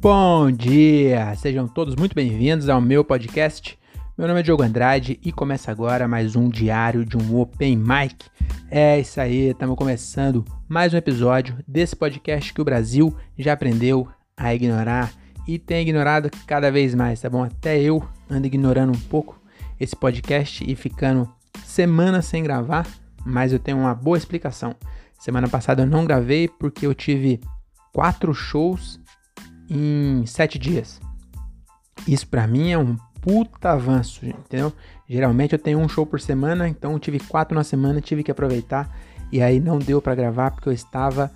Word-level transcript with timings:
Bom 0.00 0.50
dia! 0.50 1.34
Sejam 1.36 1.68
todos 1.68 1.94
muito 1.94 2.14
bem-vindos 2.14 2.70
ao 2.70 2.80
meu 2.80 3.04
podcast. 3.04 3.78
Meu 4.16 4.26
nome 4.26 4.40
é 4.40 4.42
Diogo 4.42 4.62
Andrade 4.62 5.20
e 5.22 5.30
começa 5.30 5.70
agora 5.70 6.08
mais 6.08 6.34
um 6.34 6.48
diário 6.48 7.04
de 7.04 7.18
um 7.18 7.38
Open 7.38 7.76
Mic. 7.76 8.24
É 8.70 8.98
isso 8.98 9.20
aí, 9.20 9.50
estamos 9.50 9.76
começando 9.76 10.42
mais 10.66 10.94
um 10.94 10.96
episódio 10.96 11.58
desse 11.68 11.94
podcast 11.94 12.54
que 12.54 12.62
o 12.62 12.64
Brasil 12.64 13.14
já 13.38 13.52
aprendeu 13.52 14.08
a 14.34 14.54
ignorar 14.54 15.12
e 15.46 15.58
tem 15.58 15.82
ignorado 15.82 16.30
cada 16.46 16.70
vez 16.70 16.94
mais, 16.94 17.20
tá 17.20 17.28
bom? 17.28 17.44
Até 17.44 17.78
eu 17.78 18.02
ando 18.30 18.46
ignorando 18.46 18.96
um 18.96 19.00
pouco 19.00 19.38
esse 19.78 19.94
podcast 19.94 20.64
e 20.66 20.74
ficando 20.74 21.30
semanas 21.62 22.24
sem 22.24 22.42
gravar, 22.42 22.86
mas 23.22 23.52
eu 23.52 23.58
tenho 23.58 23.76
uma 23.76 23.94
boa 23.94 24.16
explicação. 24.16 24.74
Semana 25.18 25.46
passada 25.46 25.82
eu 25.82 25.86
não 25.86 26.06
gravei 26.06 26.48
porque 26.48 26.86
eu 26.86 26.94
tive 26.94 27.38
quatro 27.92 28.32
shows 28.32 28.99
em 29.70 30.26
sete 30.26 30.58
dias. 30.58 31.00
Isso 32.06 32.26
para 32.26 32.46
mim 32.46 32.72
é 32.72 32.78
um 32.78 32.96
puta 33.20 33.70
avanço, 33.70 34.26
entendeu? 34.26 34.72
Geralmente 35.08 35.52
eu 35.52 35.58
tenho 35.58 35.78
um 35.78 35.88
show 35.88 36.04
por 36.04 36.20
semana, 36.20 36.68
então 36.68 36.92
eu 36.92 36.98
tive 36.98 37.20
quatro 37.20 37.54
na 37.54 37.62
semana, 37.62 38.00
tive 38.00 38.22
que 38.22 38.30
aproveitar 38.30 38.90
e 39.30 39.40
aí 39.40 39.60
não 39.60 39.78
deu 39.78 40.02
para 40.02 40.14
gravar 40.14 40.50
porque 40.50 40.68
eu 40.68 40.72
estava 40.72 41.30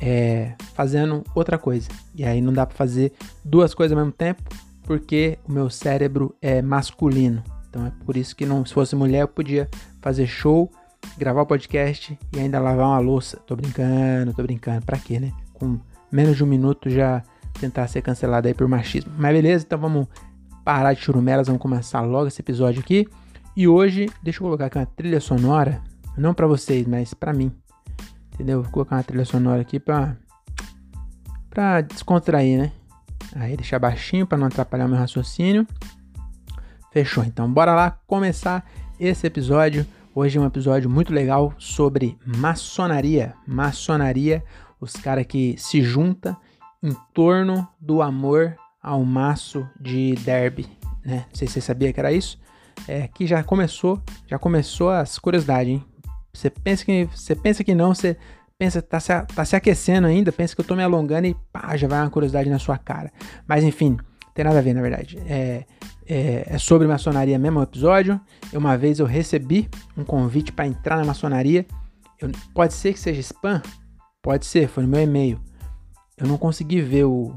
é, 0.00 0.54
fazendo 0.74 1.24
outra 1.34 1.56
coisa. 1.56 1.88
E 2.14 2.24
aí 2.24 2.40
não 2.40 2.52
dá 2.52 2.66
para 2.66 2.76
fazer 2.76 3.12
duas 3.44 3.74
coisas 3.74 3.96
ao 3.96 4.04
mesmo 4.04 4.12
tempo 4.16 4.42
porque 4.82 5.38
o 5.46 5.52
meu 5.52 5.70
cérebro 5.70 6.34
é 6.40 6.60
masculino. 6.62 7.42
Então 7.68 7.86
é 7.86 7.92
por 8.04 8.16
isso 8.16 8.34
que 8.34 8.46
não, 8.46 8.64
se 8.64 8.72
fosse 8.72 8.96
mulher 8.96 9.20
eu 9.20 9.28
podia 9.28 9.68
fazer 10.00 10.26
show, 10.26 10.70
gravar 11.16 11.42
o 11.42 11.46
podcast 11.46 12.18
e 12.34 12.40
ainda 12.40 12.58
lavar 12.58 12.86
uma 12.86 12.98
louça. 12.98 13.38
Tô 13.46 13.54
brincando, 13.54 14.32
tô 14.32 14.42
brincando. 14.42 14.84
Pra 14.84 14.98
quê, 14.98 15.20
né? 15.20 15.32
Com 15.52 15.78
menos 16.10 16.36
de 16.36 16.44
um 16.44 16.46
minuto 16.46 16.88
já 16.88 17.22
tentar 17.58 17.86
ser 17.88 18.02
cancelado 18.02 18.48
aí 18.48 18.54
por 18.54 18.68
machismo. 18.68 19.12
Mas 19.18 19.34
beleza, 19.34 19.64
então 19.64 19.78
vamos 19.78 20.06
parar 20.64 20.92
de 20.92 21.00
churumelas, 21.00 21.46
vamos 21.46 21.62
começar 21.62 22.00
logo 22.02 22.28
esse 22.28 22.40
episódio 22.40 22.80
aqui. 22.80 23.06
E 23.56 23.66
hoje, 23.66 24.08
deixa 24.22 24.38
eu 24.38 24.44
colocar 24.44 24.66
aqui 24.66 24.78
uma 24.78 24.86
trilha 24.86 25.20
sonora, 25.20 25.82
não 26.16 26.32
para 26.32 26.46
vocês, 26.46 26.86
mas 26.86 27.12
para 27.14 27.32
mim. 27.32 27.52
Entendeu? 28.34 28.62
Vou 28.62 28.70
colocar 28.70 28.96
uma 28.96 29.02
trilha 29.02 29.24
sonora 29.24 29.62
aqui 29.62 29.80
pra, 29.80 30.16
pra 31.50 31.80
descontrair, 31.80 32.58
né? 32.58 32.72
Aí 33.34 33.56
deixar 33.56 33.78
baixinho 33.78 34.26
para 34.26 34.38
não 34.38 34.46
atrapalhar 34.46 34.86
meu 34.86 34.96
raciocínio. 34.96 35.66
Fechou, 36.92 37.24
então 37.24 37.52
bora 37.52 37.74
lá 37.74 37.90
começar 38.06 38.64
esse 38.98 39.26
episódio. 39.26 39.86
Hoje 40.14 40.38
é 40.38 40.40
um 40.40 40.46
episódio 40.46 40.88
muito 40.88 41.12
legal 41.12 41.52
sobre 41.58 42.16
maçonaria. 42.24 43.34
Maçonaria, 43.46 44.42
os 44.80 44.92
caras 44.94 45.26
que 45.26 45.56
se 45.58 45.82
juntam 45.82 46.36
em 46.82 46.94
torno 47.12 47.66
do 47.80 48.02
amor 48.02 48.56
ao 48.82 49.04
maço 49.04 49.68
de 49.80 50.14
derby, 50.16 50.66
né? 51.04 51.26
Não 51.28 51.34
sei 51.34 51.48
se 51.48 51.54
você 51.54 51.60
sabia 51.60 51.92
que 51.92 52.00
era 52.00 52.12
isso. 52.12 52.38
É 52.86 53.08
que 53.08 53.26
já 53.26 53.42
começou, 53.42 54.00
já 54.26 54.38
começou 54.38 54.90
as 54.90 55.18
curiosidades, 55.18 55.72
hein? 55.72 55.84
Você 56.32 56.48
pensa 56.48 56.84
que 56.84 57.04
você 57.06 57.34
pensa 57.34 57.64
que 57.64 57.74
não, 57.74 57.94
você 57.94 58.16
pensa 58.56 58.80
tá 58.80 59.00
se, 59.00 59.12
tá 59.34 59.44
se 59.44 59.56
aquecendo 59.56 60.06
ainda, 60.06 60.30
pensa 60.30 60.54
que 60.54 60.60
eu 60.60 60.64
tô 60.64 60.76
me 60.76 60.82
alongando 60.82 61.26
e 61.26 61.36
pá, 61.52 61.76
já 61.76 61.88
vai 61.88 62.00
uma 62.00 62.10
curiosidade 62.10 62.48
na 62.48 62.58
sua 62.58 62.78
cara. 62.78 63.12
Mas 63.46 63.64
enfim, 63.64 63.96
tem 64.34 64.44
nada 64.44 64.58
a 64.58 64.62
ver, 64.62 64.74
na 64.74 64.80
verdade. 64.80 65.18
É, 65.26 65.64
é, 66.06 66.44
é 66.46 66.58
sobre 66.58 66.86
maçonaria 66.86 67.38
mesmo 67.38 67.58
o 67.58 67.62
episódio. 67.62 68.20
Uma 68.52 68.76
vez 68.76 69.00
eu 69.00 69.06
recebi 69.06 69.68
um 69.96 70.04
convite 70.04 70.52
para 70.52 70.66
entrar 70.66 70.96
na 70.96 71.04
maçonaria. 71.04 71.66
Eu, 72.20 72.30
pode 72.54 72.72
ser 72.74 72.92
que 72.92 73.00
seja 73.00 73.20
spam? 73.20 73.60
Pode 74.22 74.46
ser, 74.46 74.68
foi 74.68 74.84
no 74.84 74.88
meu 74.88 75.00
e-mail. 75.00 75.40
Eu 76.18 76.26
não 76.26 76.36
consegui 76.36 76.80
ver 76.80 77.04
o, 77.04 77.32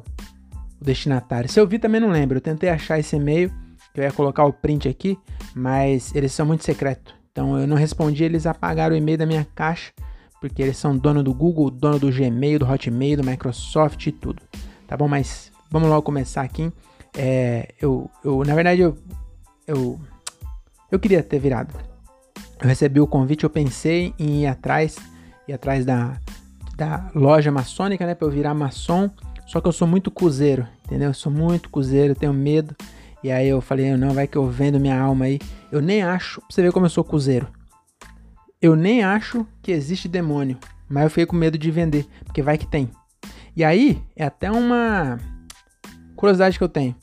o 0.80 0.84
destinatário. 0.84 1.50
Se 1.50 1.60
eu 1.60 1.68
vi, 1.68 1.78
também 1.78 2.02
não 2.02 2.10
lembro. 2.10 2.38
Eu 2.38 2.42
tentei 2.42 2.70
achar 2.70 3.00
esse 3.00 3.16
e-mail, 3.16 3.52
que 3.94 4.00
eu 4.00 4.04
ia 4.04 4.12
colocar 4.12 4.46
o 4.46 4.54
print 4.54 4.88
aqui, 4.90 5.18
mas 5.56 6.14
eles 6.16 6.32
são 6.32 6.46
muito 6.46 6.64
secretos. 6.64 7.14
Então 7.32 7.58
eu 7.58 7.68
não 7.68 7.78
respondi, 7.78 8.24
eles 8.24 8.46
apagaram 8.46 8.94
o 8.94 8.98
e-mail 8.98 9.18
da 9.18 9.26
minha 9.26 9.48
caixa, 9.56 9.92
porque 10.40 10.62
eles 10.62 10.78
são 10.78 10.98
dono 10.98 11.24
do 11.24 11.34
Google, 11.34 11.70
dono 11.70 12.00
do 12.00 12.12
Gmail, 12.12 12.60
do 12.60 12.70
Hotmail, 12.70 13.18
do 13.18 13.24
Microsoft 13.24 14.06
e 14.08 14.12
tudo. 14.12 14.42
Tá 14.88 14.98
bom? 14.98 15.08
Mas 15.08 15.52
vamos 15.70 15.88
logo 15.88 16.02
começar 16.02 16.42
aqui. 16.42 16.72
É, 17.18 17.74
eu, 17.80 18.10
eu, 18.24 18.44
na 18.44 18.56
verdade, 18.56 18.82
eu, 18.82 18.98
eu, 19.68 20.00
eu 20.92 21.00
queria 21.00 21.22
ter 21.24 21.40
virado. 21.40 21.74
Eu 22.62 22.68
recebi 22.68 23.00
o 23.00 23.08
convite, 23.08 23.44
eu 23.44 23.50
pensei 23.50 24.14
em 24.20 24.42
ir 24.42 24.48
atrás, 24.48 24.98
ir 25.48 25.54
atrás 25.54 25.86
da, 25.86 26.20
da 26.76 27.10
loja 27.14 27.52
maçônica, 27.52 28.06
né, 28.06 28.16
para 28.16 28.28
eu 28.28 28.32
virar 28.32 28.54
maçom. 28.54 29.10
Só 29.46 29.60
que 29.60 29.68
eu 29.68 29.72
sou 29.72 29.88
muito 29.88 30.10
cuzeiro, 30.10 30.68
entendeu? 30.86 31.10
Eu 31.10 31.14
sou 31.14 31.32
muito 31.32 31.70
cuzeiro, 31.70 32.12
eu 32.12 32.16
tenho 32.16 32.34
medo. 32.34 32.76
E 33.24 33.32
aí 33.32 33.48
eu 33.48 33.62
falei, 33.62 33.96
não, 33.98 34.12
vai 34.12 34.28
que 34.28 34.38
eu 34.38 34.48
vendo 34.48 34.80
minha 34.80 35.00
alma 35.00 35.26
aí. 35.26 35.40
Eu 35.72 35.82
nem 35.82 36.02
acho, 36.02 36.40
pra 36.42 36.48
você 36.50 36.62
ver 36.62 36.72
como 36.72 36.86
eu 36.86 36.90
sou 36.90 37.04
cuzeiro. 37.04 37.48
Eu 38.62 38.76
nem 38.76 39.04
acho 39.04 39.46
que 39.62 39.72
existe 39.72 40.08
demônio, 40.08 40.58
mas 40.88 41.04
eu 41.04 41.10
fiquei 41.10 41.26
com 41.26 41.36
medo 41.36 41.58
de 41.58 41.70
vender, 41.72 42.06
porque 42.26 42.42
vai 42.42 42.58
que 42.58 42.66
tem. 42.66 42.90
E 43.56 43.64
aí, 43.64 44.02
é 44.16 44.24
até 44.24 44.50
uma 44.50 45.20
curiosidade 46.16 46.58
que 46.58 46.64
eu 46.64 46.70
tenho. 46.70 46.96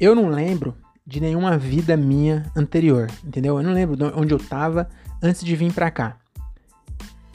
Eu 0.00 0.14
não 0.14 0.28
lembro 0.28 0.74
de 1.06 1.20
nenhuma 1.20 1.56
vida 1.56 1.96
minha 1.96 2.50
anterior, 2.56 3.10
entendeu? 3.24 3.58
Eu 3.58 3.62
não 3.62 3.72
lembro 3.72 3.96
de 3.96 4.04
onde 4.04 4.32
eu 4.32 4.38
tava 4.38 4.88
antes 5.22 5.44
de 5.44 5.54
vir 5.54 5.72
pra 5.72 5.90
cá. 5.90 6.16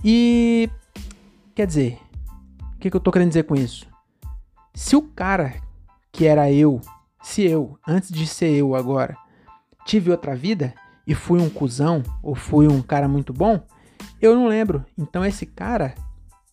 E 0.03 0.69
quer 1.59 1.67
dizer, 1.67 1.99
o 2.73 2.79
que, 2.79 2.89
que 2.89 2.95
eu 2.95 3.01
tô 3.01 3.11
querendo 3.11 3.27
dizer 3.27 3.43
com 3.43 3.53
isso? 3.53 3.85
Se 4.73 4.95
o 4.95 5.01
cara 5.01 5.55
que 6.09 6.25
era 6.25 6.49
eu, 6.49 6.79
se 7.21 7.43
eu, 7.43 7.77
antes 7.85 8.09
de 8.09 8.25
ser 8.25 8.51
eu 8.51 8.75
agora, 8.75 9.17
tive 9.85 10.09
outra 10.09 10.37
vida 10.37 10.73
e 11.05 11.13
fui 11.13 11.41
um 11.41 11.49
cuzão 11.49 12.01
ou 12.23 12.33
fui 12.33 12.65
um 12.65 12.81
cara 12.81 13.09
muito 13.09 13.33
bom, 13.33 13.61
eu 14.21 14.33
não 14.35 14.47
lembro. 14.47 14.85
Então 14.97 15.25
esse 15.25 15.45
cara, 15.45 15.95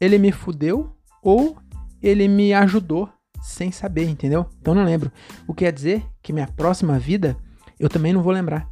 ele 0.00 0.18
me 0.18 0.32
fudeu 0.32 0.92
ou 1.22 1.56
ele 2.02 2.26
me 2.26 2.52
ajudou 2.52 3.08
sem 3.40 3.70
saber, 3.70 4.08
entendeu? 4.08 4.44
Então 4.60 4.74
não 4.74 4.82
lembro. 4.82 5.12
O 5.46 5.54
que 5.54 5.64
quer 5.64 5.72
dizer 5.72 6.04
que 6.20 6.32
minha 6.32 6.48
próxima 6.48 6.98
vida 6.98 7.36
eu 7.78 7.88
também 7.88 8.12
não 8.12 8.24
vou 8.24 8.32
lembrar. 8.32 8.68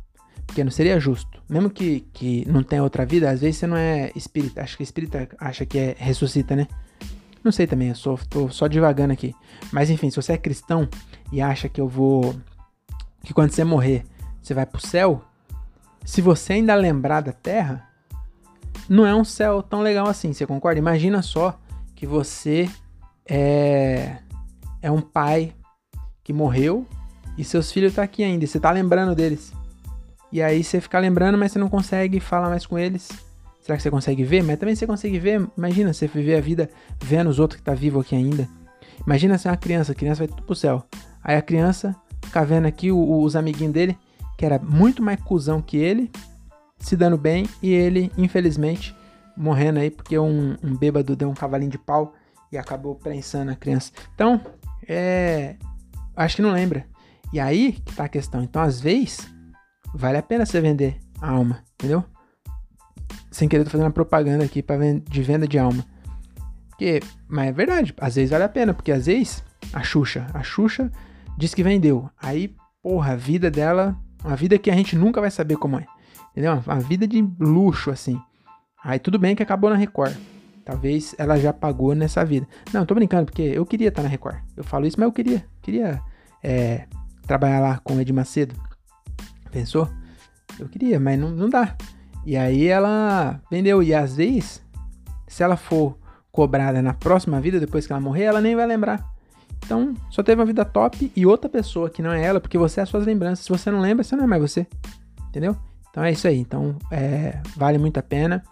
Porque 0.47 0.63
não 0.63 0.71
seria 0.71 1.01
justo. 1.01 1.43
Mesmo 1.49 1.71
que, 1.71 2.01
que 2.13 2.47
não 2.49 2.63
tenha 2.63 2.83
outra 2.83 3.05
vida, 3.05 3.31
às 3.31 3.41
vezes 3.41 3.57
você 3.57 3.67
não 3.67 3.77
é 3.77 4.13
espírita. 4.15 4.63
Acho 4.63 4.77
que 4.77 4.83
espírita 4.83 5.29
acha 5.39 5.65
que 5.67 5.79
é 5.79 5.97
ressuscita, 5.99 6.55
né? 6.55 6.67
Não 7.43 7.53
sei 7.53 7.67
também, 7.67 7.89
eu 7.89 7.95
sou, 7.95 8.19
tô 8.29 8.49
só 8.49 8.67
divagando 8.67 9.13
aqui. 9.13 9.35
Mas 9.73 9.91
enfim, 9.91 10.09
se 10.09 10.17
você 10.17 10.33
é 10.33 10.39
cristão 10.39 10.89
e 11.31 11.43
acha 11.43 11.69
que 11.69 11.81
eu 11.81 11.89
vou. 11.89 12.35
que 13.23 13.35
quando 13.35 13.51
você 13.51 13.65
morrer 13.65 14.05
você 14.41 14.53
vai 14.53 14.67
pro 14.67 14.81
céu, 14.81 15.25
se 16.05 16.21
você 16.21 16.55
ainda 16.55 16.75
lembrar 16.75 17.23
da 17.23 17.33
terra, 17.33 17.89
não 18.89 19.07
é 19.07 19.15
um 19.15 19.25
céu 19.25 19.63
tão 19.63 19.81
legal 19.81 20.07
assim, 20.07 20.33
você 20.33 20.47
concorda? 20.47 20.79
Imagina 20.79 21.23
só 21.23 21.59
que 21.95 22.07
você 22.07 22.69
é 23.27 24.19
é 24.83 24.91
um 24.91 25.01
pai 25.01 25.55
que 26.23 26.31
morreu 26.31 26.87
e 27.39 27.45
seus 27.45 27.73
filhos 27.73 27.93
estão 27.93 28.03
tá 28.03 28.05
aqui 28.05 28.23
ainda, 28.23 28.45
e 28.45 28.47
você 28.47 28.61
tá 28.61 28.71
lembrando 28.71 29.15
deles. 29.15 29.51
E 30.35 30.43
aí 30.43 30.65
você 30.65 30.81
fica 30.81 30.99
lembrando, 30.99 31.39
mas 31.39 31.53
você 31.53 31.61
não 31.61 31.69
consegue 31.69 32.19
falar 32.19 32.49
mais 32.49 32.67
com 32.67 32.77
eles. 32.77 33.09
Será 33.61 33.77
que 33.77 33.85
você 33.85 33.89
consegue 33.89 34.25
ver? 34.25 34.43
Mas 34.43 34.59
também 34.59 34.75
você 34.75 34.85
consegue 34.85 35.17
ver, 35.17 35.49
imagina 35.57 35.93
você 35.93 36.09
viver 36.09 36.35
a 36.35 36.41
vida 36.41 36.69
vendo 37.01 37.31
os 37.31 37.39
outros 37.39 37.61
que 37.61 37.65
tá 37.65 37.73
vivo 37.73 38.01
aqui 38.01 38.17
ainda. 38.17 38.49
Imagina 39.07 39.39
ser 39.39 39.47
uma 39.47 39.57
criança, 39.57 39.93
a 39.93 39.95
criança 39.95 40.19
vai 40.19 40.27
tudo 40.27 40.43
pro 40.43 40.57
céu. 40.57 40.83
Aí 41.23 41.37
a 41.37 41.41
criança 41.41 41.95
fica 42.21 42.45
vendo 42.45 42.67
aqui 42.67 42.91
os 42.91 43.37
amiguinhos 43.37 43.73
dele, 43.73 43.97
que 44.37 44.45
era 44.45 44.59
muito 44.59 45.01
mais 45.05 45.21
cuzão 45.21 45.63
que 45.63 45.77
ele, 45.77 46.11
se 46.81 46.97
dando 46.97 47.17
bem, 47.17 47.49
e 47.63 47.73
ele, 47.73 48.11
infelizmente, 48.19 48.93
morrendo 49.37 49.79
aí 49.79 49.89
porque 49.89 50.19
um, 50.19 50.57
um 50.65 50.77
bêbado 50.77 51.15
deu 51.15 51.31
um 51.31 51.35
cavalinho 51.35 51.71
de 51.71 51.79
pau 51.79 52.13
e 52.51 52.59
acabou 52.59 52.97
prensando 52.97 53.53
a 53.53 53.55
criança. 53.55 53.93
Então, 54.17 54.41
é. 54.89 55.55
Acho 56.17 56.35
que 56.35 56.43
não 56.43 56.51
lembra. 56.51 56.85
E 57.33 57.39
aí 57.39 57.71
que 57.71 57.95
tá 57.95 58.07
a 58.07 58.09
questão. 58.09 58.43
Então, 58.43 58.61
às 58.61 58.81
vezes, 58.81 59.33
vale 59.95 60.19
a 60.19 60.23
pena 60.23 60.45
você 60.45 60.61
vender 60.61 60.99
a 61.21 61.31
alma, 61.31 61.63
entendeu? 61.75 62.05
Sem 63.31 63.49
querer, 63.49 63.65
tô 63.65 63.71
fazendo 63.71 63.87
uma 63.87 63.93
propaganda 63.93 64.45
aqui 64.45 64.63
venda, 64.63 65.01
de 65.09 65.23
venda 65.23 65.47
de 65.47 65.59
alma. 65.59 65.85
Porque, 66.69 67.01
mas 67.29 67.49
é 67.49 67.53
verdade, 67.53 67.95
às 67.99 68.17
vezes 68.17 68.31
vale 68.31 68.45
a 68.45 68.49
pena, 68.49 68.75
porque 68.75 68.91
às 68.91 69.07
vezes 69.07 69.45
a 69.73 69.83
Xuxa, 69.83 70.27
a 70.35 70.43
Xuxa 70.43 70.91
diz 71.39 71.55
que 71.55 71.63
vendeu. 71.63 72.11
Aí, 72.21 72.55
porra, 72.83 73.13
a 73.13 73.17
vida 73.17 73.51
dela, 73.51 73.97
uma 74.25 74.37
vida 74.37 74.59
que 74.59 74.71
a 74.71 74.75
gente 74.75 74.97
nunca 74.97 75.21
vai 75.21 75.31
saber 75.31 75.57
como 75.57 75.79
é. 75.79 75.87
Entendeu? 76.33 76.61
Uma 76.67 76.81
vida 76.81 77.07
de 77.07 77.23
luxo, 77.39 77.91
assim. 77.91 78.21
Aí 78.83 78.99
tudo 78.99 79.19
bem 79.19 79.37
que 79.37 79.43
acabou 79.43 79.71
na 79.71 79.77
Record. 79.77 80.15
Talvez 80.65 81.15
ela 81.17 81.39
já 81.39 81.53
pagou 81.53 81.95
nessa 81.95 82.25
vida. 82.25 82.49
Não, 82.73 82.85
tô 82.85 82.95
brincando, 82.95 83.27
porque 83.27 83.43
eu 83.43 83.65
queria 83.65 83.89
estar 83.89 84.03
na 84.03 84.09
Record. 84.09 84.39
Eu 84.57 84.65
falo 84.65 84.87
isso, 84.87 84.99
mas 84.99 85.07
eu 85.07 85.13
queria. 85.13 85.45
Queria 85.63 86.01
é, 86.43 86.87
trabalhar 87.27 87.61
lá 87.61 87.79
com 87.79 87.95
o 87.95 88.01
Ed 88.01 88.13
Macedo. 88.13 88.55
Pensou? 89.55 89.89
Eu 90.59 90.69
queria, 90.69 90.99
mas 90.99 91.17
não, 91.17 91.31
não 91.31 91.49
dá. 91.49 91.77
E 92.27 92.37
aí 92.37 92.67
ela 92.67 93.41
vendeu. 93.49 93.85
E 93.85 93.95
às 93.95 94.17
vezes, 94.17 94.61
se 95.29 95.45
ela 95.45 95.57
for 95.57 95.97
cobrada 96.33 96.83
na 96.83 96.93
próxima 96.93 97.41
vida, 97.41 97.61
depois 97.61 97.87
que 97.87 97.93
ela 97.93 98.01
morrer, 98.01 98.25
ela 98.25 98.41
nem 98.41 98.57
vai 98.57 98.67
lembrar. 98.67 99.09
Então, 99.65 99.95
só 100.11 100.25
teve 100.25 100.41
uma 100.41 100.45
vida 100.45 100.65
top 100.65 101.11
e 101.15 101.25
outra 101.25 101.49
pessoa 101.49 101.89
que 101.89 102.03
não 102.03 102.11
é 102.11 102.23
ela, 102.23 102.41
porque 102.41 102.59
você 102.59 102.81
é 102.81 102.83
as 102.83 102.89
suas 102.89 103.07
lembranças. 103.07 103.45
Se 103.45 103.49
você 103.49 103.71
não 103.71 103.81
lembra, 103.81 104.03
você 104.03 104.17
não 104.17 104.25
é 104.25 104.27
mais 104.27 104.43
você. 104.43 104.67
Entendeu? 105.29 105.57
Então 105.89 106.03
é 106.03 106.11
isso 106.11 106.27
aí. 106.27 106.39
Então, 106.41 106.77
é, 106.91 107.41
vale 107.57 107.79
muito 107.79 107.97
a 107.99 108.03
pena. 108.03 108.43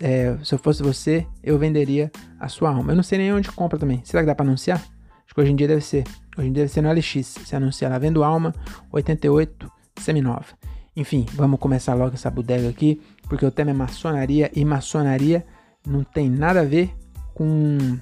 É, 0.00 0.34
se 0.42 0.54
eu 0.54 0.58
fosse 0.58 0.82
você, 0.82 1.26
eu 1.44 1.58
venderia 1.58 2.10
a 2.40 2.48
sua 2.48 2.70
alma. 2.70 2.92
Eu 2.92 2.96
não 2.96 3.02
sei 3.02 3.18
nem 3.18 3.34
onde 3.34 3.52
compra 3.52 3.78
também. 3.78 4.00
Será 4.02 4.22
que 4.22 4.26
dá 4.26 4.34
pra 4.34 4.46
anunciar? 4.46 4.78
Acho 4.78 5.34
que 5.34 5.40
hoje 5.42 5.52
em 5.52 5.56
dia 5.56 5.68
deve 5.68 5.82
ser. 5.82 6.04
Hoje 6.38 6.48
em 6.48 6.52
dia 6.52 6.62
deve 6.62 6.72
ser 6.72 6.80
no 6.80 6.90
LX. 6.90 7.34
Você 7.44 7.54
anuncia 7.54 7.90
lá, 7.90 7.98
vendo 7.98 8.24
alma, 8.24 8.54
88, 8.90 9.70
seminova. 9.98 10.46
Enfim, 10.94 11.26
vamos 11.32 11.58
começar 11.58 11.94
logo 11.94 12.14
essa 12.14 12.30
bodega 12.30 12.68
aqui, 12.68 13.00
porque 13.28 13.46
o 13.46 13.50
tema 13.50 13.70
é 13.70 13.74
maçonaria 13.74 14.50
e 14.54 14.64
maçonaria 14.64 15.44
não 15.86 16.04
tem 16.04 16.28
nada 16.28 16.60
a 16.60 16.64
ver 16.64 16.94
com, 17.34 17.98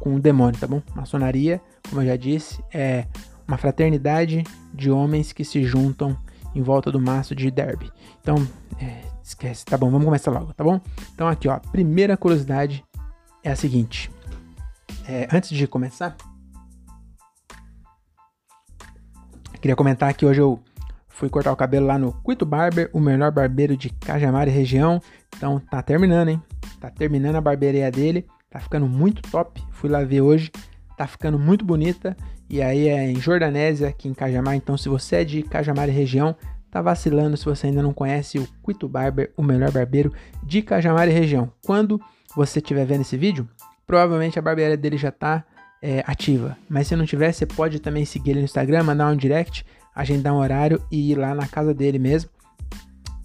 com 0.00 0.16
o 0.16 0.20
demônio, 0.20 0.58
tá 0.58 0.66
bom? 0.66 0.82
Maçonaria, 0.94 1.60
como 1.88 2.02
eu 2.02 2.06
já 2.06 2.16
disse, 2.16 2.62
é 2.72 3.06
uma 3.48 3.56
fraternidade 3.56 4.44
de 4.74 4.90
homens 4.90 5.32
que 5.32 5.44
se 5.44 5.64
juntam 5.64 6.16
em 6.54 6.62
volta 6.62 6.90
do 6.90 7.00
maço 7.00 7.34
de 7.34 7.50
derby. 7.50 7.90
Então, 8.20 8.36
é, 8.78 9.02
esquece, 9.22 9.64
tá 9.64 9.76
bom? 9.76 9.90
Vamos 9.90 10.04
começar 10.04 10.30
logo, 10.30 10.52
tá 10.52 10.62
bom? 10.62 10.80
Então 11.14 11.26
aqui, 11.28 11.48
ó, 11.48 11.58
primeira 11.58 12.16
curiosidade 12.16 12.84
é 13.42 13.50
a 13.50 13.56
seguinte. 13.56 14.10
É, 15.08 15.28
antes 15.32 15.50
de 15.50 15.66
começar, 15.66 16.16
queria 19.60 19.76
comentar 19.76 20.12
que 20.14 20.26
hoje 20.26 20.40
eu 20.40 20.60
Fui 21.16 21.30
cortar 21.30 21.50
o 21.50 21.56
cabelo 21.56 21.86
lá 21.86 21.98
no 21.98 22.12
Quito 22.12 22.44
Barber, 22.44 22.90
o 22.92 23.00
melhor 23.00 23.32
barbeiro 23.32 23.74
de 23.74 23.88
Cajamar 23.88 24.48
e 24.48 24.50
região. 24.50 25.00
Então 25.34 25.58
tá 25.58 25.80
terminando, 25.80 26.28
hein? 26.28 26.42
Tá 26.78 26.90
terminando 26.90 27.36
a 27.36 27.40
barbearia 27.40 27.90
dele. 27.90 28.26
Tá 28.50 28.60
ficando 28.60 28.86
muito 28.86 29.22
top. 29.30 29.64
Fui 29.70 29.88
lá 29.88 30.04
ver 30.04 30.20
hoje. 30.20 30.52
Tá 30.94 31.06
ficando 31.06 31.38
muito 31.38 31.64
bonita. 31.64 32.14
E 32.50 32.60
aí 32.60 32.88
é 32.88 33.10
em 33.10 33.16
Jordanésia, 33.16 33.88
aqui 33.88 34.08
em 34.08 34.12
Cajamar. 34.12 34.56
Então 34.56 34.76
se 34.76 34.90
você 34.90 35.16
é 35.16 35.24
de 35.24 35.42
Cajamar 35.42 35.88
e 35.88 35.92
região, 35.92 36.36
tá 36.70 36.82
vacilando 36.82 37.34
se 37.34 37.46
você 37.46 37.68
ainda 37.68 37.82
não 37.82 37.94
conhece 37.94 38.38
o 38.38 38.46
Quito 38.62 38.86
Barber, 38.86 39.32
o 39.38 39.42
melhor 39.42 39.70
barbeiro 39.70 40.12
de 40.42 40.60
Cajamar 40.60 41.08
e 41.08 41.12
região. 41.12 41.50
Quando 41.64 41.98
você 42.36 42.58
estiver 42.58 42.84
vendo 42.84 43.00
esse 43.00 43.16
vídeo, 43.16 43.48
provavelmente 43.86 44.38
a 44.38 44.42
barbearia 44.42 44.76
dele 44.76 44.98
já 44.98 45.10
tá 45.10 45.46
é, 45.80 46.04
ativa. 46.06 46.58
Mas 46.68 46.88
se 46.88 46.94
não 46.94 47.06
tiver, 47.06 47.32
você 47.32 47.46
pode 47.46 47.80
também 47.80 48.04
seguir 48.04 48.32
ele 48.32 48.40
no 48.40 48.44
Instagram, 48.44 48.82
mandar 48.82 49.10
um 49.10 49.16
direct 49.16 49.64
agendar 49.96 50.34
um 50.34 50.36
horário 50.36 50.80
e 50.92 51.10
ir 51.10 51.14
lá 51.14 51.34
na 51.34 51.48
casa 51.48 51.72
dele 51.72 51.98
mesmo 51.98 52.30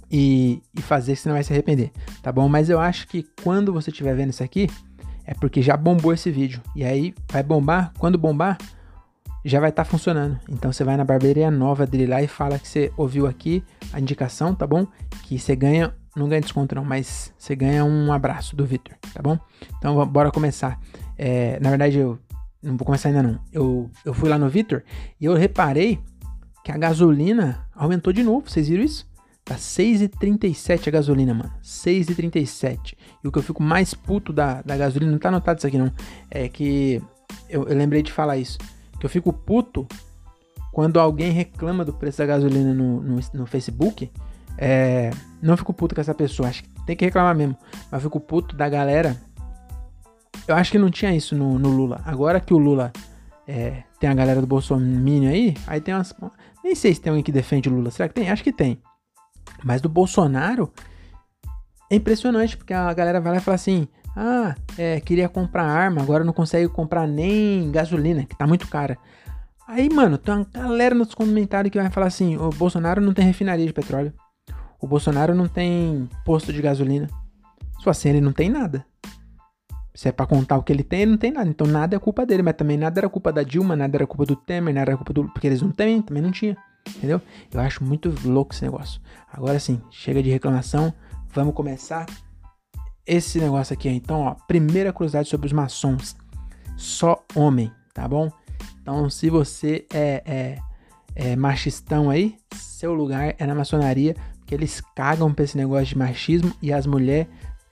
e, 0.09 0.62
e 0.73 0.81
fazer, 0.81 1.15
você 1.15 1.29
não 1.29 1.35
vai 1.35 1.44
se 1.44 1.53
arrepender, 1.53 1.91
tá 2.21 2.31
bom? 2.31 2.47
Mas 2.50 2.69
eu 2.69 2.79
acho 2.79 3.07
que 3.07 3.25
quando 3.44 3.71
você 3.71 3.91
estiver 3.91 4.15
vendo 4.15 4.31
isso 4.31 4.44
aqui, 4.44 4.69
é 5.25 5.33
porque 5.33 5.62
já 5.62 5.77
bombou 5.77 6.13
esse 6.13 6.29
vídeo. 6.31 6.62
E 6.75 6.83
aí 6.83 7.13
vai 7.31 7.41
bombar, 7.44 7.94
quando 7.97 8.18
bombar, 8.18 8.57
já 9.44 9.59
vai 9.59 9.69
estar 9.69 9.85
tá 9.85 9.89
funcionando. 9.89 10.38
Então 10.50 10.71
você 10.71 10.83
vai 10.83 10.97
na 10.97 11.06
barbearia 11.06 11.50
nova 11.50 11.85
dele 11.85 12.07
lá 12.07 12.21
e 12.21 12.27
fala 12.27 12.59
que 12.59 12.68
você 12.68 12.91
ouviu 12.97 13.25
aqui 13.25 13.63
a 13.94 14.00
indicação, 14.00 14.53
tá 14.53 14.68
bom? 14.68 14.85
Que 15.23 15.39
você 15.39 15.56
ganha, 15.56 15.94
não 16.15 16.27
ganha 16.27 16.41
desconto 16.41 16.75
não, 16.75 16.83
mas 16.83 17.33
você 17.38 17.56
ganha 17.56 17.85
um 17.85 18.12
abraço 18.12 18.56
do 18.56 18.65
Victor, 18.65 18.95
tá 19.13 19.21
bom? 19.21 19.39
Então 19.77 20.06
bora 20.06 20.31
começar. 20.31 20.79
É, 21.18 21.57
na 21.62 21.69
verdade 21.69 21.97
eu 21.97 22.19
não 22.62 22.75
vou 22.75 22.85
começar 22.85 23.09
ainda 23.09 23.23
não. 23.23 23.39
Eu, 23.51 23.89
eu 24.03 24.13
fui 24.13 24.27
lá 24.27 24.38
no 24.38 24.50
Victor 24.50 24.83
e 25.19 25.25
eu 25.25 25.33
reparei 25.35 26.00
que 26.63 26.71
a 26.71 26.77
gasolina 26.77 27.67
aumentou 27.75 28.13
de 28.13 28.23
novo. 28.23 28.49
Vocês 28.49 28.67
viram 28.67 28.83
isso? 28.83 29.09
Tá 29.43 29.55
6,37 29.55 30.87
a 30.87 30.91
gasolina, 30.91 31.33
mano. 31.33 31.51
6,37. 31.63 32.95
E 33.23 33.27
o 33.27 33.31
que 33.31 33.39
eu 33.39 33.43
fico 33.43 33.61
mais 33.61 33.93
puto 33.93 34.31
da, 34.31 34.61
da 34.61 34.77
gasolina, 34.77 35.11
não 35.11 35.19
tá 35.19 35.29
anotado 35.29 35.57
isso 35.57 35.67
aqui 35.67 35.77
não, 35.77 35.91
é 36.29 36.47
que 36.47 37.01
eu, 37.49 37.67
eu 37.67 37.75
lembrei 37.75 38.03
de 38.03 38.11
falar 38.11 38.37
isso. 38.37 38.57
Que 38.99 39.05
eu 39.05 39.09
fico 39.09 39.33
puto 39.33 39.87
quando 40.71 40.99
alguém 40.99 41.31
reclama 41.31 41.83
do 41.83 41.93
preço 41.93 42.19
da 42.19 42.25
gasolina 42.25 42.73
no, 42.73 43.01
no, 43.01 43.19
no 43.33 43.45
Facebook. 43.45 44.11
É, 44.57 45.11
não 45.41 45.57
fico 45.57 45.73
puto 45.73 45.95
com 45.95 46.01
essa 46.01 46.13
pessoa, 46.13 46.49
acho 46.49 46.63
que 46.63 46.69
tem 46.85 46.95
que 46.95 47.05
reclamar 47.05 47.35
mesmo. 47.35 47.57
Mas 47.91 48.03
fico 48.03 48.19
puto 48.19 48.55
da 48.55 48.69
galera. 48.69 49.19
Eu 50.47 50.55
acho 50.55 50.71
que 50.71 50.77
não 50.77 50.91
tinha 50.91 51.15
isso 51.15 51.35
no, 51.35 51.57
no 51.57 51.69
Lula. 51.69 52.01
Agora 52.05 52.39
que 52.39 52.53
o 52.53 52.57
Lula 52.57 52.91
é, 53.47 53.83
tem 53.99 54.09
a 54.09 54.13
galera 54.13 54.39
do 54.39 54.47
Bolsonaro 54.47 55.27
aí, 55.27 55.55
aí 55.67 55.81
tem 55.81 55.93
umas. 55.93 56.13
Nem 56.63 56.75
sei 56.75 56.93
se 56.93 57.01
tem 57.01 57.09
alguém 57.09 57.23
que 57.23 57.31
defende 57.31 57.69
o 57.69 57.73
Lula. 57.73 57.91
Será 57.91 58.07
que 58.07 58.15
tem? 58.15 58.29
Acho 58.29 58.43
que 58.43 58.53
tem. 58.53 58.81
Mas 59.63 59.81
do 59.81 59.89
Bolsonaro 59.89 60.71
é 61.89 61.95
impressionante, 61.95 62.55
porque 62.55 62.73
a 62.73 62.93
galera 62.93 63.19
vai 63.19 63.33
lá 63.33 63.37
e 63.37 63.41
fala 63.41 63.55
assim: 63.55 63.87
ah, 64.15 64.55
é, 64.77 64.99
queria 64.99 65.29
comprar 65.29 65.63
arma, 65.63 66.01
agora 66.01 66.23
não 66.23 66.33
consegue 66.33 66.67
comprar 66.67 67.07
nem 67.07 67.71
gasolina, 67.71 68.25
que 68.25 68.37
tá 68.37 68.45
muito 68.45 68.67
cara. 68.67 68.97
Aí, 69.67 69.89
mano, 69.89 70.17
tem 70.17 70.33
uma 70.33 70.47
galera 70.51 70.93
nos 70.93 71.13
comentários 71.13 71.71
que 71.71 71.79
vai 71.79 71.89
falar 71.89 72.07
assim: 72.07 72.37
o 72.37 72.49
Bolsonaro 72.49 73.01
não 73.01 73.13
tem 73.13 73.25
refinaria 73.25 73.65
de 73.65 73.73
petróleo. 73.73 74.13
O 74.79 74.87
Bolsonaro 74.87 75.35
não 75.35 75.47
tem 75.47 76.09
posto 76.25 76.51
de 76.51 76.61
gasolina. 76.61 77.07
Só 77.79 77.91
assim, 77.91 78.09
ele 78.09 78.21
não 78.21 78.33
tem 78.33 78.49
nada. 78.49 78.85
Se 79.93 80.07
é 80.07 80.11
pra 80.11 80.25
contar 80.25 80.57
o 80.57 80.63
que 80.63 80.71
ele 80.71 80.83
tem, 80.83 81.01
ele 81.01 81.11
não 81.11 81.17
tem 81.17 81.31
nada. 81.31 81.49
Então 81.49 81.67
nada 81.67 81.95
é 81.95 81.99
culpa 81.99 82.25
dele, 82.25 82.43
mas 82.43 82.55
também 82.55 82.77
nada 82.77 82.99
era 82.99 83.09
culpa 83.09 83.31
da 83.31 83.43
Dilma, 83.43 83.75
nada 83.75 83.97
era 83.97 84.07
culpa 84.07 84.25
do 84.25 84.35
Temer, 84.35 84.73
nada 84.73 84.91
era 84.91 84.97
culpa 84.97 85.13
do. 85.13 85.25
Porque 85.25 85.47
eles 85.47 85.61
não 85.61 85.71
têm, 85.71 86.01
também 86.01 86.23
não 86.23 86.31
tinha. 86.31 86.55
Entendeu? 86.88 87.21
Eu 87.53 87.59
acho 87.59 87.83
muito 87.83 88.13
louco 88.25 88.53
esse 88.53 88.63
negócio. 88.63 89.01
Agora 89.31 89.59
sim, 89.59 89.81
chega 89.89 90.23
de 90.23 90.29
reclamação. 90.29 90.93
Vamos 91.33 91.53
começar 91.53 92.05
esse 93.05 93.39
negócio 93.39 93.73
aqui. 93.73 93.89
Então, 93.89 94.21
ó, 94.21 94.35
primeira 94.47 94.93
curiosidade 94.93 95.29
sobre 95.29 95.47
os 95.47 95.53
maçons. 95.53 96.15
Só 96.77 97.23
homem, 97.35 97.71
tá 97.94 98.07
bom? 98.07 98.31
Então, 98.81 99.09
se 99.09 99.29
você 99.29 99.85
é, 99.94 100.23
é, 100.25 100.57
é 101.15 101.35
machistão 101.35 102.09
aí, 102.09 102.37
seu 102.53 102.94
lugar 102.94 103.35
é 103.37 103.45
na 103.45 103.53
maçonaria, 103.53 104.15
porque 104.39 104.55
eles 104.55 104.81
cagam 104.95 105.33
pra 105.33 105.45
esse 105.45 105.57
negócio 105.57 105.85
de 105.85 105.97
machismo 105.97 106.51
e 106.61 106.73
as 106.73 106.87
mulheres 106.87 107.27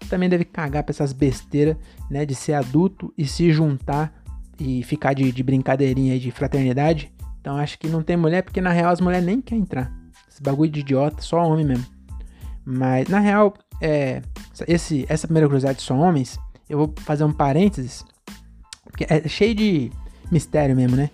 também 0.07 0.29
deve 0.29 0.45
cagar 0.45 0.83
pra 0.83 0.91
essas 0.91 1.13
besteiras, 1.13 1.75
né? 2.09 2.25
De 2.25 2.35
ser 2.35 2.53
adulto 2.53 3.13
e 3.17 3.27
se 3.27 3.51
juntar 3.51 4.13
e 4.59 4.83
ficar 4.83 5.13
de, 5.13 5.31
de 5.31 5.43
brincadeirinha 5.43 6.19
de 6.19 6.31
fraternidade. 6.31 7.11
Então 7.39 7.57
acho 7.57 7.79
que 7.79 7.87
não 7.87 8.03
tem 8.03 8.17
mulher, 8.17 8.43
porque 8.43 8.61
na 8.61 8.71
real 8.71 8.91
as 8.91 9.01
mulheres 9.01 9.25
nem 9.25 9.41
querem 9.41 9.63
entrar. 9.63 9.91
Esse 10.29 10.41
bagulho 10.41 10.69
de 10.69 10.81
idiota, 10.81 11.21
só 11.21 11.37
homem 11.39 11.65
mesmo. 11.65 11.85
Mas 12.65 13.07
na 13.07 13.19
real, 13.19 13.53
é, 13.81 14.21
esse, 14.67 15.05
essa 15.09 15.27
primeira 15.27 15.47
curiosidade 15.47 15.81
só 15.81 15.95
homens, 15.95 16.39
eu 16.69 16.77
vou 16.77 16.93
fazer 16.97 17.23
um 17.23 17.31
parênteses, 17.31 18.05
porque 18.83 19.05
é 19.09 19.27
cheio 19.27 19.55
de 19.55 19.91
mistério 20.31 20.75
mesmo, 20.75 20.95
né? 20.95 21.09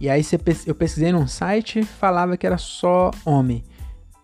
E 0.00 0.10
aí 0.10 0.22
eu 0.66 0.74
pesquisei 0.74 1.12
num 1.12 1.26
site, 1.26 1.82
falava 1.84 2.36
que 2.36 2.46
era 2.46 2.58
só 2.58 3.10
homem. 3.24 3.64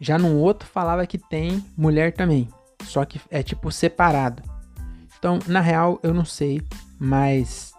Já 0.00 0.18
num 0.18 0.36
outro 0.36 0.68
falava 0.68 1.06
que 1.06 1.18
tem 1.18 1.64
mulher 1.76 2.12
também. 2.12 2.48
Só 2.88 3.04
que 3.04 3.20
é 3.30 3.42
tipo 3.42 3.70
separado. 3.70 4.42
Então, 5.18 5.38
na 5.46 5.60
real, 5.60 6.00
eu 6.02 6.14
não 6.14 6.24
sei, 6.24 6.62
mas 6.98 7.72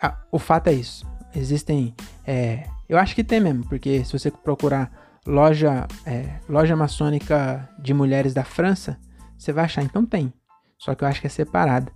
a, 0.00 0.16
o 0.32 0.38
fato 0.38 0.68
é 0.68 0.72
isso. 0.72 1.06
Existem. 1.34 1.94
É, 2.26 2.66
eu 2.88 2.98
acho 2.98 3.14
que 3.14 3.22
tem 3.22 3.40
mesmo, 3.40 3.66
porque 3.68 4.04
se 4.04 4.12
você 4.12 4.30
procurar 4.30 4.90
loja, 5.26 5.86
é, 6.06 6.38
loja 6.48 6.74
maçônica 6.74 7.68
de 7.78 7.92
mulheres 7.92 8.32
da 8.32 8.44
França, 8.44 8.98
você 9.36 9.52
vai 9.52 9.64
achar. 9.64 9.82
Então 9.82 10.06
tem. 10.06 10.32
Só 10.78 10.94
que 10.94 11.04
eu 11.04 11.08
acho 11.08 11.20
que 11.20 11.26
é 11.26 11.30
separado. 11.30 11.92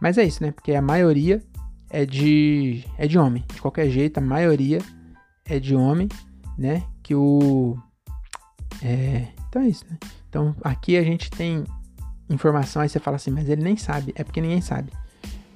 Mas 0.00 0.18
é 0.18 0.24
isso, 0.24 0.42
né? 0.42 0.50
Porque 0.50 0.74
a 0.74 0.82
maioria 0.82 1.42
é 1.88 2.04
de 2.04 2.84
é 2.98 3.06
de 3.06 3.18
homem. 3.18 3.44
De 3.54 3.62
qualquer 3.62 3.88
jeito, 3.88 4.18
a 4.18 4.20
maioria 4.20 4.80
é 5.44 5.58
de 5.58 5.74
homem, 5.74 6.08
né? 6.58 6.84
Que 7.02 7.14
o 7.14 7.78
é, 8.82 9.28
então 9.48 9.62
é 9.62 9.68
isso, 9.68 9.84
né? 9.88 9.98
Então 10.30 10.56
aqui 10.62 10.96
a 10.96 11.02
gente 11.02 11.28
tem 11.28 11.64
informação, 12.30 12.80
aí 12.80 12.88
você 12.88 12.98
fala 12.98 13.16
assim, 13.16 13.30
mas 13.30 13.48
ele 13.48 13.62
nem 13.62 13.76
sabe. 13.76 14.12
É 14.16 14.24
porque 14.24 14.40
ninguém 14.40 14.62
sabe. 14.62 14.90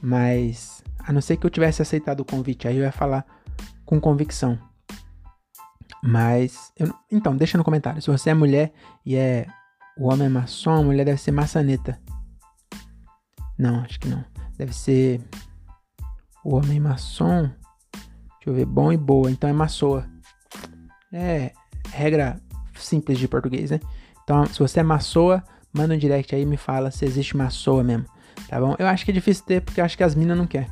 Mas 0.02 0.82
a 0.98 1.12
não 1.12 1.20
ser 1.20 1.36
que 1.36 1.46
eu 1.46 1.50
tivesse 1.50 1.80
aceitado 1.80 2.20
o 2.20 2.24
convite, 2.24 2.68
aí 2.68 2.76
eu 2.76 2.82
ia 2.82 2.92
falar 2.92 3.24
com 3.86 4.00
convicção. 4.00 4.58
Mas, 6.02 6.70
eu, 6.76 6.92
então, 7.10 7.34
deixa 7.34 7.56
no 7.56 7.64
comentário. 7.64 8.02
Se 8.02 8.10
você 8.10 8.28
é 8.28 8.34
mulher 8.34 8.74
e 9.06 9.16
é 9.16 9.46
o 9.96 10.12
homem 10.12 10.26
é 10.26 10.28
maçom, 10.28 10.72
a 10.72 10.82
mulher 10.82 11.04
deve 11.04 11.20
ser 11.20 11.30
maçaneta. 11.30 11.98
Não, 13.58 13.80
acho 13.80 13.98
que 14.00 14.08
não. 14.08 14.22
Deve 14.58 14.74
ser 14.74 15.22
o 16.44 16.56
homem 16.56 16.80
maçom. 16.80 17.48
Deixa 17.92 18.48
eu 18.48 18.54
ver, 18.54 18.66
bom 18.66 18.92
e 18.92 18.96
boa. 18.96 19.30
Então 19.30 19.48
é 19.48 19.52
maçoa. 19.52 20.06
É 21.12 21.52
regra 21.90 22.38
simples 22.74 23.18
de 23.18 23.28
português, 23.28 23.70
né? 23.70 23.80
Então, 24.24 24.44
se 24.46 24.58
você 24.58 24.80
é 24.80 24.82
maçoa, 24.82 25.44
manda 25.72 25.94
um 25.94 25.98
direct 25.98 26.34
aí 26.34 26.42
e 26.42 26.46
me 26.46 26.56
fala 26.56 26.90
se 26.90 27.04
existe 27.04 27.36
maçoa 27.36 27.84
mesmo, 27.84 28.06
tá 28.48 28.58
bom? 28.58 28.74
Eu 28.78 28.86
acho 28.86 29.04
que 29.04 29.10
é 29.10 29.14
difícil 29.14 29.44
ter, 29.44 29.60
porque 29.60 29.80
eu 29.80 29.84
acho 29.84 29.96
que 29.96 30.02
as 30.02 30.14
minas 30.14 30.36
não 30.36 30.46
quer. 30.46 30.68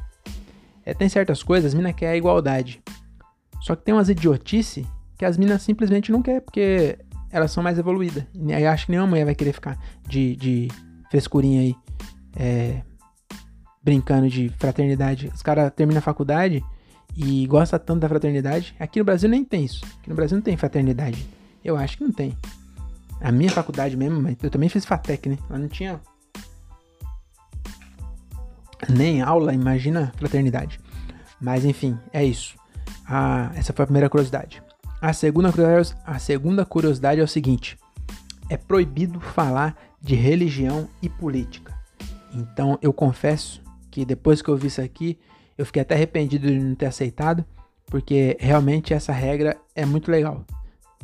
É, 0.84 0.94
tem 0.94 1.08
certas 1.08 1.42
coisas, 1.42 1.72
as 1.72 1.74
minas 1.74 1.94
querem 1.94 2.14
a 2.14 2.16
igualdade. 2.16 2.82
Só 3.60 3.76
que 3.76 3.84
tem 3.84 3.94
umas 3.94 4.08
idiotice 4.08 4.86
que 5.16 5.24
as 5.24 5.38
minas 5.38 5.62
simplesmente 5.62 6.10
não 6.10 6.20
quer, 6.20 6.40
porque 6.40 6.98
elas 7.30 7.52
são 7.52 7.62
mais 7.62 7.78
evoluídas. 7.78 8.24
Eu 8.34 8.70
acho 8.70 8.86
que 8.86 8.92
nenhuma 8.92 9.08
mulher 9.08 9.24
vai 9.24 9.34
querer 9.34 9.52
ficar 9.52 9.78
de, 10.08 10.34
de 10.36 10.68
frescurinha 11.10 11.60
aí, 11.60 11.76
é, 12.36 12.82
brincando 13.82 14.28
de 14.28 14.48
fraternidade. 14.58 15.30
Os 15.32 15.42
caras 15.42 15.72
terminam 15.74 15.98
a 15.98 16.02
faculdade 16.02 16.64
e 17.16 17.46
gosta 17.46 17.78
tanto 17.78 18.00
da 18.00 18.08
fraternidade. 18.08 18.74
Aqui 18.80 18.98
no 18.98 19.04
Brasil 19.04 19.28
nem 19.28 19.44
tem 19.44 19.64
isso. 19.64 19.84
Aqui 20.00 20.10
no 20.10 20.16
Brasil 20.16 20.36
não 20.36 20.42
tem 20.42 20.56
fraternidade. 20.56 21.24
Eu 21.64 21.76
acho 21.76 21.98
que 21.98 22.04
não 22.04 22.12
tem. 22.12 22.36
A 23.22 23.30
minha 23.30 23.50
faculdade 23.50 23.96
mesmo, 23.96 24.20
mas 24.20 24.36
eu 24.42 24.50
também 24.50 24.68
fiz 24.68 24.84
FATEC, 24.84 25.28
né? 25.28 25.38
Lá 25.48 25.56
não 25.56 25.68
tinha 25.68 26.00
nem 28.88 29.22
aula, 29.22 29.54
imagina 29.54 30.12
fraternidade. 30.16 30.80
Mas 31.40 31.64
enfim, 31.64 31.98
é 32.12 32.24
isso. 32.24 32.56
Ah, 33.06 33.50
essa 33.54 33.72
foi 33.72 33.84
a 33.84 33.86
primeira 33.86 34.10
curiosidade. 34.10 34.62
A 35.00 35.12
segunda, 35.12 35.52
a 36.04 36.18
segunda 36.18 36.64
curiosidade 36.64 37.20
é 37.20 37.24
o 37.24 37.28
seguinte: 37.28 37.78
é 38.48 38.56
proibido 38.56 39.20
falar 39.20 39.76
de 40.00 40.14
religião 40.14 40.88
e 41.00 41.08
política. 41.08 41.72
Então 42.34 42.78
eu 42.82 42.92
confesso 42.92 43.62
que 43.90 44.04
depois 44.04 44.42
que 44.42 44.48
eu 44.48 44.56
vi 44.56 44.68
isso 44.68 44.80
aqui, 44.80 45.18
eu 45.56 45.66
fiquei 45.66 45.82
até 45.82 45.94
arrependido 45.94 46.46
de 46.46 46.58
não 46.58 46.74
ter 46.74 46.86
aceitado, 46.86 47.44
porque 47.86 48.36
realmente 48.40 48.94
essa 48.94 49.12
regra 49.12 49.56
é 49.74 49.84
muito 49.84 50.10
legal. 50.10 50.44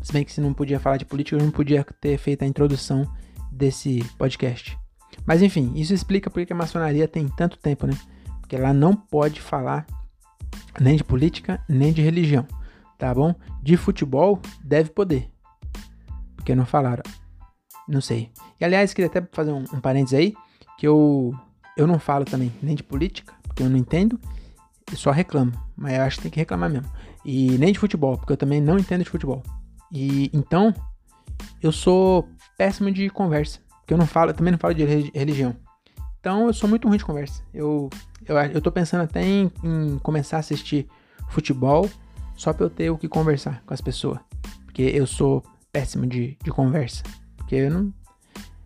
Se 0.03 0.13
bem 0.13 0.25
que 0.25 0.33
se 0.33 0.41
não 0.41 0.55
podia 0.55 0.81
falar 0.81 0.97
de 0.97 1.05
política, 1.05 1.37
eu 1.37 1.45
não 1.45 1.51
podia 1.51 1.85
ter 2.01 2.17
feito 2.19 2.43
a 2.43 2.47
introdução 2.47 3.07
desse 3.51 4.05
podcast. 4.17 4.79
Mas 5.27 5.43
enfim, 5.43 5.73
isso 5.75 5.93
explica 5.93 6.31
porque 6.31 6.53
a 6.53 6.57
maçonaria 6.57 7.09
tem 7.09 7.29
tanto 7.29 7.59
tempo, 7.59 7.87
né? 7.87 7.95
Porque 8.41 8.57
ela 8.57 8.73
não 8.73 8.95
pode 8.95 9.41
falar 9.41 9.87
nem 10.81 10.97
de 10.97 11.05
política, 11.05 11.63
nem 11.69 11.93
de 11.93 12.01
religião, 12.03 12.47
tá 12.97 13.13
bom? 13.13 13.35
De 13.63 13.77
futebol, 13.77 14.41
deve 14.65 14.91
poder. 14.91 15.31
Porque 16.37 16.55
não 16.55 16.65
falaram. 16.65 17.03
Não 17.87 18.01
sei. 18.01 18.31
E 18.61 18.65
aliás, 18.65 18.95
queria 18.95 19.09
até 19.09 19.27
fazer 19.33 19.53
um, 19.53 19.65
um 19.73 19.81
parênteses 19.81 20.19
aí, 20.19 20.35
que 20.79 20.87
eu, 20.87 21.35
eu 21.77 21.87
não 21.87 21.99
falo 21.99 22.25
também 22.25 22.53
nem 22.63 22.75
de 22.75 22.83
política, 22.83 23.35
porque 23.43 23.63
eu 23.63 23.69
não 23.69 23.77
entendo, 23.77 24.19
e 24.93 24.97
só 24.97 25.11
reclamo. 25.11 25.53
Mas 25.77 25.95
eu 25.95 26.03
acho 26.03 26.17
que 26.17 26.23
tem 26.23 26.31
que 26.31 26.41
reclamar 26.41 26.71
mesmo. 26.71 26.91
E 27.25 27.59
nem 27.59 27.73
de 27.73 27.79
futebol, 27.79 28.17
porque 28.17 28.33
eu 28.33 28.37
também 28.37 28.61
não 28.61 28.79
entendo 28.79 29.05
de 29.05 29.11
futebol. 29.11 29.43
E 29.93 30.31
então, 30.33 30.75
eu 31.63 31.73
sou 31.73 32.29
péssimo 32.57 32.91
de 32.91 33.09
conversa. 33.11 33.61
Porque 33.81 33.95
eu 33.95 33.99
não 33.99 34.07
falo, 34.07 34.31
eu 34.31 34.35
também 34.35 34.53
não 34.53 34.59
falo 34.59 34.75
de 34.75 34.85
religião. 34.85 35.57
Então 36.21 36.47
eu 36.47 36.53
sou 36.53 36.69
muito 36.69 36.87
ruim 36.89 36.99
de 36.99 37.05
conversa. 37.05 37.43
Eu, 37.55 37.89
eu, 38.27 38.37
eu 38.37 38.61
tô 38.61 38.71
pensando 38.71 39.03
até 39.03 39.23
em, 39.25 39.51
em 39.63 39.99
começar 40.01 40.37
a 40.37 40.41
assistir 40.41 40.87
futebol 41.29 41.89
só 42.37 42.53
pra 42.53 42.67
eu 42.67 42.71
ter 42.71 42.91
o 42.91 42.99
que 42.99 43.09
conversar 43.09 43.63
com 43.65 43.73
as 43.73 43.81
pessoas. 43.81 44.19
Porque 44.65 44.83
eu 44.83 45.07
sou 45.07 45.43
péssimo 45.73 46.07
de, 46.07 46.37
de 46.43 46.51
conversa. 46.51 47.03
Porque 47.37 47.55
eu 47.55 47.71
não. 47.71 47.93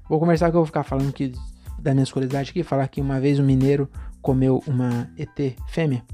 Vou 0.08 0.18
conversar 0.18 0.50
que 0.50 0.56
eu 0.56 0.60
vou 0.60 0.66
ficar 0.66 0.82
falando 0.82 1.12
que 1.12 1.32
das 1.78 1.94
minhas 1.94 2.12
curiosidades 2.12 2.50
aqui, 2.50 2.62
falar 2.62 2.86
que 2.88 3.00
uma 3.00 3.20
vez 3.20 3.38
um 3.38 3.44
mineiro 3.44 3.88
comeu 4.20 4.62
uma 4.66 5.10
ET 5.16 5.56
fêmea. 5.68 6.04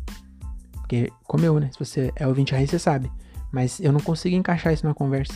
Porque 0.72 1.12
comeu, 1.24 1.58
né? 1.60 1.70
Se 1.72 1.78
você 1.78 2.12
é 2.16 2.26
ouvinte 2.26 2.54
aí, 2.54 2.66
você 2.66 2.78
sabe. 2.78 3.10
Mas 3.52 3.80
eu 3.80 3.92
não 3.92 4.00
consigo 4.00 4.36
encaixar 4.36 4.72
isso 4.72 4.86
na 4.86 4.94
conversa. 4.94 5.34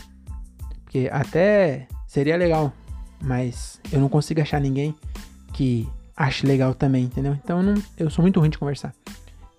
Porque 0.85 1.09
até 1.11 1.87
seria 2.07 2.37
legal, 2.37 2.73
mas 3.23 3.81
eu 3.91 4.01
não 4.01 4.09
consigo 4.09 4.41
achar 4.41 4.61
ninguém 4.61 4.95
que 5.53 5.89
ache 6.17 6.47
legal 6.47 6.75
também, 6.75 7.05
entendeu? 7.05 7.35
Então 7.43 7.59
eu, 7.59 7.63
não, 7.63 7.83
eu 7.97 8.11
sou 8.11 8.23
muito 8.23 8.39
ruim 8.39 8.51
de 8.51 8.59
conversar. 8.59 8.95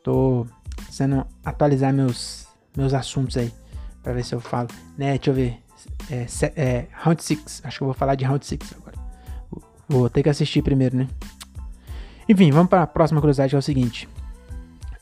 Tô 0.03 0.45
precisando 0.75 1.25
atualizar 1.43 1.93
meus, 1.93 2.47
meus 2.75 2.93
assuntos 2.93 3.37
aí, 3.37 3.51
pra 4.01 4.13
ver 4.13 4.23
se 4.23 4.35
eu 4.35 4.39
falo. 4.39 4.67
Né, 4.97 5.17
deixa 5.17 5.29
eu 5.29 5.33
ver. 5.33 5.59
É, 6.09 6.25
é, 6.55 6.87
round 6.91 7.23
6. 7.23 7.61
Acho 7.63 7.77
que 7.77 7.83
eu 7.83 7.87
vou 7.87 7.93
falar 7.93 8.15
de 8.15 8.25
Round 8.25 8.45
6 8.45 8.59
agora. 8.77 8.97
Vou 9.87 10.09
ter 10.09 10.23
que 10.23 10.29
assistir 10.29 10.61
primeiro, 10.61 10.95
né? 10.95 11.07
Enfim, 12.27 12.51
vamos 12.51 12.69
para 12.69 12.83
a 12.83 12.87
próxima 12.87 13.19
curiosidade, 13.19 13.49
que 13.49 13.55
é 13.55 13.59
o 13.59 13.61
seguinte. 13.61 14.07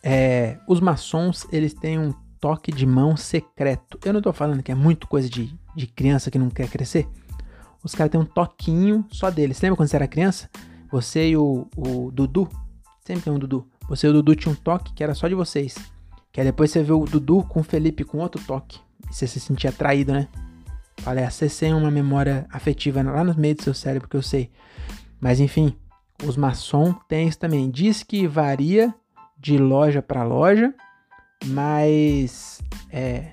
É, 0.04 0.58
os 0.68 0.80
maçons, 0.80 1.46
eles 1.52 1.74
têm 1.74 2.00
um 2.00 2.14
toque 2.42 2.72
de 2.72 2.86
mão 2.86 3.16
secreto. 3.16 4.00
Eu 4.04 4.12
não 4.12 4.22
tô 4.22 4.34
falando 4.34 4.64
que 4.64 4.72
é 4.72 4.76
muito 4.76 5.08
coisa 5.08 5.30
de, 5.30 5.56
de 5.76 5.86
criança 5.88 6.32
que 6.32 6.40
não 6.40 6.50
quer 6.50 6.68
crescer. 6.68 7.08
Os 7.84 7.96
caras 7.96 8.12
têm 8.12 8.20
um 8.20 8.26
toquinho 8.26 9.06
só 9.12 9.30
deles. 9.30 9.62
Lembra 9.62 9.78
quando 9.78 9.88
você 9.88 9.96
era 9.96 10.08
criança? 10.08 10.50
Você 10.92 11.30
e 11.30 11.38
o, 11.38 11.68
o 11.78 12.12
Dudu. 12.12 12.50
Sempre 13.06 13.24
tem 13.24 13.34
um 13.34 13.40
Dudu. 13.40 13.66
Você 13.88 14.08
e 14.08 14.10
o 14.10 14.14
Dudu 14.14 14.36
tinha 14.36 14.52
um 14.52 14.56
toque 14.56 14.94
que 14.94 15.04
era 15.04 15.14
só 15.14 15.28
de 15.28 15.36
vocês. 15.36 15.76
Que 16.32 16.42
aí 16.42 16.48
depois 16.48 16.72
você 16.72 16.82
vê 16.82 16.92
o 16.92 17.06
Dudu 17.06 17.44
com 17.44 17.62
o 17.62 17.64
Felipe 17.64 18.04
com 18.04 18.18
outro 18.18 18.44
toque. 18.44 18.80
E 19.10 19.14
você 19.14 19.28
se 19.28 19.40
sentia 19.40 19.72
traído, 19.72 20.12
né? 20.12 20.28
Falei, 20.98 21.28
você 21.30 21.50
tem 21.50 21.74
uma 21.74 21.90
memória 21.90 22.46
afetiva 22.52 23.02
lá 23.02 23.24
no 23.24 23.36
meio 23.36 23.56
do 23.56 23.64
seu 23.64 23.74
cérebro 23.74 24.08
que 24.08 24.18
eu 24.18 24.22
sei. 24.22 24.52
Mas 25.20 25.40
enfim, 25.40 25.76
os 26.24 26.38
maçom 26.38 26.94
têm 27.08 27.28
isso 27.28 27.40
também. 27.40 27.70
Diz 27.70 28.04
que 28.04 28.28
varia 28.28 28.94
de 29.40 29.58
loja 29.58 30.02
para 30.02 30.24
loja, 30.24 30.74
mas 31.46 32.62
é, 32.92 33.32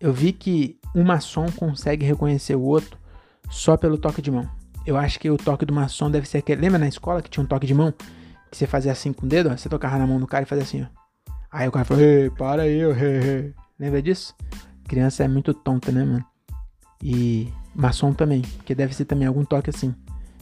eu 0.00 0.12
vi 0.12 0.32
que 0.32 0.78
um 0.94 1.04
maçom 1.04 1.46
consegue 1.52 2.04
reconhecer 2.04 2.54
o 2.54 2.62
outro 2.62 2.98
só 3.50 3.76
pelo 3.76 3.98
toque 3.98 4.22
de 4.22 4.30
mão. 4.30 4.48
Eu 4.86 4.96
acho 4.96 5.18
que 5.18 5.30
o 5.30 5.36
toque 5.36 5.66
do 5.66 5.74
maçom 5.74 6.10
deve 6.10 6.28
ser 6.28 6.38
aquele. 6.38 6.60
Lembra 6.60 6.78
na 6.78 6.88
escola 6.88 7.20
que 7.20 7.28
tinha 7.28 7.42
um 7.42 7.46
toque 7.46 7.66
de 7.66 7.74
mão? 7.74 7.92
Que 8.50 8.56
você 8.56 8.66
fazia 8.66 8.92
assim 8.92 9.12
com 9.12 9.26
o 9.26 9.28
dedo? 9.28 9.50
Ó, 9.50 9.56
você 9.56 9.68
tocava 9.68 9.98
na 9.98 10.06
mão 10.06 10.20
do 10.20 10.26
cara 10.26 10.44
e 10.44 10.46
fazia 10.46 10.62
assim, 10.62 10.82
ó. 10.82 11.32
Aí 11.50 11.66
o 11.66 11.72
cara 11.72 11.84
falou, 11.84 12.02
ei, 12.02 12.30
para 12.30 12.62
aí, 12.62 12.80
he, 12.80 13.48
he. 13.48 13.54
Lembra 13.78 14.00
disso? 14.00 14.34
Criança 14.84 15.24
é 15.24 15.28
muito 15.28 15.52
tonta, 15.52 15.90
né, 15.90 16.04
mano? 16.04 16.24
E 17.02 17.52
maçom 17.74 18.12
também, 18.12 18.42
porque 18.42 18.74
deve 18.74 18.94
ser 18.94 19.04
também 19.04 19.26
algum 19.26 19.44
toque 19.44 19.70
assim. 19.70 19.94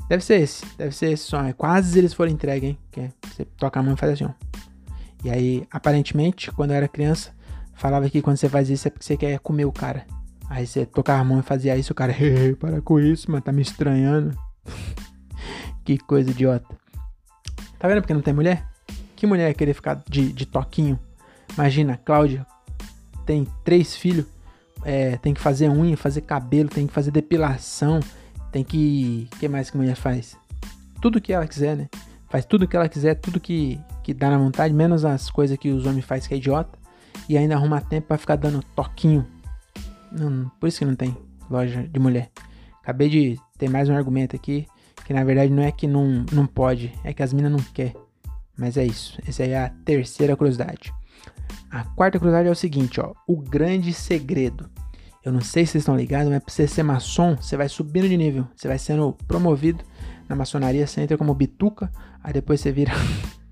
Deve 0.09 0.23
ser 0.23 0.41
esse, 0.41 0.65
deve 0.77 0.95
ser 0.95 1.13
esse 1.13 1.25
som. 1.25 1.43
É 1.43 1.53
quase 1.53 1.99
eles 1.99 2.13
foram 2.13 2.31
entregue, 2.31 2.67
hein? 2.67 2.79
Que 2.91 3.01
é, 3.01 3.11
você 3.27 3.45
toca 3.45 3.81
a 3.81 3.83
mão 3.83 3.95
e 3.95 3.97
faz 3.97 4.13
assim, 4.13 4.25
ó. 4.25 4.31
E 5.25 5.31
aí, 5.31 5.67
aparentemente, 5.71 6.53
quando 6.53 6.71
eu 6.71 6.77
era 6.77 6.87
criança, 6.87 7.33
falava 7.73 8.09
que 8.11 8.21
quando 8.21 8.37
você 8.37 8.49
faz 8.49 8.69
isso 8.69 8.87
é 8.87 8.91
porque 8.91 9.05
você 9.05 9.17
quer 9.17 9.39
comer 9.39 9.65
o 9.65 9.73
cara. 9.73 10.07
Aí 10.51 10.67
você 10.67 10.85
tocava 10.85 11.23
a 11.23 11.25
mão 11.25 11.41
e 11.41 11.43
fazia 11.43 11.77
isso, 11.77 11.93
o 11.93 11.97
cara, 11.97 12.15
para 12.61 12.83
com 12.83 13.01
isso, 13.01 13.31
mano, 13.31 13.43
tá 13.43 13.51
me 13.51 13.63
estranhando. 13.63 14.39
que 15.85 15.99
coisa 15.99 16.31
idiota. 16.31 16.77
Tá 17.79 17.89
vendo 17.89 18.03
porque 18.03 18.15
não 18.15 18.21
tem 18.21 18.35
mulher? 18.35 18.67
Que 19.17 19.27
mulher 19.27 19.49
ia 19.49 19.55
querer 19.55 19.75
ficar 19.75 20.03
de, 20.09 20.33
de 20.33 20.45
toquinho? 20.45 20.99
Imagina, 21.55 21.97
Cláudia 21.97 22.47
tem 23.25 23.47
três 23.65 23.97
filhos, 23.97 24.27
é, 24.85 25.17
tem 25.17 25.33
que 25.33 25.41
fazer 25.41 25.69
unha, 25.71 25.97
fazer 25.97 26.21
cabelo, 26.21 26.69
tem 26.69 26.87
que 26.87 26.93
fazer 26.93 27.11
depilação, 27.11 28.01
tem 28.53 28.63
que. 28.63 29.29
O 29.35 29.39
que 29.39 29.49
mais 29.49 29.71
que 29.71 29.77
mulher 29.77 29.97
faz? 29.97 30.37
Tudo 31.01 31.21
que 31.21 31.33
ela 31.33 31.47
quiser, 31.47 31.77
né? 31.77 31.89
Faz 32.29 32.45
tudo 32.45 32.69
que 32.69 32.77
ela 32.77 32.89
quiser, 32.89 33.15
tudo 33.15 33.41
que, 33.41 33.81
que 34.05 34.13
dá 34.13 34.31
na 34.31 34.39
vontade, 34.39 34.73
menos 34.73 35.05
as 35.05 35.31
coisas 35.31 35.57
que 35.57 35.71
os 35.71 35.87
homens 35.87 36.05
fazem 36.05 36.29
que 36.29 36.35
é 36.35 36.37
idiota. 36.37 36.79
E 37.29 37.39
ainda 37.39 37.55
arruma 37.55 37.81
tempo 37.81 38.09
para 38.09 38.19
ficar 38.19 38.37
dando 38.37 38.63
toquinho. 38.77 39.27
Não, 40.13 40.51
por 40.61 40.69
isso 40.69 40.79
que 40.79 40.85
não 40.85 40.95
tem 40.95 41.17
loja 41.51 41.83
de 41.83 41.99
mulher. 41.99 42.31
Acabei 42.83 43.09
de 43.09 43.41
ter 43.59 43.69
mais 43.71 43.89
um 43.89 43.97
argumento 43.97 44.37
aqui. 44.37 44.67
Que 45.07 45.13
na 45.13 45.25
verdade 45.25 45.53
não 45.53 45.63
é 45.63 45.73
que 45.73 45.87
não, 45.87 46.25
não 46.33 46.47
pode, 46.47 46.93
é 47.03 47.13
que 47.13 47.23
as 47.23 47.33
minas 47.33 47.51
não 47.51 47.59
quer. 47.59 47.95
Mas 48.57 48.77
é 48.77 48.85
isso. 48.85 49.19
Essa 49.27 49.43
aí 49.43 49.51
é 49.51 49.65
a 49.65 49.69
terceira 49.85 50.37
curiosidade. 50.37 50.93
A 51.71 51.85
quarta 51.85 52.19
curiosidade 52.19 52.49
é 52.49 52.53
o 52.53 52.55
seguinte, 52.55 53.01
ó. 53.01 53.13
O 53.27 53.37
grande 53.37 53.93
segredo. 53.93 54.71
Eu 55.25 55.33
não 55.33 55.41
sei 55.41 55.65
se 55.65 55.73
vocês 55.73 55.83
estão 55.83 55.97
ligados, 55.97 56.31
mas 56.31 56.43
pra 56.43 56.53
você 56.53 56.69
ser 56.69 56.83
maçom, 56.83 57.37
você 57.37 57.57
vai 57.57 57.69
subindo 57.69 58.09
de 58.09 58.17
nível. 58.17 58.47
Você 58.55 58.69
vai 58.69 58.79
sendo 58.79 59.15
promovido 59.27 59.83
na 60.29 60.37
maçonaria, 60.37 60.87
você 60.87 61.01
entra 61.01 61.19
como 61.19 61.35
bituca, 61.35 61.91
aí 62.23 62.33
depois 62.33 62.61
você 62.61 62.71
vira. 62.71 62.93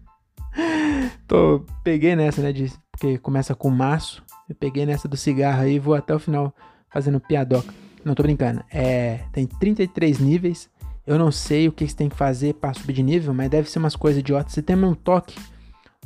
Tô, 1.33 1.65
peguei 1.83 2.15
nessa, 2.15 2.43
né? 2.43 2.53
De, 2.53 2.71
porque 2.91 3.17
começa 3.17 3.55
com 3.55 3.71
maço. 3.71 4.23
Eu 4.47 4.55
peguei 4.55 4.85
nessa 4.85 5.09
do 5.09 5.17
cigarro 5.17 5.63
aí 5.63 5.77
e 5.77 5.79
vou 5.79 5.95
até 5.95 6.15
o 6.15 6.19
final 6.19 6.55
fazendo 6.91 7.19
piadoca. 7.19 7.73
Não 8.05 8.15
tô 8.15 8.23
brincando. 8.23 8.63
É, 8.71 9.21
tem 9.33 9.47
33 9.47 10.19
níveis. 10.19 10.69
Eu 11.07 11.19
não 11.19 11.33
sei 11.33 11.69
o 11.69 11.73
que 11.73 11.89
você 11.89 11.97
tem 11.97 12.11
que 12.11 12.17
fazer 12.17 12.53
para 12.53 12.75
subir 12.75 12.93
de 12.93 13.03
nível, 13.03 13.33
mas 13.33 13.49
deve 13.49 13.71
ser 13.71 13.79
umas 13.79 13.97
coisas 13.97 14.21
idiotas. 14.21 14.53
Você 14.53 14.61
tem 14.61 14.77
um 14.77 14.93
toque. 14.95 15.41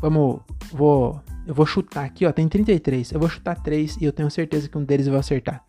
Vamos, 0.01 0.43
vou 0.71 1.21
eu 1.45 1.53
vou 1.53 1.67
chutar 1.67 2.05
aqui, 2.05 2.25
ó, 2.25 2.31
tem 2.31 2.47
33. 2.47 3.11
Eu 3.11 3.19
vou 3.19 3.29
chutar 3.29 3.61
3 3.61 3.97
e 3.97 4.05
eu 4.05 4.13
tenho 4.13 4.31
certeza 4.31 4.69
que 4.69 4.79
um 4.79 4.85
deles 4.85 5.09
eu 5.09 5.13
vou 5.13 5.19
acertar. 5.19 5.61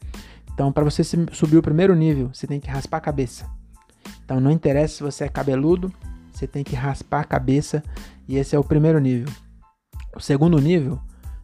Então, 0.53 0.71
para 0.71 0.83
você 0.83 1.03
subir 1.03 1.57
o 1.57 1.63
primeiro 1.63 1.95
nível, 1.95 2.29
você 2.31 2.45
tem 2.45 2.59
que 2.59 2.69
raspar 2.69 2.97
a 2.97 3.01
cabeça. 3.01 3.49
Então, 4.23 4.39
não 4.39 4.51
interessa 4.51 4.97
se 4.97 5.03
você 5.03 5.23
é 5.23 5.29
cabeludo, 5.29 5.91
você 6.31 6.45
tem 6.45 6.63
que 6.63 6.75
raspar 6.75 7.21
a 7.21 7.23
cabeça 7.23 7.81
e 8.27 8.37
esse 8.37 8.55
é 8.55 8.59
o 8.59 8.63
primeiro 8.63 8.99
nível. 8.99 9.33
O 10.15 10.19
segundo 10.19 10.59
nível, 10.59 10.99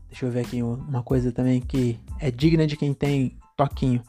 deixa 0.10 0.25
eu 0.25 0.32
ver 0.32 0.41
aqui 0.41 0.63
uma 0.63 1.03
coisa 1.03 1.32
também 1.32 1.62
que 1.62 2.00
é 2.20 2.32
digna 2.32 2.65
de 2.65 2.75
quem 2.75 2.93
tem 2.93 3.38
toquinho. 3.55 4.01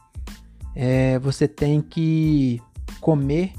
É, 0.75 1.19
você 1.19 1.47
tem 1.47 1.81
que 1.81 2.61
comer 2.99 3.53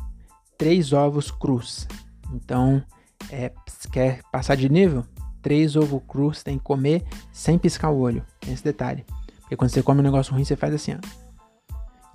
três 0.58 0.92
ovos 0.92 1.30
crus. 1.30 1.86
Então, 2.32 2.82
é, 3.30 3.52
quer 3.90 4.20
passar 4.30 4.56
de 4.56 4.68
nível? 4.68 5.04
três 5.46 5.76
ovo 5.76 6.00
cru 6.00 6.34
você 6.34 6.42
tem 6.42 6.58
que 6.58 6.64
comer 6.64 7.04
sem 7.30 7.56
piscar 7.56 7.90
o 7.90 7.98
olho. 7.98 8.24
Tem 8.40 8.52
esse 8.52 8.64
detalhe. 8.64 9.04
Porque 9.42 9.54
quando 9.54 9.70
você 9.70 9.80
come 9.80 10.00
um 10.00 10.02
negócio 10.02 10.34
ruim, 10.34 10.44
você 10.44 10.56
faz 10.56 10.74
assim, 10.74 10.94
ó. 10.94 10.98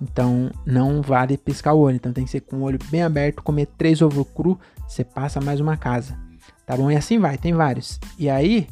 Então 0.02 0.50
não 0.66 1.00
vale 1.00 1.38
piscar 1.38 1.72
o 1.72 1.78
olho. 1.78 1.96
Então 1.96 2.12
tem 2.12 2.26
que 2.26 2.30
ser 2.30 2.40
com 2.42 2.56
o 2.56 2.62
olho 2.62 2.78
bem 2.90 3.02
aberto, 3.02 3.42
comer 3.42 3.66
três 3.78 4.02
ovo 4.02 4.22
cru, 4.22 4.60
você 4.86 5.02
passa 5.02 5.40
mais 5.40 5.60
uma 5.60 5.78
casa. 5.78 6.14
Tá 6.72 6.76
bom? 6.78 6.90
E 6.90 6.96
assim 6.96 7.18
vai, 7.18 7.36
tem 7.36 7.52
vários. 7.52 8.00
E 8.18 8.30
aí, 8.30 8.66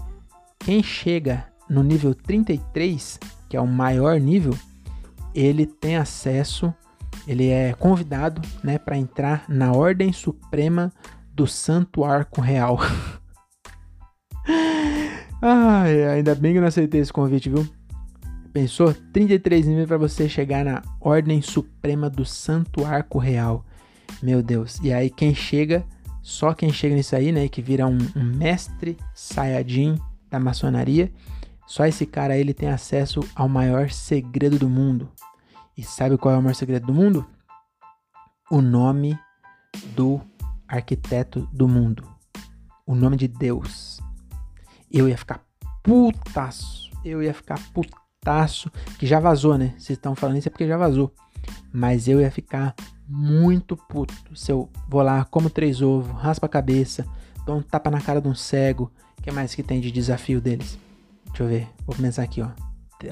quem 0.61 0.83
chega 0.83 1.45
no 1.69 1.83
nível 1.83 2.15
33, 2.15 3.21
que 3.47 3.59
é 3.59 3.61
o 3.61 3.67
maior 3.67 4.19
nível, 4.19 4.57
ele 5.35 5.67
tem 5.67 5.97
acesso, 5.97 6.73
ele 7.29 7.51
é 7.51 7.75
convidado, 7.75 8.41
né, 8.65 8.79
para 8.79 8.97
entrar 8.97 9.45
na 9.51 9.73
Ordem 9.73 10.15
Suprema 10.15 10.91
do 11.35 11.47
Santo 11.47 12.03
Arco 12.03 12.41
Real. 12.41 12.79
Ai, 15.43 16.03
ainda 16.05 16.35
bem 16.35 16.53
que 16.53 16.57
eu 16.57 16.63
não 16.63 16.69
aceitei 16.69 17.03
esse 17.03 17.13
convite, 17.13 17.51
viu? 17.51 17.69
Pensou? 18.51 18.95
33 19.13 19.67
níveis 19.67 19.87
para 19.87 19.99
você 19.99 20.27
chegar 20.27 20.65
na 20.65 20.81
Ordem 21.03 21.43
Suprema 21.43 22.09
do 22.09 22.25
Santo 22.25 22.83
Arco 22.83 23.19
Real. 23.19 23.63
Meu 24.23 24.43
Deus. 24.43 24.81
E 24.83 24.91
aí 24.91 25.11
quem 25.11 25.35
chega, 25.35 25.85
só 26.23 26.53
quem 26.55 26.73
chega 26.73 26.95
nisso 26.95 27.17
aí, 27.17 27.33
né, 27.33 27.49
que 27.49 27.63
vira 27.63 27.87
um, 27.87 27.99
um 28.17 28.25
mestre 28.25 28.97
Sayajin 29.15 29.99
da 30.31 30.39
maçonaria, 30.39 31.13
só 31.67 31.87
esse 31.87 32.05
cara 32.05 32.37
ele 32.37 32.53
tem 32.53 32.69
acesso 32.69 33.21
ao 33.35 33.49
maior 33.49 33.91
segredo 33.91 34.59
do 34.59 34.69
mundo. 34.69 35.09
E 35.77 35.83
sabe 35.83 36.19
qual 36.19 36.35
é 36.35 36.39
o 36.39 36.43
maior 36.43 36.55
segredo 36.55 36.87
do 36.87 36.93
mundo? 36.93 37.27
O 38.51 38.61
nome 38.61 39.19
do 39.95 40.21
arquiteto 40.67 41.49
do 41.53 41.69
mundo. 41.69 42.05
O 42.85 42.95
nome 42.95 43.17
de 43.17 43.29
Deus. 43.29 44.01
Eu 44.91 45.09
ia 45.09 45.17
ficar 45.17 45.41
putaço. 45.83 46.91
Eu 47.05 47.23
ia 47.23 47.33
ficar 47.33 47.59
putaço. 47.73 48.71
Que 48.99 49.07
já 49.07 49.21
vazou, 49.21 49.57
né? 49.57 49.69
Vocês 49.79 49.91
estão 49.91 50.15
falando 50.15 50.39
isso 50.39 50.49
é 50.49 50.51
porque 50.51 50.67
já 50.67 50.77
vazou. 50.77 51.15
Mas 51.73 52.09
eu 52.09 52.21
ia 52.21 52.31
ficar 52.31 52.75
muito 53.11 53.77
puto 53.77 54.15
se 54.37 54.53
eu 54.53 54.71
vou 54.89 55.03
lá, 55.03 55.25
como 55.25 55.51
três 55.51 55.83
ovos, 55.83 56.17
raspa 56.23 56.47
a 56.47 56.49
cabeça, 56.49 57.05
dou 57.45 57.59
um 57.59 57.63
tapa 57.63 57.91
na 57.91 58.01
cara 58.01 58.21
de 58.21 58.29
um 58.29 58.35
cego. 58.35 58.91
O 59.19 59.23
que 59.23 59.31
mais 59.31 59.55
que 59.55 59.63
tem 59.63 59.81
de 59.81 59.91
desafio 59.91 60.41
deles? 60.41 60.79
Deixa 61.27 61.43
eu 61.43 61.49
ver. 61.49 61.69
Vou 61.85 61.97
começar 61.97 62.23
aqui, 62.23 62.41
ó. 62.41 62.49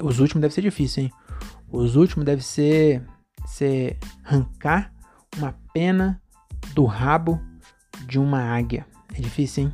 Os 0.03 0.19
últimos 0.19 0.41
deve 0.41 0.53
ser 0.53 0.61
difícil, 0.61 1.03
hein? 1.03 1.11
Os 1.69 1.95
últimos 1.95 2.25
deve 2.25 2.41
ser, 2.41 3.03
ser 3.45 3.97
arrancar 4.23 4.91
uma 5.37 5.53
pena 5.73 6.21
do 6.73 6.85
rabo 6.85 7.39
de 8.07 8.17
uma 8.17 8.41
águia. 8.41 8.85
É 9.13 9.21
difícil, 9.21 9.65
hein? 9.65 9.73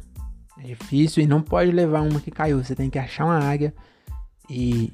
É 0.57 0.63
difícil 0.63 1.23
e 1.23 1.27
não 1.27 1.41
pode 1.41 1.71
levar 1.71 2.01
uma 2.01 2.19
que 2.19 2.31
caiu. 2.31 2.63
Você 2.63 2.75
tem 2.75 2.89
que 2.89 2.97
achar 2.97 3.25
uma 3.25 3.39
águia 3.39 3.73
e 4.49 4.91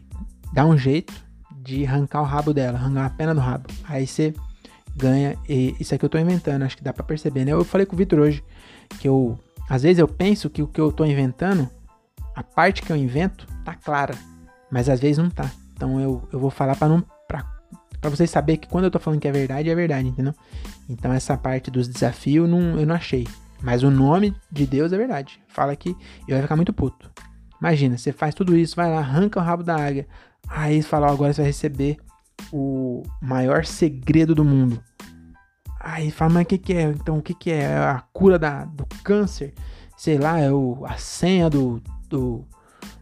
dar 0.53 0.65
um 0.65 0.77
jeito 0.77 1.13
de 1.55 1.85
arrancar 1.85 2.21
o 2.21 2.25
rabo 2.25 2.53
dela, 2.53 2.77
arrancar 2.77 3.05
a 3.05 3.09
pena 3.09 3.33
do 3.33 3.41
rabo. 3.41 3.69
Aí 3.85 4.05
você 4.05 4.33
ganha. 4.95 5.37
E 5.47 5.75
isso 5.79 5.93
aqui 5.93 6.05
eu 6.05 6.09
tô 6.09 6.17
inventando, 6.17 6.63
acho 6.63 6.77
que 6.77 6.83
dá 6.83 6.93
para 6.93 7.03
perceber, 7.03 7.45
né? 7.45 7.51
Eu 7.53 7.63
falei 7.63 7.85
com 7.85 7.95
o 7.95 7.97
Vitor 7.97 8.19
hoje 8.19 8.43
que 8.99 9.07
eu. 9.07 9.37
Às 9.69 9.83
vezes 9.83 9.99
eu 9.99 10.07
penso 10.07 10.49
que 10.49 10.61
o 10.61 10.67
que 10.67 10.81
eu 10.81 10.91
tô 10.91 11.05
inventando, 11.05 11.69
a 12.35 12.43
parte 12.43 12.81
que 12.81 12.91
eu 12.91 12.95
invento, 12.95 13.47
tá 13.63 13.73
clara. 13.73 14.15
Mas 14.69 14.89
às 14.89 14.99
vezes 14.99 15.17
não 15.17 15.29
tá. 15.29 15.49
Então 15.73 15.99
eu, 15.99 16.27
eu 16.31 16.39
vou 16.39 16.49
falar 16.49 16.75
para 16.75 16.87
não. 16.87 17.03
Pra 17.27 18.09
vocês 18.09 18.31
saberem 18.31 18.59
que 18.59 18.67
quando 18.67 18.85
eu 18.85 18.91
tô 18.91 18.99
falando 18.99 19.19
que 19.19 19.27
é 19.27 19.31
verdade, 19.31 19.69
é 19.69 19.75
verdade, 19.75 20.07
entendeu? 20.07 20.33
Então 20.89 21.13
essa 21.13 21.37
parte 21.37 21.69
dos 21.69 21.87
desafios 21.87 22.49
não, 22.49 22.79
eu 22.79 22.85
não 22.85 22.95
achei. 22.95 23.27
Mas 23.61 23.83
o 23.83 23.91
nome 23.91 24.35
de 24.51 24.65
Deus 24.65 24.91
é 24.91 24.97
verdade. 24.97 25.39
Fala 25.47 25.75
que 25.75 25.95
eu 26.27 26.35
ia 26.35 26.41
ficar 26.41 26.55
muito 26.55 26.73
puto. 26.73 27.11
Imagina, 27.59 27.95
você 27.95 28.11
faz 28.11 28.33
tudo 28.33 28.57
isso, 28.57 28.75
vai 28.75 28.89
lá, 28.89 28.97
arranca 28.97 29.39
o 29.39 29.43
rabo 29.43 29.61
da 29.61 29.75
águia. 29.75 30.07
Aí 30.47 30.81
fala, 30.81 31.07
ó, 31.07 31.11
agora 31.11 31.31
você 31.31 31.41
vai 31.41 31.49
receber 31.49 31.97
o 32.51 33.03
maior 33.21 33.65
segredo 33.65 34.35
do 34.35 34.43
mundo. 34.45 34.83
Aí 35.79 36.11
fala, 36.11 36.33
mas 36.33 36.43
o 36.43 36.47
que, 36.47 36.57
que 36.57 36.73
é? 36.73 36.83
Então, 36.83 37.17
o 37.17 37.21
que, 37.21 37.33
que 37.33 37.49
é? 37.49 37.77
A 37.77 38.03
cura 38.13 38.37
da, 38.37 38.65
do 38.65 38.85
câncer? 39.03 39.53
Sei 39.97 40.17
lá, 40.17 40.39
é 40.39 40.51
o, 40.51 40.85
a 40.85 40.97
senha 40.97 41.49
do, 41.49 41.81
do, 42.07 42.45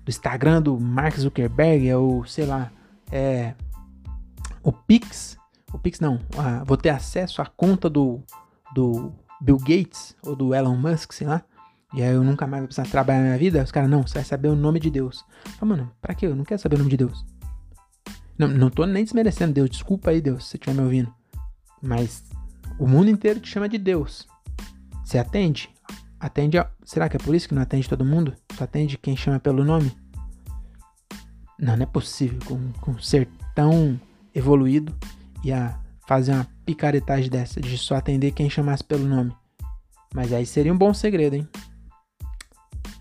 do 0.03 0.09
Instagram 0.09 0.61
do 0.61 0.79
Mark 0.79 1.17
Zuckerberg? 1.17 1.87
É 1.87 1.97
o, 1.97 2.23
sei 2.25 2.45
lá, 2.45 2.71
é 3.11 3.53
o 4.63 4.71
Pix? 4.71 5.37
O 5.73 5.77
Pix 5.77 5.99
não, 5.99 6.19
a, 6.37 6.63
vou 6.63 6.77
ter 6.77 6.89
acesso 6.89 7.41
à 7.41 7.45
conta 7.45 7.89
do, 7.89 8.21
do 8.73 9.11
Bill 9.41 9.57
Gates 9.57 10.15
ou 10.23 10.35
do 10.35 10.55
Elon 10.55 10.75
Musk, 10.75 11.11
sei 11.11 11.27
lá. 11.27 11.43
E 11.93 12.03
aí 12.03 12.13
eu 12.13 12.23
nunca 12.23 12.45
mais 12.45 12.61
vou 12.61 12.67
precisar 12.67 12.87
trabalhar 12.89 13.19
na 13.19 13.25
minha 13.25 13.37
vida. 13.37 13.63
Os 13.63 13.71
caras, 13.71 13.89
não, 13.89 14.05
você 14.05 14.15
vai 14.15 14.23
saber 14.23 14.47
o 14.47 14.55
nome 14.55 14.79
de 14.79 14.89
Deus. 14.89 15.25
Fala, 15.57 15.75
mano, 15.75 15.91
pra 16.01 16.13
quê? 16.13 16.27
Eu 16.27 16.35
não 16.35 16.45
quero 16.45 16.61
saber 16.61 16.75
o 16.75 16.79
nome 16.79 16.91
de 16.91 16.97
Deus. 16.97 17.25
Não, 18.39 18.47
não 18.47 18.69
tô 18.69 18.85
nem 18.85 19.03
desmerecendo 19.03 19.53
Deus. 19.53 19.69
Desculpa 19.69 20.11
aí, 20.11 20.21
Deus, 20.21 20.45
se 20.45 20.51
você 20.51 20.57
estiver 20.57 20.73
me 20.73 20.81
ouvindo. 20.81 21.13
Mas 21.81 22.23
o 22.79 22.87
mundo 22.87 23.09
inteiro 23.09 23.41
te 23.41 23.49
chama 23.49 23.67
de 23.67 23.77
Deus. 23.77 24.25
Você 25.03 25.17
atende? 25.17 25.69
Atende 26.17 26.57
a... 26.57 26.71
Será 26.85 27.09
que 27.09 27.17
é 27.17 27.19
por 27.19 27.35
isso 27.35 27.49
que 27.49 27.53
não 27.53 27.61
atende 27.61 27.89
todo 27.89 28.05
mundo? 28.05 28.33
Só 28.55 28.63
atende 28.63 28.97
quem 28.97 29.17
chama 29.17 29.39
pelo 29.39 29.65
nome? 29.65 29.91
Não, 31.59 31.75
não 31.75 31.83
é 31.83 31.85
possível. 31.85 32.39
Com, 32.45 32.71
com 32.79 32.91
um 32.91 32.99
ser 32.99 33.27
tão 33.53 33.99
evoluído 34.33 34.95
e 35.43 35.51
a 35.51 35.77
fazer 36.07 36.31
uma 36.31 36.47
picaretagem 36.65 37.29
dessa, 37.29 37.59
de 37.59 37.77
só 37.77 37.95
atender 37.95 38.31
quem 38.31 38.49
chamasse 38.49 38.83
pelo 38.83 39.05
nome. 39.05 39.35
Mas 40.13 40.31
aí 40.31 40.45
seria 40.45 40.73
um 40.73 40.77
bom 40.77 40.93
segredo, 40.93 41.35
hein? 41.35 41.47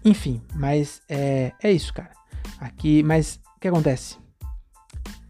Enfim, 0.04 0.42
mas 0.54 1.00
é, 1.08 1.52
é 1.62 1.70
isso, 1.72 1.94
cara. 1.94 2.10
Aqui, 2.60 3.02
mas 3.02 3.40
o 3.56 3.60
que 3.60 3.68
acontece? 3.68 4.16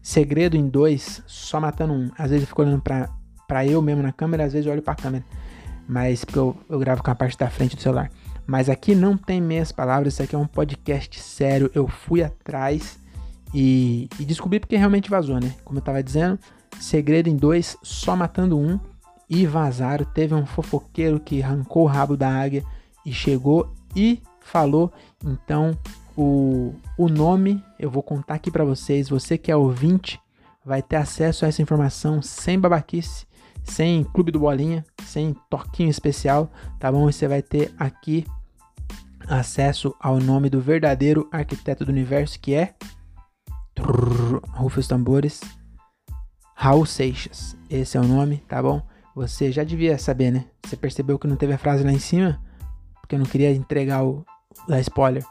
Segredo 0.09 0.57
em 0.57 0.67
dois, 0.67 1.21
só 1.27 1.61
matando 1.61 1.93
um. 1.93 2.09
Às 2.17 2.31
vezes 2.31 2.41
eu 2.41 2.47
fico 2.47 2.63
olhando 2.63 2.81
pra, 2.81 3.11
pra 3.47 3.63
eu 3.63 3.79
mesmo 3.79 4.01
na 4.01 4.11
câmera, 4.11 4.43
às 4.43 4.53
vezes 4.53 4.65
eu 4.65 4.73
olho 4.73 4.81
pra 4.81 4.95
câmera. 4.95 5.23
Mas 5.87 6.25
porque 6.25 6.39
eu, 6.39 6.57
eu 6.67 6.79
gravo 6.79 7.03
com 7.03 7.11
a 7.11 7.13
parte 7.13 7.37
da 7.37 7.47
frente 7.47 7.75
do 7.75 7.81
celular. 7.83 8.09
Mas 8.47 8.69
aqui 8.69 8.95
não 8.95 9.15
tem 9.15 9.39
meias 9.39 9.71
palavras, 9.71 10.13
isso 10.13 10.23
aqui 10.23 10.33
é 10.33 10.37
um 10.39 10.47
podcast 10.47 11.19
sério. 11.19 11.69
Eu 11.75 11.87
fui 11.87 12.23
atrás 12.23 12.97
e, 13.53 14.09
e 14.19 14.25
descobri 14.25 14.59
porque 14.59 14.75
realmente 14.75 15.11
vazou, 15.11 15.39
né? 15.39 15.53
Como 15.63 15.77
eu 15.77 15.83
tava 15.83 16.01
dizendo, 16.01 16.39
segredo 16.79 17.29
em 17.29 17.35
dois, 17.35 17.77
só 17.83 18.15
matando 18.15 18.57
um. 18.57 18.79
E 19.29 19.45
vazaram. 19.45 20.05
Teve 20.05 20.33
um 20.33 20.43
fofoqueiro 20.43 21.19
que 21.19 21.43
arrancou 21.43 21.83
o 21.83 21.87
rabo 21.87 22.17
da 22.17 22.29
águia 22.29 22.63
e 23.05 23.13
chegou 23.13 23.75
e 23.95 24.23
falou. 24.41 24.91
Então, 25.23 25.77
o, 26.21 26.75
o 26.97 27.07
nome 27.07 27.63
eu 27.79 27.89
vou 27.89 28.03
contar 28.03 28.33
aqui 28.33 28.51
para 28.51 28.65
vocês. 28.65 29.07
Você 29.07 29.37
que 29.37 29.49
é 29.49 29.55
ouvinte 29.55 30.19
vai 30.65 30.81
ter 30.81 30.97
acesso 30.97 31.45
a 31.45 31.47
essa 31.47 31.61
informação 31.61 32.21
sem 32.21 32.59
babaquice, 32.59 33.25
sem 33.63 34.03
clube 34.03 34.29
do 34.29 34.39
bolinha, 34.41 34.85
sem 35.05 35.33
toquinho 35.49 35.89
especial, 35.89 36.51
tá 36.77 36.91
bom? 36.91 37.09
Você 37.09 37.25
vai 37.25 37.41
ter 37.41 37.73
aqui 37.79 38.25
acesso 39.29 39.95
ao 39.97 40.19
nome 40.19 40.49
do 40.49 40.59
verdadeiro 40.59 41.25
arquiteto 41.31 41.85
do 41.85 41.91
universo, 41.91 42.37
que 42.37 42.53
é 42.53 42.75
Rufa 43.79 44.81
os 44.81 44.87
tambores, 44.89 45.39
Raul 46.53 46.85
Seixas. 46.85 47.55
Esse 47.69 47.95
é 47.95 48.01
o 48.01 48.03
nome, 48.03 48.43
tá 48.45 48.61
bom? 48.61 48.85
Você 49.15 49.53
já 49.53 49.63
devia 49.63 49.97
saber, 49.97 50.31
né? 50.31 50.45
Você 50.65 50.75
percebeu 50.75 51.17
que 51.17 51.27
não 51.27 51.37
teve 51.37 51.53
a 51.53 51.57
frase 51.57 51.81
lá 51.81 51.93
em 51.93 51.99
cima? 51.99 52.41
Porque 52.99 53.15
eu 53.15 53.19
não 53.19 53.25
queria 53.25 53.53
entregar 53.53 54.03
o, 54.03 54.25
da 54.67 54.81
spoiler. 54.81 55.23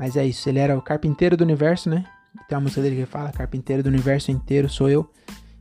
Mas 0.00 0.16
é 0.16 0.24
isso, 0.24 0.48
ele 0.48 0.58
era 0.58 0.78
o 0.78 0.80
carpinteiro 0.80 1.36
do 1.36 1.44
universo, 1.44 1.90
né? 1.90 2.06
Tem 2.48 2.56
uma 2.56 2.62
música 2.62 2.80
dele 2.80 2.96
que 2.96 3.04
fala, 3.04 3.30
carpinteiro 3.30 3.82
do 3.82 3.90
universo 3.90 4.30
inteiro 4.30 4.66
sou 4.66 4.88
eu. 4.88 5.06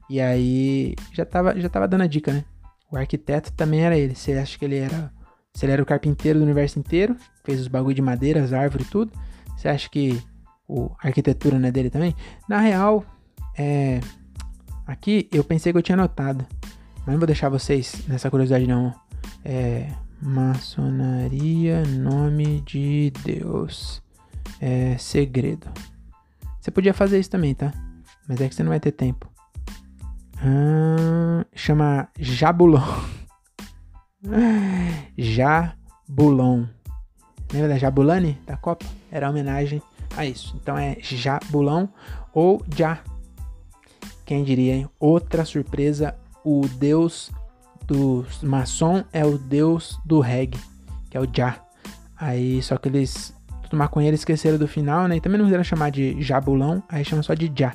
E 0.10 0.22
aí 0.22 0.96
já 1.12 1.26
tava, 1.26 1.60
já 1.60 1.68
tava 1.68 1.90
dando 1.90 2.04
a 2.04 2.08
dica, 2.08 2.32
né? 2.32 2.46
O 2.90 2.96
arquiteto 2.96 3.52
também 3.52 3.82
era 3.82 3.98
ele. 3.98 4.16
Você 4.16 4.32
acha 4.32 4.58
que 4.58 4.64
ele 4.64 4.78
era. 4.78 5.12
Se 5.54 5.66
ele 5.66 5.74
era 5.74 5.84
o 5.84 5.86
carpinteiro 5.86 6.40
do 6.40 6.46
universo 6.46 6.80
inteiro, 6.80 7.18
fez 7.44 7.60
os 7.60 7.68
bagulho 7.68 7.94
de 7.94 8.02
madeira, 8.02 8.42
as 8.42 8.54
árvores 8.54 8.88
e 8.88 8.90
tudo. 8.90 9.12
Você 9.58 9.68
acha 9.68 9.90
que 9.90 10.18
o, 10.66 10.90
a 11.04 11.08
arquitetura 11.08 11.60
não 11.60 11.68
é 11.68 11.72
dele 11.72 11.90
também? 11.90 12.16
Na 12.48 12.62
real, 12.62 13.04
é. 13.58 14.00
Aqui 14.88 15.28
eu 15.34 15.44
pensei 15.44 15.74
que 15.74 15.78
eu 15.78 15.84
tinha 15.84 15.98
notado. 15.98 16.48
Mas 17.00 17.08
não 17.08 17.18
vou 17.18 17.28
deixar 17.28 17.50
vocês 17.50 18.08
nessa 18.08 18.30
curiosidade 18.30 18.66
não. 18.66 18.96
É. 19.44 19.90
Maçonaria, 20.22 21.84
nome 21.84 22.62
de 22.62 23.12
Deus. 23.26 24.02
É 24.60 24.98
segredo. 24.98 25.68
Você 26.60 26.72
podia 26.72 26.94
fazer 26.94 27.20
isso 27.20 27.30
também, 27.30 27.56
tá? 27.56 27.72
Mas 28.28 28.42
é 28.42 28.50
que 28.50 28.56
você 28.56 28.64
não 28.64 28.70
vai 28.70 28.80
ter 28.80 28.92
tempo. 28.92 29.30
Ah, 30.38 31.46
chama 31.54 32.10
Jabulon. 32.18 32.82
Jabulon. 35.18 36.66
Lembra 37.52 37.70
da 37.70 37.78
Jabulani 37.78 38.38
da 38.46 38.56
Copa? 38.58 38.86
Era 39.12 39.30
homenagem 39.30 39.82
a 40.16 40.26
isso. 40.26 40.56
Então 40.62 40.78
é 40.78 40.98
Jabulon 41.02 41.88
ou 42.34 42.64
Já. 42.76 43.00
Quem 44.26 44.44
diria, 44.44 44.76
hein? 44.76 44.90
Outra 45.00 45.44
surpresa, 45.44 46.16
o 46.46 46.62
deus 46.78 47.32
do 47.88 48.26
maçom 48.44 49.04
é 49.12 49.26
o 49.26 49.38
deus 49.38 50.00
do 50.06 50.20
reggae, 50.20 50.60
que 51.10 51.18
é 51.18 51.20
o 51.20 51.28
Já. 51.34 51.60
Aí, 52.16 52.62
só 52.62 52.78
que 52.78 52.88
eles, 52.88 53.34
tudo 53.70 53.78
maconheiro, 53.78 54.16
esqueceram 54.16 54.58
do 54.58 54.68
final, 54.68 55.08
né? 55.08 55.18
E 55.18 55.22
também 55.22 55.38
não 55.38 55.46
quiseram 55.46 55.64
chamar 55.64 55.92
de 55.92 56.20
Jabulão, 56.22 56.82
aí 56.90 57.06
chama 57.06 57.22
só 57.22 57.36
de 57.36 57.52
Já. 57.56 57.74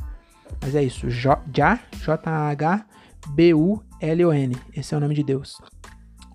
Mas 0.61 0.75
é 0.75 0.83
isso, 0.83 1.09
Já, 1.09 1.41
J-H-B-U-L-O-N. 1.47 2.17
Esse 4.75 4.95
é 4.95 4.97
o 4.97 5.01
nome 5.01 5.15
de 5.15 5.23
Deus. 5.23 5.57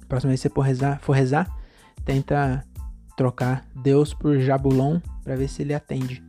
Próxima 0.07 0.29
vez 0.29 0.41
que 0.41 0.47
você 0.47 0.53
for 0.53 0.61
rezar, 0.61 0.99
for 0.99 1.13
rezar 1.13 1.59
tenta 2.05 2.65
trocar 3.15 3.67
Deus 3.75 4.13
por 4.13 4.39
Jabulon 4.39 4.99
para 5.23 5.35
ver 5.35 5.47
se 5.47 5.61
ele 5.61 5.73
atende. 5.73 6.23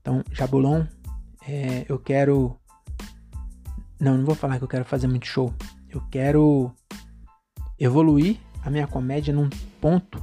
Então, 0.00 0.22
Jabulon, 0.32 0.84
é, 1.48 1.86
eu 1.88 1.98
quero. 1.98 2.58
Não, 3.98 4.18
não 4.18 4.24
vou 4.26 4.34
falar 4.34 4.58
que 4.58 4.64
eu 4.64 4.68
quero 4.68 4.84
fazer 4.84 5.06
muito 5.06 5.26
show. 5.26 5.54
Eu 5.88 6.02
quero 6.10 6.70
evoluir 7.78 8.38
a 8.62 8.70
minha 8.70 8.86
comédia 8.86 9.32
num 9.32 9.48
ponto 9.80 10.22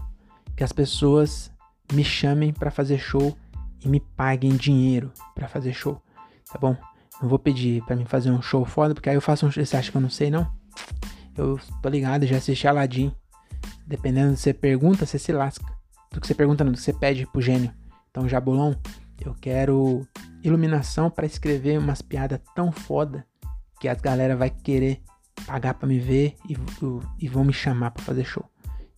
que 0.56 0.64
as 0.64 0.72
pessoas 0.72 1.53
me 1.94 2.04
chamem 2.04 2.52
para 2.52 2.72
fazer 2.72 2.98
show 2.98 3.38
e 3.84 3.88
me 3.88 4.00
paguem 4.00 4.56
dinheiro 4.56 5.12
para 5.36 5.48
fazer 5.48 5.74
show, 5.74 6.02
tá 6.52 6.58
bom? 6.60 6.76
Não 7.22 7.30
vou 7.30 7.40
pedir 7.40 7.84
para 7.86 7.96
mim 7.96 8.06
fazer 8.06 8.32
um 8.32 8.42
show 8.42 8.66
foda, 8.66 8.94
porque 8.94 9.10
aí 9.10 9.16
eu 9.16 9.22
faço 9.22 9.46
um 9.46 9.52
show. 9.52 9.66
Você 9.66 9.78
acha 9.78 9.92
que 9.92 9.98
eu 9.98 10.02
não 10.02 10.10
sei, 10.10 10.30
não? 10.30 10.52
Eu 11.38 11.60
tô 11.82 11.90
ligado, 11.90 12.26
já 12.26 12.38
assisti 12.38 12.68
Aladdin. 12.68 13.14
Dependendo 13.86 14.32
do 14.32 14.36
que 14.36 14.42
você 14.42 14.54
pergunta, 14.54 15.06
você 15.06 15.20
se 15.20 15.32
lasca. 15.32 15.66
Do 16.12 16.20
que 16.20 16.28
você 16.28 16.36
pergunta, 16.36 16.64
não, 16.64 16.72
do 16.72 16.78
que 16.78 16.84
você 16.84 16.94
pede 16.94 17.26
pro 17.26 17.42
gênio. 17.42 17.72
Então, 18.10 18.28
Jabulon, 18.28 18.74
eu 19.24 19.34
quero 19.40 20.06
iluminação 20.44 21.10
para 21.10 21.26
escrever 21.26 21.80
umas 21.80 22.02
piadas 22.02 22.40
tão 22.56 22.72
foda 22.72 23.26
que 23.80 23.88
as 23.88 24.00
galera 24.00 24.36
vai 24.36 24.50
querer 24.50 25.02
pagar 25.46 25.74
para 25.74 25.88
me 25.88 26.00
ver 26.00 26.36
e, 26.48 26.56
e, 27.20 27.28
vão 27.28 27.44
me 27.44 27.54
chamar 27.54 27.92
para 27.92 28.04
fazer 28.04 28.26
show. 28.26 28.46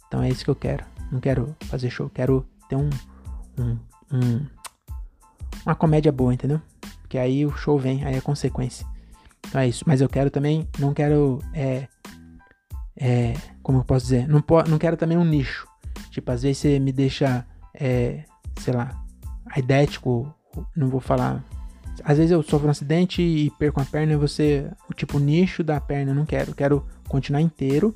Então 0.07 0.21
é 0.21 0.29
isso 0.29 0.43
que 0.43 0.49
eu 0.49 0.55
quero. 0.55 0.83
Não 1.11 1.19
quero 1.19 1.55
fazer 1.61 1.89
show, 1.89 2.09
quero 2.09 2.45
ter 2.67 2.75
um, 2.75 2.89
um, 3.59 3.77
um 4.11 4.45
uma 5.65 5.75
comédia 5.75 6.11
boa, 6.11 6.33
entendeu? 6.33 6.61
Porque 7.01 7.17
aí 7.17 7.45
o 7.45 7.51
show 7.51 7.77
vem, 7.77 8.05
aí 8.05 8.15
é 8.15 8.21
consequência. 8.21 8.85
Então 9.47 9.59
é 9.59 9.67
isso. 9.67 9.83
Mas 9.87 10.01
eu 10.01 10.07
quero 10.07 10.29
também, 10.29 10.67
não 10.77 10.93
quero, 10.93 11.39
é, 11.53 11.87
é, 12.95 13.33
como 13.63 13.79
eu 13.79 13.83
posso 13.83 14.05
dizer, 14.05 14.27
não, 14.27 14.41
po 14.41 14.63
não 14.63 14.77
quero 14.77 14.95
também 14.95 15.17
um 15.17 15.25
nicho. 15.25 15.67
Tipo, 16.11 16.31
às 16.31 16.43
vezes 16.43 16.59
você 16.59 16.79
me 16.79 16.91
deixa, 16.91 17.45
é, 17.73 18.23
sei 18.59 18.73
lá, 18.73 19.03
aidético, 19.47 20.33
não 20.75 20.89
vou 20.89 20.99
falar. 20.99 21.43
Às 22.03 22.17
vezes 22.17 22.31
eu 22.31 22.43
sofro 22.43 22.67
um 22.67 22.71
acidente 22.71 23.21
e 23.21 23.49
perco 23.51 23.81
a 23.81 23.85
perna 23.85 24.13
e 24.13 24.17
você, 24.17 24.69
o 24.89 24.93
tipo, 24.93 25.17
nicho 25.17 25.63
da 25.63 25.79
perna, 25.79 26.11
eu 26.11 26.15
não 26.15 26.25
quero. 26.25 26.51
Eu 26.51 26.55
quero 26.55 26.85
continuar 27.07 27.41
inteiro 27.41 27.95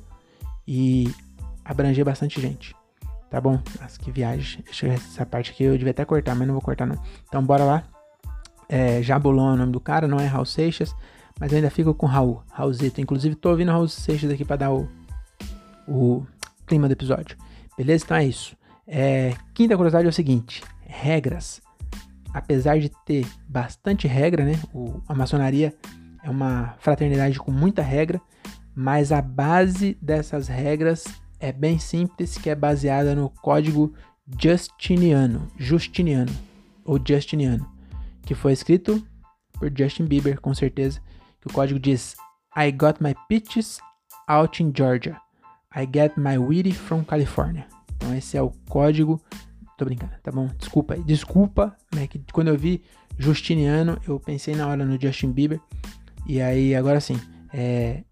e 0.66 1.12
abranger 1.64 2.04
bastante 2.04 2.40
gente. 2.40 2.74
Tá 3.30 3.40
bom? 3.40 3.60
Nossa, 3.80 3.98
que 3.98 4.10
viagem. 4.10 4.64
Essa 4.68 5.24
parte 5.24 5.52
aqui 5.52 5.62
eu 5.62 5.78
devia 5.78 5.92
até 5.92 6.04
cortar, 6.04 6.34
mas 6.34 6.48
não 6.48 6.54
vou 6.54 6.62
cortar 6.62 6.84
não. 6.84 7.00
Então 7.28 7.42
bora 7.42 7.62
lá. 7.62 7.84
É, 8.68 9.00
Jabulon 9.02 9.50
é 9.50 9.52
o 9.52 9.56
nome 9.56 9.72
do 9.72 9.80
cara, 9.80 10.08
não 10.08 10.18
é 10.18 10.26
Raul 10.26 10.44
Seixas. 10.44 10.94
Mas 11.38 11.52
eu 11.52 11.56
ainda 11.56 11.70
fico 11.70 11.94
com 11.94 12.06
Raul, 12.06 12.42
Raulzito. 12.50 13.00
Inclusive 13.00 13.36
tô 13.36 13.50
ouvindo 13.50 13.70
Raul 13.70 13.88
Seixas 13.88 14.30
aqui 14.30 14.44
pra 14.44 14.56
dar 14.56 14.72
o, 14.72 14.88
o 15.86 16.26
clima 16.66 16.88
do 16.88 16.92
episódio. 16.92 17.36
Beleza? 17.78 18.04
Então 18.04 18.16
é 18.16 18.24
isso. 18.24 18.56
É, 18.86 19.34
quinta 19.54 19.76
curiosidade 19.76 20.06
é 20.06 20.10
o 20.10 20.12
seguinte: 20.12 20.62
regras. 20.82 21.62
Apesar 22.34 22.78
de 22.78 22.90
ter 23.06 23.26
bastante 23.48 24.08
regra, 24.08 24.44
né? 24.44 24.58
O, 24.74 25.00
a 25.08 25.14
maçonaria 25.14 25.74
é 26.22 26.28
uma 26.28 26.74
fraternidade 26.78 27.38
com 27.38 27.50
muita 27.50 27.80
regra, 27.80 28.20
mas 28.74 29.12
a 29.12 29.22
base 29.22 29.96
dessas 30.02 30.48
regras 30.48 31.04
é 31.40 31.50
bem 31.50 31.78
simples, 31.78 32.36
que 32.36 32.50
é 32.50 32.54
baseada 32.54 33.14
no 33.14 33.30
código 33.30 33.92
Justiniano, 34.38 35.48
Justiniano 35.58 36.32
ou 36.84 37.00
Justiniano, 37.04 37.68
que 38.22 38.34
foi 38.34 38.52
escrito 38.52 39.04
por 39.54 39.72
Justin 39.76 40.04
Bieber, 40.04 40.40
com 40.40 40.54
certeza. 40.54 41.00
Que 41.40 41.48
o 41.48 41.52
código 41.52 41.78
diz: 41.78 42.16
I 42.56 42.70
got 42.70 43.00
my 43.00 43.14
peaches 43.28 43.80
out 44.28 44.62
in 44.62 44.72
Georgia. 44.74 45.20
I 45.74 45.86
get 45.92 46.16
my 46.16 46.38
weed 46.38 46.72
from 46.72 47.02
California. 47.04 47.66
Então 47.96 48.14
esse 48.14 48.36
é 48.36 48.42
o 48.42 48.50
código. 48.68 49.20
Tô 49.76 49.84
brincando, 49.84 50.12
tá 50.22 50.30
bom? 50.30 50.48
Desculpa 50.58 50.94
aí. 50.94 51.02
Desculpa, 51.02 51.76
né? 51.94 52.06
Que 52.06 52.20
quando 52.32 52.48
eu 52.48 52.58
vi 52.58 52.82
Justiniano, 53.18 53.98
eu 54.06 54.18
pensei 54.20 54.54
na 54.54 54.66
hora 54.66 54.84
no 54.84 55.00
Justin 55.00 55.32
Bieber. 55.32 55.60
E 56.26 56.40
aí, 56.40 56.74
agora 56.74 57.00
sim, 57.00 57.18
é, 57.52 58.04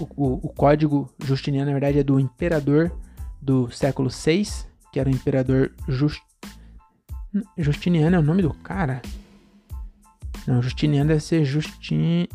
o, 0.00 0.04
o, 0.16 0.34
o, 0.46 0.48
código 0.48 1.10
Justiniano, 1.24 1.66
na 1.66 1.72
verdade, 1.72 1.98
é 1.98 2.02
do 2.02 2.20
imperador 2.20 2.92
do 3.40 3.70
século 3.70 4.08
VI, 4.10 4.46
que 4.92 5.00
era 5.00 5.08
o 5.08 5.12
imperador 5.12 5.72
Just... 5.88 6.20
Justiniano 7.56 8.16
é 8.16 8.18
o 8.18 8.22
nome 8.22 8.42
do 8.42 8.52
cara? 8.52 9.02
Não, 10.46 10.62
Justiniano 10.62 11.08
deve 11.08 11.20
ser 11.20 11.44
Justin. 11.44 12.28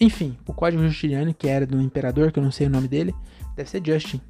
Enfim, 0.00 0.36
o 0.46 0.52
código 0.52 0.82
Justiniano, 0.86 1.32
que 1.32 1.48
era 1.48 1.66
do 1.66 1.80
imperador, 1.80 2.30
que 2.30 2.38
eu 2.38 2.42
não 2.42 2.52
sei 2.52 2.66
o 2.66 2.70
nome 2.70 2.88
dele, 2.88 3.14
deve 3.56 3.70
ser 3.70 3.84
Justin. 3.84 4.20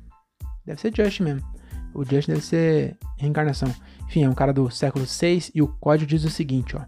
Deve 0.65 0.81
ser 0.81 0.95
Justin 0.95 1.23
mesmo. 1.25 1.55
O 1.93 2.05
Justin 2.05 2.33
deve 2.33 2.45
ser 2.45 2.97
reencarnação. 3.17 3.75
Enfim, 4.07 4.25
é 4.25 4.29
um 4.29 4.35
cara 4.35 4.53
do 4.53 4.71
século 4.71 5.05
VI 5.05 5.51
e 5.55 5.63
o 5.63 5.69
código 5.69 6.09
diz 6.09 6.25
o 6.25 6.31
seguinte, 6.31 6.77
ó. 6.77 6.83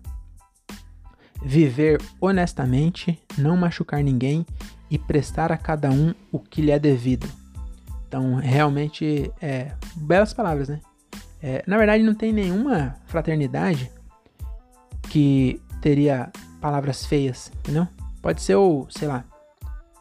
Viver 1.42 2.00
honestamente, 2.20 3.20
não 3.36 3.56
machucar 3.56 4.02
ninguém 4.02 4.46
e 4.90 4.98
prestar 4.98 5.50
a 5.50 5.56
cada 5.56 5.90
um 5.90 6.14
o 6.30 6.38
que 6.38 6.62
lhe 6.62 6.70
é 6.70 6.78
devido. 6.78 7.28
Então, 8.06 8.36
realmente, 8.36 9.30
é, 9.40 9.72
belas 9.96 10.32
palavras, 10.32 10.68
né? 10.68 10.80
É, 11.42 11.62
na 11.66 11.76
verdade, 11.76 12.02
não 12.02 12.14
tem 12.14 12.32
nenhuma 12.32 12.96
fraternidade 13.06 13.90
que 15.10 15.60
teria 15.80 16.30
palavras 16.60 17.04
feias, 17.04 17.52
entendeu? 17.58 17.86
Pode 18.22 18.42
ser 18.42 18.56
o, 18.56 18.86
sei 18.90 19.06
lá, 19.06 19.24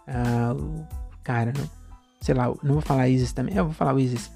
uh, 0.07 0.55
o 0.55 0.87
cara, 1.23 1.53
não, 1.55 1.69
sei 2.21 2.33
lá, 2.33 2.47
não 2.63 2.73
vou 2.73 2.81
falar 2.81 3.07
ISIS 3.07 3.33
também, 3.33 3.55
eu 3.55 3.65
vou 3.65 3.73
falar 3.73 3.93
o 3.93 3.99
ISIS. 3.99 4.31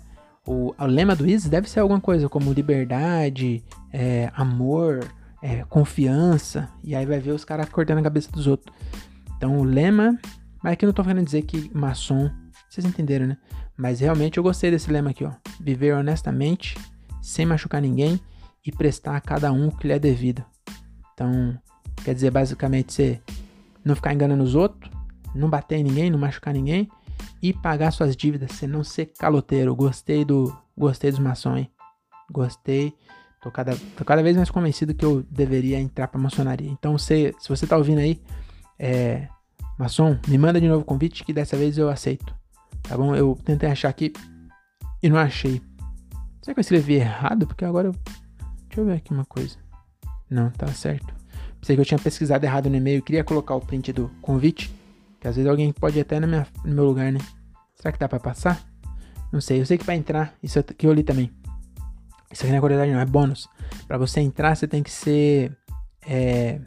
O, 0.45 0.73
o 0.77 0.85
lema 0.85 1.15
do 1.15 1.27
ISIS 1.27 1.49
deve 1.49 1.69
ser 1.69 1.79
alguma 1.79 2.01
coisa 2.01 2.29
como 2.29 2.53
liberdade, 2.53 3.63
é, 3.91 4.31
amor, 4.35 5.07
é, 5.41 5.63
confiança, 5.65 6.69
e 6.83 6.95
aí 6.95 7.05
vai 7.05 7.19
ver 7.19 7.31
os 7.31 7.45
caras 7.45 7.69
cortando 7.69 7.99
a 7.99 8.03
cabeça 8.03 8.31
dos 8.31 8.45
outros. 8.45 8.75
Então 9.37 9.57
o 9.57 9.63
lema 9.63 10.19
mas 10.63 10.73
aqui 10.73 10.85
eu 10.85 10.87
não 10.87 10.93
tô 10.93 11.03
querendo 11.03 11.25
dizer 11.25 11.41
que 11.43 11.71
maçom, 11.73 12.29
vocês 12.69 12.85
entenderam, 12.85 13.27
né? 13.27 13.37
Mas 13.77 13.99
realmente 13.99 14.37
eu 14.37 14.43
gostei 14.43 14.69
desse 14.69 14.91
lema 14.91 15.11
aqui, 15.11 15.23
ó. 15.23 15.31
Viver 15.59 15.93
honestamente, 15.93 16.77
sem 17.21 17.45
machucar 17.45 17.81
ninguém 17.81 18.19
e 18.65 18.71
prestar 18.71 19.15
a 19.15 19.21
cada 19.21 19.51
um 19.51 19.69
o 19.69 19.75
que 19.75 19.87
lhe 19.87 19.93
é 19.93 19.99
devido. 19.99 20.43
Então, 21.13 21.57
quer 22.03 22.13
dizer, 22.13 22.31
basicamente, 22.31 22.93
você 22.93 23.21
não 23.83 23.95
ficar 23.95 24.13
enganando 24.13 24.43
os 24.43 24.55
outros, 24.55 24.91
não 25.33 25.49
bater 25.49 25.77
em 25.77 25.83
ninguém, 25.83 26.09
não 26.09 26.19
machucar 26.19 26.53
ninguém 26.53 26.89
e 27.41 27.53
pagar 27.53 27.91
suas 27.91 28.15
dívidas, 28.15 28.51
você 28.51 28.67
não 28.67 28.83
ser 28.83 29.07
caloteiro. 29.17 29.75
Gostei 29.75 30.25
do, 30.25 30.55
gostei 30.77 31.11
dos 31.11 31.19
maçons, 31.19 31.59
hein? 31.59 31.71
Gostei. 32.31 32.93
Tô 33.41 33.49
cada, 33.49 33.75
tô 33.95 34.03
cada 34.03 34.21
vez 34.21 34.35
mais 34.35 34.51
convencido 34.51 34.93
que 34.93 35.05
eu 35.05 35.23
deveria 35.29 35.79
entrar 35.79 36.09
pra 36.09 36.19
maçonaria. 36.19 36.69
Então, 36.69 36.97
você, 36.97 37.33
se 37.39 37.47
você 37.47 37.65
tá 37.65 37.77
ouvindo 37.77 37.99
aí, 37.99 38.21
é, 38.77 39.29
Maçom, 39.79 40.19
me 40.27 40.37
manda 40.37 40.59
de 40.59 40.67
novo 40.67 40.81
o 40.81 40.85
convite 40.85 41.23
que 41.23 41.31
dessa 41.31 41.55
vez 41.55 41.77
eu 41.77 41.89
aceito. 41.89 42.35
Tá 42.83 42.97
bom? 42.97 43.15
Eu 43.15 43.39
tentei 43.45 43.69
achar 43.69 43.87
aqui 43.87 44.11
e 45.01 45.09
não 45.09 45.17
achei. 45.17 45.61
Será 46.41 46.53
que 46.53 46.59
eu 46.59 46.61
escrevi 46.61 46.95
errado? 46.95 47.47
Porque 47.47 47.63
agora 47.63 47.87
eu. 47.87 47.95
Deixa 48.67 48.81
eu 48.81 48.85
ver 48.85 48.95
aqui 48.95 49.13
uma 49.13 49.23
coisa. 49.23 49.55
Não, 50.29 50.51
tá 50.51 50.67
certo. 50.67 51.13
Pensei 51.61 51.77
que 51.77 51.81
eu 51.81 51.85
tinha 51.85 51.97
pesquisado 51.97 52.45
errado 52.45 52.69
no 52.69 52.75
e-mail. 52.75 53.01
Queria 53.01 53.23
colocar 53.23 53.55
o 53.55 53.61
print 53.61 53.93
do 53.93 54.11
convite. 54.21 54.69
Que 55.21 55.29
às 55.29 55.37
vezes 55.37 55.49
alguém 55.49 55.71
pode 55.71 55.97
ir 55.97 56.01
até 56.01 56.19
na 56.19 56.27
minha, 56.27 56.45
no 56.65 56.75
meu 56.75 56.83
lugar, 56.83 57.09
né? 57.09 57.19
Será 57.75 57.93
que 57.93 57.99
dá 57.99 58.09
pra 58.09 58.19
passar? 58.19 58.61
Não 59.31 59.39
sei. 59.39 59.61
Eu 59.61 59.65
sei 59.65 59.77
que 59.77 59.85
pra 59.85 59.95
entrar, 59.95 60.33
isso 60.43 60.59
aqui 60.59 60.87
eu 60.87 60.93
li 60.93 61.03
também. 61.03 61.31
Isso 62.29 62.43
aqui 62.43 62.51
não 62.51 62.57
é 62.57 62.61
curiosidade, 62.61 62.91
não, 62.91 62.99
é 62.99 63.05
bônus. 63.05 63.47
Pra 63.87 63.97
você 63.97 64.19
entrar, 64.19 64.55
você 64.55 64.67
tem 64.67 64.83
que 64.83 64.91
ser. 64.91 65.55
É, 66.05 66.59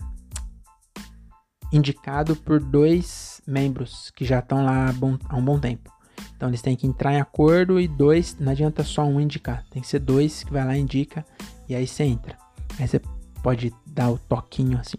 indicado 1.72 2.36
por 2.36 2.60
dois 2.60 3.40
membros 3.46 4.10
que 4.14 4.24
já 4.24 4.40
estão 4.40 4.64
lá 4.64 4.90
há 5.28 5.36
um 5.36 5.44
bom 5.44 5.58
tempo. 5.58 5.90
Então 6.36 6.48
eles 6.48 6.62
têm 6.62 6.76
que 6.76 6.86
entrar 6.86 7.14
em 7.14 7.20
acordo 7.20 7.80
e 7.80 7.88
dois, 7.88 8.36
não 8.38 8.52
adianta 8.52 8.84
só 8.84 9.04
um 9.04 9.20
indicar, 9.20 9.64
tem 9.70 9.80
que 9.80 9.88
ser 9.88 10.00
dois 10.00 10.44
que 10.44 10.52
vai 10.52 10.64
lá 10.64 10.76
e 10.76 10.80
indica 10.80 11.24
e 11.68 11.74
aí 11.74 11.86
você 11.86 12.04
entra. 12.04 12.36
Aí 12.78 12.86
você 12.86 13.00
pode 13.42 13.72
dar 13.86 14.10
o 14.10 14.18
toquinho 14.18 14.78
assim. 14.78 14.96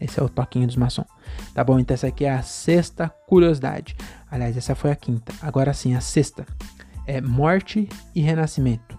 Esse 0.00 0.20
é 0.20 0.22
o 0.22 0.28
toquinho 0.28 0.66
dos 0.66 0.76
maçons. 0.76 1.06
Tá 1.52 1.64
bom? 1.64 1.78
Então 1.78 1.94
essa 1.94 2.06
aqui 2.06 2.24
é 2.24 2.32
a 2.32 2.42
sexta 2.42 3.08
curiosidade. 3.26 3.96
Aliás, 4.30 4.56
essa 4.56 4.74
foi 4.74 4.90
a 4.90 4.96
quinta. 4.96 5.32
Agora 5.42 5.72
sim, 5.74 5.94
a 5.94 6.00
sexta 6.00 6.46
é 7.06 7.20
morte 7.20 7.88
e 8.14 8.20
renascimento. 8.20 8.98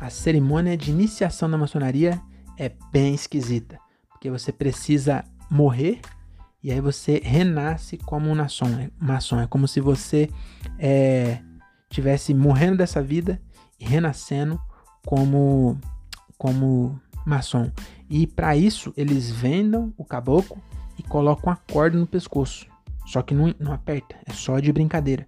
A 0.00 0.10
cerimônia 0.10 0.76
de 0.76 0.90
iniciação 0.90 1.50
da 1.50 1.58
maçonaria 1.58 2.20
é 2.58 2.72
bem 2.90 3.14
esquisita, 3.14 3.78
porque 4.10 4.30
você 4.30 4.50
precisa 4.50 5.24
morrer 5.50 6.00
e 6.62 6.72
aí 6.72 6.80
você 6.80 7.20
renasce 7.24 7.96
como 7.96 8.28
um 8.28 8.34
maçom. 8.34 8.66
É, 8.66 8.90
maçom. 8.98 9.40
É 9.40 9.46
como 9.46 9.68
se 9.68 9.80
você 9.80 10.28
é, 10.78 11.38
tivesse 11.88 12.34
morrendo 12.34 12.78
dessa 12.78 13.00
vida 13.00 13.40
e 13.78 13.84
renascendo 13.84 14.60
como 15.06 15.78
como 16.36 17.00
maçom. 17.24 17.70
E 18.10 18.26
para 18.26 18.56
isso 18.56 18.92
eles 18.96 19.30
vendam 19.30 19.92
o 19.96 20.04
caboclo 20.04 20.60
e 20.98 21.02
colocam 21.02 21.52
a 21.52 21.56
corda 21.56 21.96
no 21.96 22.06
pescoço. 22.06 22.66
Só 23.06 23.22
que 23.22 23.34
não, 23.34 23.54
não 23.58 23.72
aperta, 23.72 24.16
é 24.26 24.32
só 24.32 24.58
de 24.58 24.72
brincadeira. 24.72 25.26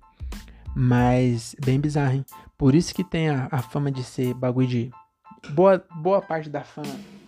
Mas 0.74 1.56
bem 1.64 1.80
bizarro, 1.80 2.14
hein? 2.14 2.24
Por 2.58 2.74
isso 2.74 2.94
que 2.94 3.02
tem 3.02 3.30
a, 3.30 3.48
a 3.50 3.62
fama 3.62 3.90
de 3.90 4.04
ser 4.04 4.34
bagulho 4.34 4.68
de 4.68 4.90
boa, 5.54 5.82
boa 5.96 6.20
parte 6.20 6.50
da 6.50 6.62
fama 6.62 7.19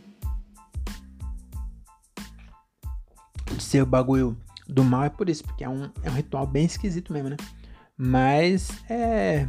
ser 3.73 3.83
o 3.83 3.87
bagulho 3.87 4.37
do 4.69 4.85
mal 4.85 5.05
é 5.05 5.09
por 5.09 5.31
isso, 5.31 5.43
porque 5.45 5.65
é 5.65 5.69
um, 5.69 5.91
é 6.03 6.11
um 6.11 6.15
ritual 6.15 6.47
bem 6.47 6.67
esquisito 6.67 7.13
mesmo, 7.13 7.31
né? 7.31 7.37
Mas 7.97 8.71
é. 8.91 9.49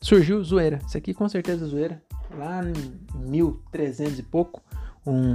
Surgiu 0.00 0.42
zoeira. 0.42 0.78
Isso 0.86 0.96
aqui 0.96 1.12
com 1.12 1.28
certeza 1.28 1.66
é 1.66 1.68
zoeira. 1.68 2.02
Lá 2.34 2.62
em 2.64 3.28
1300 3.28 4.18
e 4.18 4.22
pouco, 4.22 4.62
um, 5.06 5.34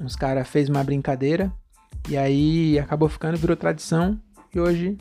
uns 0.00 0.16
caras 0.16 0.48
fez 0.48 0.68
uma 0.68 0.82
brincadeira 0.82 1.52
e 2.08 2.16
aí 2.16 2.78
acabou 2.78 3.08
ficando, 3.08 3.36
virou 3.36 3.56
tradição 3.56 4.18
e 4.54 4.58
hoje 4.58 4.96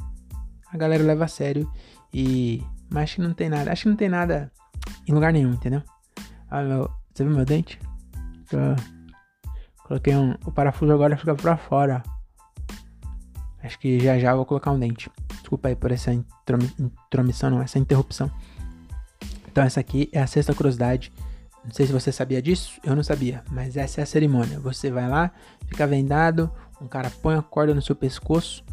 a 0.72 0.78
galera 0.78 1.04
leva 1.04 1.26
a 1.26 1.28
sério 1.28 1.70
e 2.14 2.62
mas 2.90 3.04
acho 3.04 3.16
que 3.16 3.22
não 3.22 3.34
tem 3.34 3.50
nada, 3.50 3.72
acho 3.72 3.84
que 3.84 3.90
não 3.90 3.96
tem 3.96 4.10
nada 4.10 4.52
em 5.08 5.14
lugar 5.14 5.34
nenhum, 5.34 5.54
entendeu? 5.54 5.82
Ah, 6.50 6.62
meu, 6.62 6.90
você 7.14 7.24
viu 7.24 7.36
meu 7.36 7.46
dente? 7.46 7.80
Coloquei 9.94 10.16
um, 10.16 10.36
o 10.46 10.52
parafuso 10.52 10.92
agora 10.92 11.16
fica 11.16 11.36
pra 11.36 11.56
fora. 11.56 12.02
Acho 13.62 13.78
que 13.80 14.00
já 14.00 14.18
já 14.18 14.36
vou 14.36 14.46
colocar 14.46 14.72
um 14.72 14.80
dente. 14.80 15.10
Desculpa 15.40 15.70
aí 15.70 15.76
por 15.76 15.92
essa 15.92 16.12
intromissão, 16.12 17.52
não, 17.52 17.62
essa 17.62 17.78
interrupção. 17.78 18.32
Então 19.48 19.64
essa 19.64 19.80
aqui 19.80 20.10
é 20.12 20.20
a 20.20 20.28
sexta 20.28 20.54
curiosidade. 20.54 21.14
Não 21.64 21.72
sei 21.72 21.86
se 21.86 21.94
você 21.94 22.12
sabia 22.12 22.42
disso, 22.42 22.80
eu 22.84 22.96
não 22.96 23.04
sabia, 23.04 23.44
mas 23.52 23.78
essa 23.78 24.02
é 24.02 24.04
a 24.04 24.08
cerimônia. 24.08 24.60
Você 24.60 24.92
vai 24.92 25.08
lá, 25.08 25.32
fica 25.68 25.88
vendado, 25.88 26.52
um 26.82 26.88
cara 26.88 27.10
põe 27.22 27.36
a 27.36 27.42
corda 27.42 27.74
no 27.74 27.82
seu 27.82 27.96
pescoço, 27.96 28.66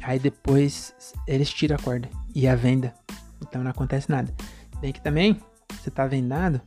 aí 0.00 0.18
depois 0.18 0.94
eles 1.26 1.52
tiram 1.52 1.74
a 1.74 1.78
corda 1.78 2.08
e 2.34 2.46
a 2.46 2.54
venda. 2.54 2.94
Então 3.40 3.64
não 3.64 3.70
acontece 3.70 4.08
nada. 4.10 4.32
Bem 4.80 4.92
que 4.92 5.00
também, 5.00 5.40
você 5.72 5.90
tá 5.90 6.06
vendado, 6.06 6.60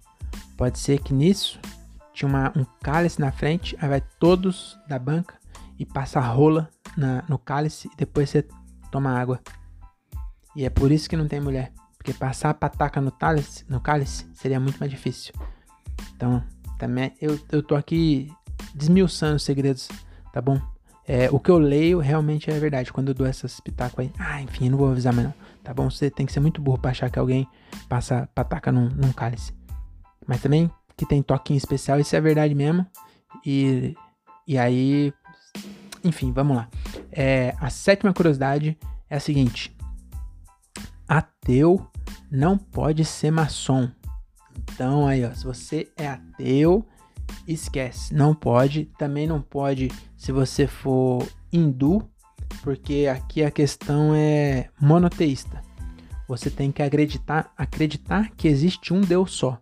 pode 0.58 0.80
ser 0.80 1.00
que 1.00 1.14
nisso 1.14 1.58
tinha 2.20 2.28
uma, 2.28 2.52
um 2.54 2.66
cálice 2.84 3.20
na 3.22 3.32
frente, 3.32 3.78
aí 3.80 3.88
vai 3.88 4.02
todos 4.20 4.78
da 4.90 5.00
banca 5.00 5.36
e 5.78 5.86
passa 5.86 6.20
a 6.20 6.22
rola 6.22 6.70
na, 6.98 7.24
no 7.30 7.40
cálice 7.40 7.90
e 7.94 7.96
depois 7.96 8.30
você 8.30 8.46
toma 8.92 9.18
água. 9.18 9.40
E 10.54 10.66
é 10.66 10.70
por 10.70 10.92
isso 10.92 11.10
que 11.10 11.16
não 11.16 11.30
tem 11.30 11.40
mulher. 11.40 11.72
Porque 11.98 12.14
passar 12.14 12.50
a 12.50 12.54
pataca 12.54 13.00
no 13.00 13.12
cálice, 13.12 13.64
no 13.70 13.80
cálice 13.80 14.28
seria 14.34 14.60
muito 14.60 14.78
mais 14.80 14.92
difícil. 14.92 15.34
Então, 16.14 16.44
também 16.78 17.14
eu, 17.22 17.40
eu 17.52 17.64
tô 17.64 17.76
aqui 17.76 18.30
desmiuçando 18.76 19.38
os 19.38 19.44
segredos, 19.44 19.88
tá 20.34 20.42
bom? 20.42 20.60
É, 21.08 21.30
o 21.32 21.40
que 21.40 21.50
eu 21.50 21.58
leio 21.58 22.00
realmente 22.00 22.52
é 22.52 22.60
verdade. 22.60 22.92
Quando 22.92 23.10
eu 23.10 23.14
dou 23.14 23.26
essas 23.26 23.62
pitacos 23.62 24.00
aí, 24.00 24.12
ah, 24.20 24.42
enfim, 24.42 24.66
eu 24.66 24.72
não 24.72 24.78
vou 24.78 24.92
avisar 24.92 25.14
mais 25.14 25.28
não. 25.28 25.34
Tá 25.64 25.74
bom? 25.74 25.90
Você 25.90 26.12
tem 26.12 26.26
que 26.26 26.34
ser 26.34 26.42
muito 26.42 26.62
burro 26.62 26.80
pra 26.80 26.92
achar 26.92 27.10
que 27.10 27.18
alguém 27.18 27.48
passa 27.88 28.28
pataca 28.36 28.74
num, 28.74 28.90
num 28.90 29.14
cálice. 29.14 29.54
Mas 30.28 30.42
também 30.42 30.70
que 31.00 31.06
tem 31.06 31.24
toquinho 31.24 31.58
especial, 31.58 31.98
isso 31.98 32.14
é 32.14 32.20
verdade 32.20 32.54
mesmo. 32.54 32.86
E, 33.46 33.96
e 34.46 34.58
aí, 34.58 35.14
enfim, 36.04 36.34
vamos 36.34 36.58
lá. 36.58 36.68
É, 37.10 37.56
a 37.58 37.70
sétima 37.70 38.14
curiosidade 38.14 38.78
é 39.10 39.16
a 39.16 39.20
seguinte: 39.20 39.74
ateu 41.08 41.88
não 42.30 42.58
pode 42.58 43.06
ser 43.06 43.32
maçom. 43.32 43.90
Então 44.58 45.08
aí, 45.08 45.24
ó, 45.24 45.34
se 45.34 45.46
você 45.46 45.88
é 45.96 46.06
ateu, 46.06 46.86
esquece, 47.48 48.14
não 48.14 48.36
pode. 48.36 48.92
Também 48.98 49.26
não 49.26 49.42
pode 49.42 49.90
se 50.18 50.34
você 50.34 50.68
for 50.68 51.26
hindu, 51.50 52.06
porque 52.62 53.10
aqui 53.10 53.42
a 53.42 53.50
questão 53.50 54.14
é 54.14 54.68
monoteísta. 54.82 55.64
Você 56.28 56.50
tem 56.50 56.74
que 56.74 56.84
acreditar, 56.84 57.54
acreditar 57.58 58.32
que 58.32 58.50
existe 58.50 58.94
um 58.94 59.00
Deus 59.00 59.32
só, 59.32 59.60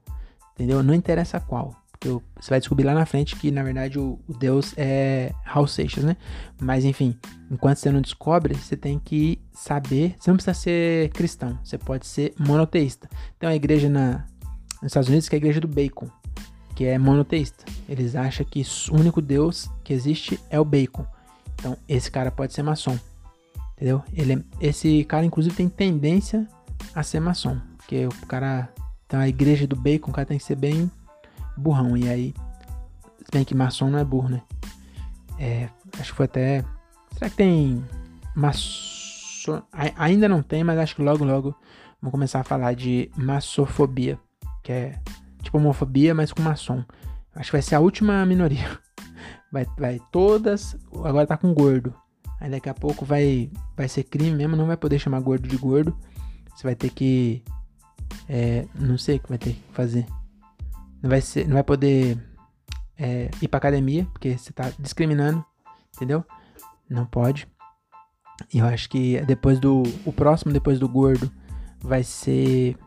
entendeu? 0.58 0.82
Não 0.82 0.94
interessa 0.94 1.40
qual. 1.40 1.76
Porque 1.92 2.10
você 2.40 2.50
vai 2.50 2.60
descobrir 2.60 2.84
lá 2.84 2.94
na 2.94 3.06
frente 3.06 3.36
que, 3.36 3.50
na 3.50 3.64
verdade, 3.64 3.98
o, 3.98 4.20
o 4.28 4.34
Deus 4.34 4.74
é 4.78 5.32
Raul 5.44 5.68
Seixas, 5.68 6.04
né? 6.04 6.16
Mas, 6.60 6.86
enfim, 6.86 7.18
enquanto 7.50 7.78
você 7.78 7.92
não 7.92 8.02
descobre, 8.02 8.56
você 8.56 8.76
tem 8.76 9.00
que 9.00 9.42
saber. 9.52 10.16
Você 10.20 10.30
não 10.30 10.38
precisa 10.38 10.54
ser 10.54 11.10
cristão, 11.10 11.58
você 11.64 11.78
pode 11.78 12.06
ser 12.06 12.34
monoteísta. 12.38 13.10
Tem 13.40 13.50
uma 13.50 13.56
igreja 13.56 13.90
na, 13.90 14.26
nos 14.82 14.92
Estados 14.92 15.10
Unidos 15.10 15.28
que 15.28 15.36
é 15.36 15.38
a 15.38 15.42
igreja 15.42 15.60
do 15.60 15.68
Bacon, 15.68 16.08
que 16.76 16.86
é 16.86 16.98
monoteísta. 17.00 17.66
Eles 17.90 18.16
acham 18.16 18.46
que 18.46 18.64
o 18.92 18.96
único 18.96 19.22
Deus 19.22 19.70
que 19.84 19.94
existe 19.94 20.40
é 20.50 20.60
o 20.60 20.66
Bacon. 20.66 21.06
Então, 21.56 21.76
esse 21.90 22.12
cara 22.12 22.30
pode 22.30 22.54
ser 22.54 22.62
maçom. 22.62 22.98
Entendeu? 23.76 24.04
Ele, 24.14 24.34
é, 24.34 24.68
esse 24.68 25.04
cara, 25.04 25.26
inclusive, 25.26 25.56
tem 25.56 25.70
tendência 25.70 26.48
a 26.94 27.02
ser 27.02 27.20
maçom. 27.20 27.60
Porque 27.78 28.06
o 28.06 28.26
cara. 28.28 28.70
Então, 29.08 29.20
a 29.20 29.28
igreja 29.28 29.66
do 29.66 29.76
Bacon, 29.76 30.12
o 30.12 30.14
cara 30.14 30.28
tem 30.28 30.38
que 30.38 30.44
ser 30.44 30.56
bem 30.56 30.92
burrão. 31.56 31.98
E 31.98 32.08
aí, 32.08 32.34
se 33.24 33.32
bem 33.32 33.44
que 33.44 33.56
maçom 33.56 33.90
não 33.90 33.98
é 33.98 34.04
burro, 34.04 34.30
né? 34.30 34.42
É, 35.40 35.70
acho 36.00 36.12
que 36.12 36.18
foi 36.18 36.26
até. 36.26 36.64
Será 37.14 37.30
que 37.30 37.38
tem 37.38 37.84
maçom? 38.36 39.64
Ainda 39.96 40.28
não 40.28 40.44
tem, 40.44 40.64
mas 40.64 40.78
acho 40.78 40.96
que 40.96 41.02
logo, 41.02 41.24
logo 41.24 41.56
vamos 42.02 42.12
começar 42.12 42.42
a 42.42 42.44
falar 42.44 42.74
de 42.74 43.10
maçofobia, 43.16 44.20
que 44.62 44.72
é 44.72 45.00
tipo 45.42 45.58
homofobia, 45.58 46.14
mas 46.14 46.34
com 46.34 46.42
maçom. 46.42 46.84
Acho 47.34 47.52
que 47.52 47.56
vai 47.56 47.62
ser 47.62 47.76
a 47.76 47.80
última 47.80 48.26
minoria. 48.26 48.68
Vai, 49.50 49.66
vai 49.78 50.02
todas. 50.12 50.76
Agora 51.06 51.26
tá 51.26 51.38
com 51.38 51.54
gordo. 51.54 51.94
Aí 52.38 52.52
daqui 52.52 52.68
a 52.68 52.74
pouco 52.74 53.06
vai, 53.06 53.50
vai 53.78 53.88
ser 53.88 54.04
crime 54.04 54.36
mesmo, 54.36 54.58
não 54.58 54.68
vai 54.68 54.76
poder 54.76 55.00
chamar 55.00 55.22
gordo 55.22 55.48
de 55.48 55.56
gordo. 55.56 55.98
Você 56.54 56.64
vai 56.64 56.76
ter 56.76 56.90
que. 56.90 57.42
É, 58.30 58.68
não 58.76 58.98
sei 58.98 59.18
o 59.18 59.20
que 59.20 59.30
vai 59.30 59.38
ter 59.38 59.54
que 59.54 59.64
fazer. 59.74 60.06
Não 61.02 61.10
vai, 61.10 61.22
ser, 61.22 61.48
não 61.48 61.54
vai 61.54 61.64
poder 61.64 62.18
é, 62.98 63.30
ir 63.42 63.48
pra 63.48 63.58
academia, 63.58 64.06
porque 64.12 64.38
você 64.38 64.52
tá 64.52 64.72
discriminando, 64.80 65.44
entendeu? 65.96 66.26
Não 66.90 67.06
pode. 67.06 67.48
E 68.54 68.60
eu 68.60 68.66
acho 68.66 68.90
que 68.90 69.20
depois 69.22 69.60
do. 69.60 69.84
O 70.06 70.12
próximo, 70.12 70.54
depois 70.54 70.80
do 70.80 70.88
gordo, 70.88 71.32
vai 71.80 72.04
ser. 72.04 72.78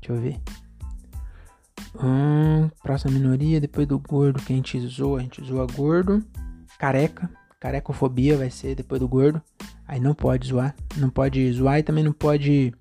Deixa 0.00 0.12
eu 0.12 0.20
ver. 0.20 0.40
Hum, 2.02 2.68
próxima 2.82 3.12
minoria, 3.12 3.60
depois 3.60 3.86
do 3.86 3.98
gordo 3.98 4.42
que 4.42 4.52
a 4.52 4.56
gente 4.56 4.78
zoa, 4.86 5.20
a 5.20 5.22
gente 5.22 5.44
zoa 5.44 5.66
gordo. 5.66 6.24
Careca. 6.78 7.30
Carecofobia 7.60 8.36
vai 8.36 8.50
ser 8.50 8.74
depois 8.74 9.00
do 9.00 9.08
gordo. 9.08 9.42
Aí 9.86 9.98
não 9.98 10.14
pode 10.14 10.48
zoar. 10.48 10.74
Não 10.96 11.10
pode 11.10 11.50
zoar 11.52 11.78
e 11.78 11.82
também 11.82 12.04
não 12.04 12.12
pode 12.12 12.72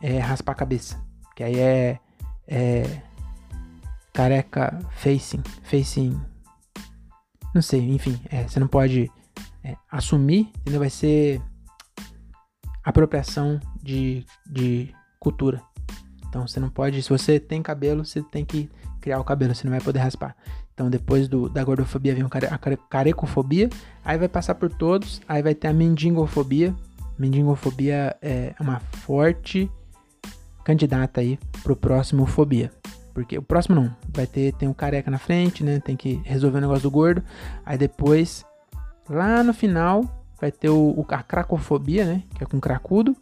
é, 0.00 0.18
raspar 0.18 0.52
a 0.52 0.56
cabeça. 0.56 1.00
Que 1.40 1.44
aí 1.44 1.58
é. 1.58 1.98
É 2.46 3.00
careca 4.12 4.78
facing, 4.96 5.42
facing, 5.62 6.20
não 7.54 7.62
sei, 7.62 7.80
enfim, 7.90 8.20
é, 8.28 8.42
você 8.42 8.58
não 8.58 8.66
pode 8.66 9.10
é, 9.62 9.76
assumir, 9.90 10.50
entendeu? 10.58 10.80
Vai 10.80 10.90
ser 10.90 11.40
apropriação 12.84 13.58
de, 13.80 14.26
de 14.44 14.92
cultura. 15.20 15.62
Então 16.28 16.46
você 16.46 16.58
não 16.58 16.68
pode, 16.68 17.00
se 17.02 17.08
você 17.08 17.38
tem 17.38 17.62
cabelo, 17.62 18.04
você 18.04 18.20
tem 18.20 18.44
que 18.44 18.68
criar 19.00 19.20
o 19.20 19.24
cabelo, 19.24 19.54
você 19.54 19.64
não 19.64 19.70
vai 19.70 19.80
poder 19.80 20.00
raspar. 20.00 20.36
Então 20.74 20.90
depois 20.90 21.28
do, 21.28 21.48
da 21.48 21.62
gordofobia 21.62 22.14
vem 22.14 22.24
a 22.24 22.78
carecofobia, 22.90 23.70
aí 24.04 24.18
vai 24.18 24.28
passar 24.28 24.56
por 24.56 24.70
todos, 24.70 25.22
aí 25.26 25.40
vai 25.40 25.54
ter 25.54 25.68
a 25.68 25.72
mendigofobia. 25.72 26.74
Mendigofobia 27.16 28.16
é 28.20 28.54
uma 28.60 28.80
forte 28.80 29.70
candidata 30.64 31.20
aí 31.20 31.38
pro 31.62 31.76
próximo 31.76 32.26
fobia. 32.26 32.70
Porque 33.12 33.36
o 33.36 33.42
próximo 33.42 33.74
não. 33.74 33.94
Vai 34.14 34.26
ter, 34.26 34.52
tem 34.54 34.68
um 34.68 34.74
careca 34.74 35.10
na 35.10 35.18
frente, 35.18 35.64
né? 35.64 35.80
Tem 35.80 35.96
que 35.96 36.20
resolver 36.24 36.58
o 36.58 36.60
negócio 36.60 36.82
do 36.82 36.90
gordo. 36.90 37.22
Aí 37.64 37.76
depois, 37.76 38.44
lá 39.08 39.42
no 39.42 39.52
final, 39.52 40.04
vai 40.40 40.50
ter 40.50 40.70
o, 40.70 41.04
a 41.08 41.22
cracofobia, 41.22 42.04
né? 42.04 42.22
Que 42.34 42.44
é 42.44 42.46
com 42.46 42.60
cracudo. 42.60 43.16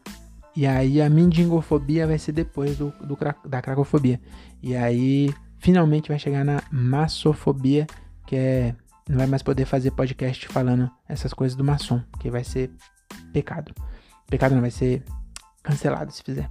E 0.54 0.66
aí 0.66 1.00
a 1.00 1.08
mindingofobia 1.08 2.06
vai 2.06 2.18
ser 2.18 2.32
depois 2.32 2.76
do, 2.76 2.92
do, 3.00 3.16
da 3.46 3.62
cracofobia. 3.62 4.20
E 4.62 4.74
aí, 4.76 5.32
finalmente 5.58 6.08
vai 6.08 6.18
chegar 6.18 6.44
na 6.44 6.62
maçofobia, 6.70 7.86
que 8.26 8.36
é. 8.36 8.74
Não 9.08 9.16
vai 9.16 9.26
mais 9.26 9.42
poder 9.42 9.64
fazer 9.64 9.90
podcast 9.92 10.46
falando 10.48 10.90
essas 11.08 11.32
coisas 11.32 11.56
do 11.56 11.64
maçom, 11.64 12.02
que 12.20 12.30
vai 12.30 12.44
ser 12.44 12.70
pecado. 13.32 13.72
Pecado 14.26 14.54
não, 14.54 14.60
vai 14.60 14.70
ser 14.70 15.02
cancelado 15.62 16.12
se 16.12 16.22
fizer. 16.22 16.50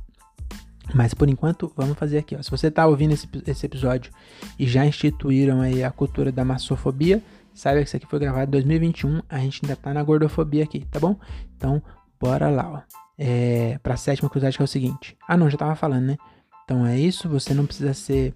Mas 0.93 1.13
por 1.13 1.29
enquanto, 1.29 1.71
vamos 1.75 1.97
fazer 1.97 2.19
aqui. 2.19 2.35
Ó. 2.35 2.41
Se 2.41 2.49
você 2.49 2.67
está 2.67 2.85
ouvindo 2.87 3.13
esse, 3.13 3.27
esse, 3.45 3.65
episódio 3.65 4.11
e 4.57 4.65
já 4.65 4.85
instituíram 4.85 5.61
aí 5.61 5.83
a 5.83 5.91
cultura 5.91 6.31
da 6.31 6.45
massofobia, 6.45 7.21
saiba 7.53 7.81
que 7.81 7.87
isso 7.87 7.97
aqui 7.97 8.07
foi 8.07 8.19
gravado 8.19 8.49
em 8.49 8.51
2021. 8.51 9.21
A 9.29 9.39
gente 9.39 9.61
ainda 9.63 9.73
está 9.73 9.93
na 9.93 10.03
gordofobia 10.03 10.63
aqui, 10.63 10.85
tá 10.91 10.99
bom? 10.99 11.15
Então, 11.55 11.81
bora 12.19 12.49
lá. 12.49 12.85
É, 13.17 13.79
para 13.81 13.95
a 13.95 13.97
sétima 13.97 14.29
curiosidade 14.29 14.57
que 14.57 14.63
é 14.63 14.65
o 14.65 14.67
seguinte. 14.67 15.17
Ah, 15.27 15.35
não, 15.35 15.49
já 15.49 15.55
estava 15.55 15.75
falando, 15.75 16.05
né? 16.05 16.17
Então 16.63 16.85
é 16.85 16.97
isso. 16.97 17.27
Você 17.29 17.53
não 17.53 17.65
precisa 17.65 17.93
ser 17.93 18.33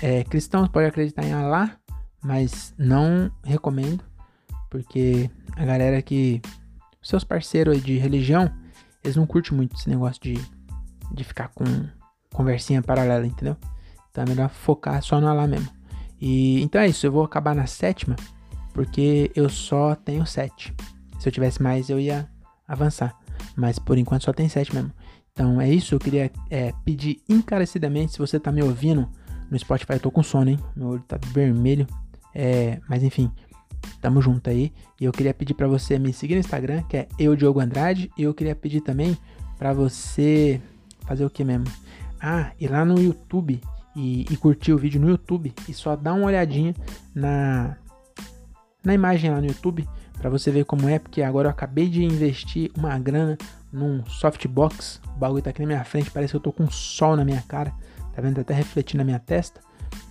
é, 0.00 0.24
cristão, 0.24 0.66
pode 0.66 0.86
acreditar 0.86 1.24
em 1.24 1.32
Allah, 1.32 1.76
mas 2.22 2.74
não 2.78 3.30
recomendo, 3.44 4.02
porque 4.70 5.30
a 5.56 5.64
galera 5.64 6.00
que. 6.02 6.40
Seus 7.04 7.24
parceiros 7.24 7.82
de 7.82 7.98
religião, 7.98 8.48
eles 9.02 9.16
não 9.16 9.26
curtem 9.26 9.56
muito 9.56 9.74
esse 9.74 9.90
negócio 9.90 10.22
de 10.22 10.40
de 11.12 11.24
ficar 11.24 11.48
com 11.48 11.64
conversinha 12.32 12.82
paralela, 12.82 13.26
entendeu? 13.26 13.56
Então 14.10 14.24
é 14.24 14.28
melhor 14.28 14.48
focar 14.48 15.02
só 15.02 15.20
no 15.20 15.28
Alá 15.28 15.46
mesmo. 15.46 15.68
E 16.20 16.62
então 16.62 16.80
é 16.80 16.88
isso, 16.88 17.06
eu 17.06 17.12
vou 17.12 17.24
acabar 17.24 17.54
na 17.54 17.66
sétima, 17.66 18.14
porque 18.72 19.30
eu 19.34 19.48
só 19.48 19.94
tenho 19.94 20.24
sete. 20.26 20.74
Se 21.18 21.28
eu 21.28 21.32
tivesse 21.32 21.62
mais, 21.62 21.90
eu 21.90 21.98
ia 21.98 22.28
avançar. 22.66 23.16
Mas 23.56 23.78
por 23.78 23.98
enquanto 23.98 24.24
só 24.24 24.32
tem 24.32 24.48
sete 24.48 24.74
mesmo. 24.74 24.92
Então 25.32 25.60
é 25.60 25.68
isso, 25.68 25.94
eu 25.94 25.98
queria 25.98 26.30
é, 26.50 26.72
pedir 26.84 27.22
encarecidamente, 27.28 28.12
se 28.12 28.18
você 28.18 28.38
tá 28.38 28.52
me 28.52 28.62
ouvindo 28.62 29.08
no 29.50 29.58
Spotify, 29.58 29.94
eu 29.94 30.00
tô 30.00 30.10
com 30.10 30.22
sono, 30.22 30.50
hein? 30.50 30.58
Meu 30.76 30.88
olho 30.88 31.02
tá 31.02 31.18
vermelho. 31.32 31.86
É, 32.34 32.80
mas 32.88 33.02
enfim, 33.02 33.30
tamo 34.00 34.20
junto 34.20 34.48
aí. 34.48 34.72
E 35.00 35.04
eu 35.04 35.12
queria 35.12 35.34
pedir 35.34 35.54
para 35.54 35.66
você 35.66 35.98
me 35.98 36.12
seguir 36.12 36.34
no 36.34 36.40
Instagram, 36.40 36.82
que 36.84 36.96
é 36.96 37.08
eu 37.18 37.34
Diogo 37.34 37.60
Andrade, 37.60 38.10
e 38.16 38.22
eu 38.22 38.34
queria 38.34 38.54
pedir 38.54 38.80
também 38.80 39.16
para 39.58 39.72
você 39.72 40.60
fazer 41.12 41.26
o 41.26 41.30
que 41.30 41.44
mesmo? 41.44 41.66
Ah, 42.18 42.52
ir 42.58 42.70
lá 42.70 42.84
no 42.84 42.98
YouTube 42.98 43.60
e, 43.94 44.22
e, 44.30 44.36
curtir 44.38 44.72
o 44.72 44.78
vídeo 44.78 44.98
no 44.98 45.10
YouTube 45.10 45.52
e 45.68 45.74
só 45.74 45.94
dar 45.94 46.14
uma 46.14 46.26
olhadinha 46.26 46.74
na 47.14 47.76
na 48.82 48.94
imagem 48.94 49.30
lá 49.30 49.40
no 49.40 49.46
YouTube 49.46 49.86
para 50.18 50.30
você 50.30 50.50
ver 50.50 50.64
como 50.64 50.88
é, 50.88 50.98
porque 50.98 51.22
agora 51.22 51.48
eu 51.48 51.50
acabei 51.50 51.88
de 51.88 52.02
investir 52.02 52.70
uma 52.76 52.98
grana 52.98 53.36
num 53.72 54.04
softbox. 54.06 55.00
O 55.14 55.18
bagulho 55.18 55.42
tá 55.42 55.50
aqui 55.50 55.60
na 55.60 55.66
minha 55.66 55.84
frente, 55.84 56.10
parece 56.10 56.32
que 56.32 56.36
eu 56.36 56.40
tô 56.40 56.52
com 56.52 56.68
sol 56.70 57.14
na 57.14 57.24
minha 57.24 57.42
cara. 57.42 57.72
Tá 58.14 58.22
vendo? 58.22 58.36
Tá 58.36 58.40
até 58.40 58.54
refletindo 58.54 58.98
na 58.98 59.04
minha 59.04 59.18
testa. 59.18 59.60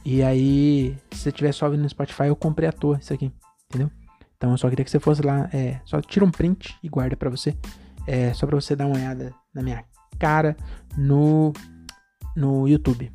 E 0.06 0.22
aí, 0.22 0.96
se 1.12 1.22
você 1.22 1.32
tiver 1.32 1.52
só 1.52 1.66
ouvindo 1.66 1.82
no 1.82 1.90
Spotify, 1.90 2.26
eu 2.28 2.36
comprei 2.36 2.70
à 2.70 2.72
toa 2.72 2.98
isso 3.02 3.14
aqui, 3.14 3.32
entendeu? 3.68 3.90
Então 4.38 4.52
eu 4.52 4.58
só 4.58 4.70
queria 4.70 4.86
que 4.86 4.92
você 4.92 5.00
fosse 5.00 5.22
lá, 5.22 5.50
é, 5.52 5.80
só 5.86 6.00
tira 6.02 6.24
um 6.24 6.32
print 6.32 6.78
e 6.84 6.90
guarda 6.90 7.16
para 7.16 7.30
você. 7.30 7.56
É, 8.08 8.34
só 8.34 8.46
para 8.46 8.60
você 8.60 8.76
dar 8.76 8.86
uma 8.86 8.96
olhada 8.96 9.34
na 9.54 9.62
minha 9.62 9.84
cara 10.22 10.56
no, 10.96 11.52
no 12.36 12.68
YouTube. 12.68 13.12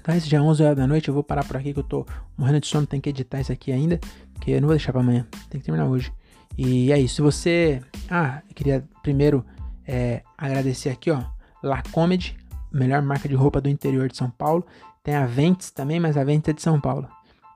Então, 0.00 0.14
esse 0.14 0.30
já 0.30 0.38
é 0.38 0.40
11 0.40 0.62
horas 0.62 0.76
da 0.76 0.86
noite. 0.86 1.08
Eu 1.08 1.14
vou 1.14 1.22
parar 1.22 1.44
por 1.44 1.58
aqui 1.58 1.74
que 1.74 1.78
eu 1.78 1.84
tô 1.84 2.06
morrendo 2.38 2.60
de 2.60 2.66
sono. 2.66 2.86
Tem 2.86 3.00
que 3.00 3.10
editar 3.10 3.40
isso 3.40 3.52
aqui 3.52 3.70
ainda. 3.70 4.00
Que 4.40 4.52
eu 4.52 4.60
não 4.62 4.68
vou 4.68 4.76
deixar 4.76 4.92
pra 4.92 5.02
amanhã. 5.02 5.26
Tem 5.50 5.60
que 5.60 5.66
terminar 5.66 5.86
hoje. 5.86 6.10
E 6.56 6.90
é 6.90 6.98
isso. 6.98 7.16
Se 7.16 7.22
você. 7.22 7.82
Ah, 8.08 8.40
eu 8.48 8.54
queria 8.54 8.88
primeiro 9.02 9.44
é, 9.86 10.22
agradecer 10.38 10.88
aqui, 10.88 11.10
ó. 11.10 11.22
La 11.62 11.82
Comedy, 11.90 12.36
melhor 12.72 13.02
marca 13.02 13.28
de 13.28 13.34
roupa 13.34 13.60
do 13.60 13.68
interior 13.68 14.08
de 14.08 14.16
São 14.16 14.30
Paulo. 14.30 14.64
Tem 15.02 15.14
a 15.14 15.26
Ventes 15.26 15.70
também, 15.70 16.00
mas 16.00 16.16
a 16.16 16.24
Ventes 16.24 16.48
é 16.48 16.52
de 16.52 16.62
São 16.62 16.80
Paulo. 16.80 17.08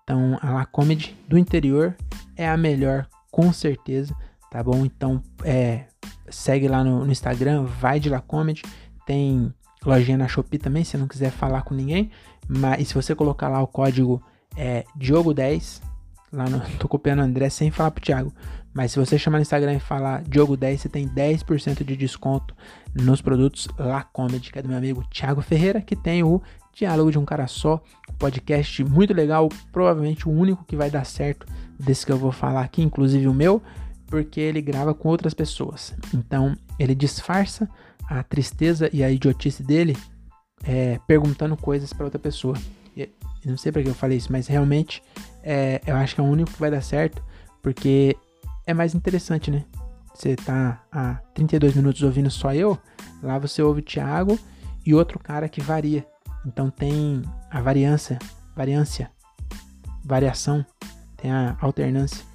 Então, 0.03 0.39
a 0.43 0.51
La 0.51 0.67
Comedy 0.67 1.17
do 1.29 1.39
interior 1.39 1.97
é 2.37 2.49
a 2.49 2.57
melhor, 2.57 3.07
com 3.31 3.53
certeza. 3.53 4.15
Tá 4.51 4.63
bom? 4.63 4.85
Então, 4.85 5.23
é, 5.45 5.85
segue 6.29 6.69
lá 6.69 6.83
no, 6.85 7.05
no 7.05 7.13
Instagram, 7.13 7.65
vai 7.65 8.01
de 8.01 8.09
La 8.09 8.21
Comedy. 8.21 8.63
Tem 9.07 9.53
lojinha 9.85 10.19
na 10.19 10.29
Shopee 10.29 10.59
também, 10.59 10.85
se 10.85 10.97
não 10.97 11.09
quiser 11.09 11.31
falar 11.31 11.63
com 11.63 11.75
ninguém. 11.75 12.11
Mas 12.49 12.89
se 12.89 12.95
você 12.95 13.15
colocar 13.15 13.49
lá 13.49 13.63
o 13.63 13.67
código 13.67 14.23
é, 14.57 14.85
Diogo10, 14.99 15.81
lá 16.33 16.49
no. 16.49 16.61
Tô 16.79 16.89
copiando 16.89 17.21
o 17.21 17.23
André 17.23 17.51
sem 17.51 17.71
falar 17.71 17.91
pro 17.91 18.03
Thiago. 18.03 18.33
Mas 18.73 18.93
se 18.93 18.99
você 19.01 19.19
chamar 19.19 19.39
no 19.39 19.43
Instagram 19.43 19.75
e 19.75 19.81
falar 19.81 20.23
Diogo10, 20.23 20.79
você 20.79 20.89
tem 20.89 21.09
10% 21.09 21.85
de 21.85 21.97
desconto 21.97 22.55
nos 22.95 23.21
produtos 23.21 23.69
La 23.77 24.05
Comedy, 24.05 24.53
que 24.53 24.59
é 24.59 24.63
do 24.63 24.69
meu 24.69 24.79
amigo 24.79 25.05
Thiago 25.11 25.41
Ferreira, 25.41 25.81
que 25.81 25.97
tem 25.97 26.23
o 26.23 26.41
Diálogo 26.73 27.11
de 27.11 27.19
um 27.19 27.25
Cara 27.25 27.49
Só, 27.49 27.83
podcast 28.17 28.85
muito 28.85 29.13
legal, 29.13 29.49
provavelmente 29.73 30.29
o 30.29 30.33
único 30.33 30.65
que 30.65 30.77
vai 30.77 30.89
dar 30.89 31.05
certo 31.05 31.47
desse 31.79 32.07
que 32.07 32.13
eu 32.13 32.17
vou 32.17 32.31
falar 32.31 32.63
aqui, 32.63 32.81
inclusive 32.81 33.27
o 33.27 33.35
meu, 33.35 33.61
porque 34.11 34.41
ele 34.41 34.61
grava 34.61 34.93
com 34.93 35.09
outras 35.09 35.33
pessoas. 35.33 35.95
Então 36.13 36.57
ele 36.79 36.95
disfarça 36.95 37.69
a 38.09 38.23
tristeza 38.23 38.91
e 38.93 39.05
a 39.05 39.11
idiotice 39.11 39.63
dele 39.63 39.97
é, 40.65 40.99
perguntando 41.07 41.57
coisas 41.57 41.93
para 41.93 42.05
outra 42.05 42.19
pessoa. 42.19 42.57
Eu 43.43 43.53
não 43.53 43.57
sei 43.57 43.73
para 43.73 43.83
que 43.83 43.89
eu 43.89 43.95
falei 43.95 44.19
isso, 44.19 44.31
mas 44.31 44.47
realmente 44.47 45.03
é, 45.43 45.81
eu 45.87 45.97
acho 45.97 46.15
que 46.15 46.21
é 46.21 46.25
o 46.25 46.27
único 46.27 46.51
que 46.51 46.61
vai 46.61 46.71
dar 46.71 46.83
certo, 46.83 47.23
porque 47.63 48.15
é 48.67 48.75
mais 48.75 48.95
interessante, 48.95 49.51
né? 49.51 49.65
Você 50.15 50.37
tá 50.37 50.85
há 50.93 51.15
32 51.35 51.75
minutos 51.75 52.03
ouvindo 52.03 52.31
só 52.31 52.53
eu, 52.53 52.79
lá 53.23 53.39
você 53.39 53.63
ouve 53.63 53.81
o 53.81 53.85
Thiago 53.85 54.39
e 54.85 54.93
outro 54.93 55.19
cara 55.19 55.49
que 55.49 55.63
varia. 55.63 56.07
Então 56.45 56.69
tem 56.69 57.23
a 57.51 57.63
variância, 57.63 58.19
variância, 58.55 59.11
variação, 60.05 60.65
tem 61.17 61.31
a 61.31 61.57
alternância. 61.61 62.30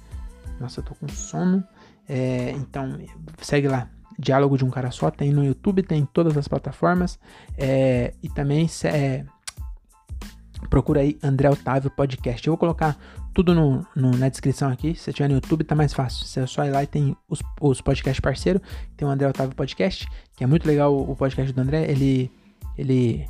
Nossa, 0.60 0.80
eu 0.80 0.84
tô 0.84 0.94
com 0.94 1.08
sono. 1.08 1.64
É, 2.08 2.50
então 2.52 2.98
segue 3.40 3.68
lá, 3.68 3.88
Diálogo 4.18 4.56
de 4.56 4.64
um 4.64 4.70
Cara 4.70 4.90
Só, 4.90 5.10
tem 5.10 5.32
no 5.32 5.44
YouTube, 5.44 5.82
tem 5.82 6.00
em 6.00 6.06
todas 6.06 6.36
as 6.36 6.48
plataformas. 6.48 7.18
É, 7.58 8.14
e 8.22 8.28
também 8.28 8.68
é, 8.84 9.24
procura 10.70 11.00
aí 11.00 11.18
André 11.22 11.50
Otávio 11.50 11.90
Podcast. 11.90 12.46
Eu 12.46 12.52
vou 12.52 12.58
colocar 12.58 12.96
tudo 13.34 13.54
no, 13.54 13.86
no, 13.94 14.10
na 14.12 14.28
descrição 14.28 14.70
aqui. 14.70 14.94
Se 14.94 15.02
você 15.02 15.12
tiver 15.12 15.28
no 15.28 15.34
YouTube, 15.34 15.64
tá 15.64 15.74
mais 15.74 15.92
fácil. 15.92 16.24
Você 16.24 16.40
é 16.40 16.46
só 16.46 16.64
ir 16.64 16.70
lá 16.70 16.82
e 16.82 16.86
tem 16.86 17.16
os, 17.28 17.42
os 17.60 17.80
podcasts 17.80 18.20
parceiros. 18.20 18.62
Tem 18.96 19.06
o 19.06 19.10
André 19.10 19.28
Otávio 19.28 19.54
Podcast, 19.54 20.08
que 20.34 20.42
é 20.42 20.46
muito 20.46 20.66
legal 20.66 20.94
o, 20.94 21.12
o 21.12 21.16
podcast 21.16 21.52
do 21.52 21.60
André. 21.60 21.90
Ele, 21.90 22.30
ele, 22.78 23.26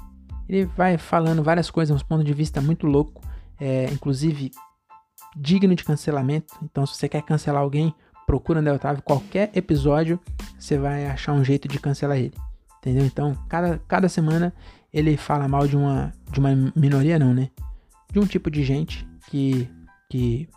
ele 0.48 0.66
vai 0.76 0.96
falando 0.96 1.42
várias 1.42 1.70
coisas, 1.70 1.94
uns 1.94 2.02
pontos 2.02 2.24
de 2.24 2.32
vista 2.32 2.60
muito 2.60 2.86
louco. 2.86 3.20
É, 3.58 3.86
inclusive 3.90 4.52
digno 5.36 5.74
de 5.74 5.84
cancelamento. 5.84 6.54
Então, 6.62 6.86
se 6.86 6.96
você 6.96 7.08
quer 7.08 7.22
cancelar 7.22 7.62
alguém, 7.62 7.94
procura 8.26 8.60
André 8.60 8.72
Otávio, 8.72 9.02
qualquer 9.02 9.50
episódio 9.54 10.18
você 10.58 10.78
vai 10.78 11.06
achar 11.06 11.32
um 11.32 11.44
jeito 11.44 11.68
de 11.68 11.78
cancelar 11.78 12.16
ele. 12.16 12.34
Entendeu? 12.78 13.04
Então, 13.04 13.36
cada, 13.48 13.78
cada 13.86 14.08
semana 14.08 14.52
ele 14.92 15.16
fala 15.16 15.46
mal 15.46 15.66
de 15.68 15.76
uma, 15.76 16.12
de 16.30 16.40
uma 16.40 16.50
minoria, 16.74 17.18
não, 17.18 17.34
né? 17.34 17.50
De 18.10 18.18
um 18.18 18.26
tipo 18.26 18.50
de 18.50 18.64
gente 18.64 19.06
que, 19.28 19.68
que 20.08 20.48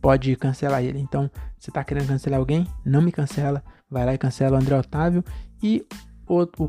pode 0.00 0.34
cancelar 0.36 0.82
ele. 0.82 0.98
Então, 0.98 1.30
você 1.58 1.70
tá 1.70 1.84
querendo 1.84 2.08
cancelar 2.08 2.38
alguém? 2.38 2.66
Não 2.84 3.02
me 3.02 3.12
cancela. 3.12 3.62
Vai 3.90 4.06
lá 4.06 4.14
e 4.14 4.18
cancela 4.18 4.56
o 4.56 4.60
André 4.60 4.76
Otávio. 4.78 5.24
E 5.62 5.86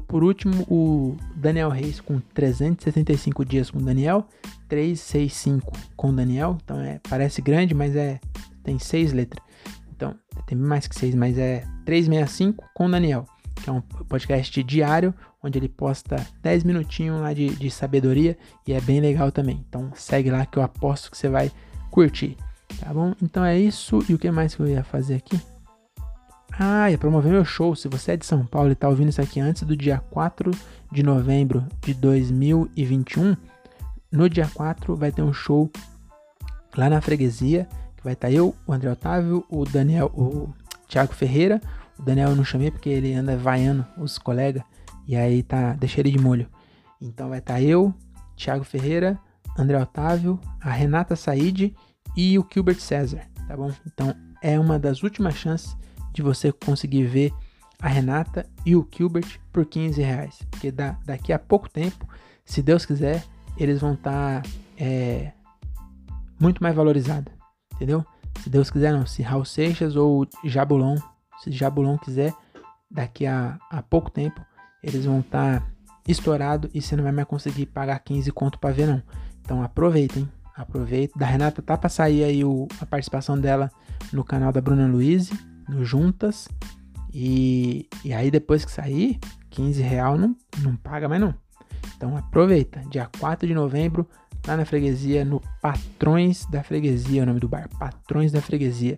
por 0.07 0.23
último, 0.23 0.63
o 0.69 1.15
Daniel 1.35 1.69
Reis 1.69 1.99
com 1.99 2.19
365 2.33 3.45
dias 3.45 3.71
com 3.71 3.79
Daniel. 3.79 4.27
365 4.67 5.71
com 5.95 6.13
Daniel. 6.13 6.57
Então, 6.63 6.79
é, 6.79 6.99
parece 7.07 7.41
grande, 7.41 7.73
mas 7.73 7.95
é 7.95 8.19
tem 8.63 8.79
seis 8.79 9.13
letras. 9.13 9.43
Então, 9.95 10.15
tem 10.47 10.57
mais 10.57 10.87
que 10.87 10.95
seis, 10.95 11.13
mas 11.13 11.37
é 11.37 11.63
365 11.85 12.63
com 12.73 12.89
Daniel, 12.89 13.25
que 13.55 13.69
é 13.69 13.73
um 13.73 13.81
podcast 13.81 14.63
diário, 14.63 15.13
onde 15.43 15.59
ele 15.59 15.69
posta 15.69 16.25
10 16.41 16.63
minutinhos 16.63 17.21
lá 17.21 17.33
de, 17.33 17.49
de 17.49 17.69
sabedoria 17.69 18.37
e 18.67 18.73
é 18.73 18.81
bem 18.81 18.99
legal 18.99 19.31
também. 19.31 19.63
Então, 19.67 19.91
segue 19.95 20.31
lá 20.31 20.45
que 20.45 20.57
eu 20.57 20.63
aposto 20.63 21.11
que 21.11 21.17
você 21.17 21.29
vai 21.29 21.51
curtir. 21.91 22.37
Tá 22.79 22.93
bom? 22.93 23.13
Então 23.21 23.43
é 23.43 23.57
isso. 23.57 24.03
E 24.09 24.13
o 24.13 24.17
que 24.17 24.31
mais 24.31 24.55
que 24.55 24.61
eu 24.61 24.67
ia 24.67 24.83
fazer 24.83 25.15
aqui? 25.15 25.39
Ah, 26.57 26.89
ia 26.89 26.97
promover 26.97 27.31
meu 27.31 27.45
show. 27.45 27.75
Se 27.75 27.87
você 27.87 28.13
é 28.13 28.17
de 28.17 28.25
São 28.25 28.45
Paulo 28.45 28.71
e 28.71 28.75
tá 28.75 28.87
ouvindo 28.87 29.09
isso 29.09 29.21
aqui 29.21 29.39
antes 29.39 29.63
do 29.63 29.75
dia 29.75 29.99
4 30.11 30.51
de 30.91 31.03
novembro 31.03 31.65
de 31.81 31.93
2021, 31.93 33.35
no 34.11 34.29
dia 34.29 34.47
4 34.53 34.95
vai 34.95 35.11
ter 35.11 35.23
um 35.23 35.33
show 35.33 35.71
lá 36.77 36.89
na 36.89 37.01
freguesia 37.01 37.67
vai 38.03 38.13
estar 38.13 38.27
tá 38.27 38.33
eu, 38.33 38.53
o 38.67 38.73
André 38.73 38.91
Otávio, 38.91 39.45
o 39.49 39.63
Daniel, 39.63 40.07
o 40.13 40.53
Thiago 40.87 41.13
Ferreira. 41.13 41.61
O 41.97 42.03
Daniel 42.03 42.31
eu 42.31 42.35
não 42.35 42.43
chamei 42.43 42.69
porque 42.69 42.89
ele 42.89 43.13
anda 43.13 43.37
vaiando 43.37 43.85
os 43.97 44.17
colegas. 44.17 44.63
E 45.07 45.15
aí 45.15 45.41
tá, 45.41 45.73
deixei 45.73 46.01
ele 46.01 46.11
de 46.11 46.19
molho. 46.19 46.47
Então 47.01 47.29
vai 47.29 47.39
estar 47.39 47.55
tá 47.55 47.61
eu, 47.61 47.93
Thiago 48.35 48.63
Ferreira, 48.63 49.17
André 49.57 49.79
Otávio, 49.79 50.39
a 50.61 50.71
Renata 50.71 51.15
Said 51.15 51.73
e 52.15 52.37
o 52.37 52.45
Gilbert 52.51 52.79
César, 52.79 53.21
tá 53.47 53.55
bom? 53.55 53.71
Então 53.85 54.13
é 54.41 54.59
uma 54.59 54.79
das 54.79 55.03
últimas 55.03 55.35
chances 55.35 55.75
de 56.13 56.21
você 56.21 56.51
conseguir 56.51 57.05
ver 57.05 57.33
a 57.81 57.87
Renata 57.87 58.45
e 58.65 58.75
o 58.75 58.87
Gilbert 58.89 59.39
por 59.51 59.65
15 59.65 60.01
reais. 60.01 60.39
Porque 60.49 60.71
da, 60.71 60.97
daqui 61.05 61.33
a 61.33 61.39
pouco 61.39 61.69
tempo, 61.69 62.07
se 62.45 62.61
Deus 62.61 62.85
quiser, 62.85 63.23
eles 63.57 63.81
vão 63.81 63.93
estar 63.93 64.41
tá, 64.41 64.49
é, 64.77 65.33
muito 66.39 66.63
mais 66.63 66.75
valorizados 66.75 67.33
entendeu? 67.83 68.05
Se 68.41 68.49
Deus 68.49 68.69
quiser, 68.69 68.93
não. 68.93 69.05
Se 69.05 69.21
Raul 69.21 69.45
Seixas 69.45 69.95
ou 69.95 70.27
Jabulon, 70.43 70.97
se 71.43 71.51
Jabulon 71.51 71.97
quiser, 71.97 72.33
daqui 72.89 73.25
a, 73.25 73.59
a 73.69 73.81
pouco 73.81 74.09
tempo, 74.09 74.41
eles 74.81 75.05
vão 75.05 75.19
estar 75.19 75.59
tá 75.59 75.67
e 76.05 76.81
você 76.81 76.95
não 76.97 77.03
vai 77.03 77.13
mais 77.13 77.27
conseguir 77.27 77.67
pagar 77.67 77.97
15 77.99 78.31
conto 78.31 78.59
para 78.59 78.73
ver, 78.73 78.87
não. 78.87 79.01
Então 79.41 79.63
aproveitem, 79.63 80.29
aproveitem. 80.55 81.17
Da 81.17 81.25
Renata 81.25 81.61
tá 81.61 81.77
para 81.77 81.89
sair 81.89 82.23
aí 82.23 82.43
o, 82.43 82.67
a 82.79 82.85
participação 82.85 83.39
dela 83.39 83.71
no 84.11 84.23
canal 84.23 84.51
da 84.51 84.59
Bruna 84.59 84.85
Luiz, 84.87 85.31
Juntas. 85.81 86.47
E, 87.13 87.87
e 88.03 88.13
aí 88.13 88.31
depois 88.31 88.65
que 88.65 88.71
sair, 88.71 89.19
15 89.51 89.81
real 89.81 90.17
não, 90.17 90.35
não 90.59 90.75
paga 90.75 91.07
mais 91.07 91.21
não. 91.21 91.33
Então 91.95 92.17
aproveita, 92.17 92.81
dia 92.89 93.09
4 93.19 93.47
de 93.47 93.53
novembro, 93.53 94.07
lá 94.47 94.57
na 94.57 94.65
freguesia, 94.65 95.23
no 95.23 95.41
Patrões 95.61 96.45
da 96.47 96.63
Freguesia, 96.63 97.21
é 97.21 97.23
o 97.23 97.25
nome 97.27 97.39
do 97.39 97.47
bar, 97.47 97.69
Patrões 97.77 98.31
da 98.31 98.41
Freguesia, 98.41 98.97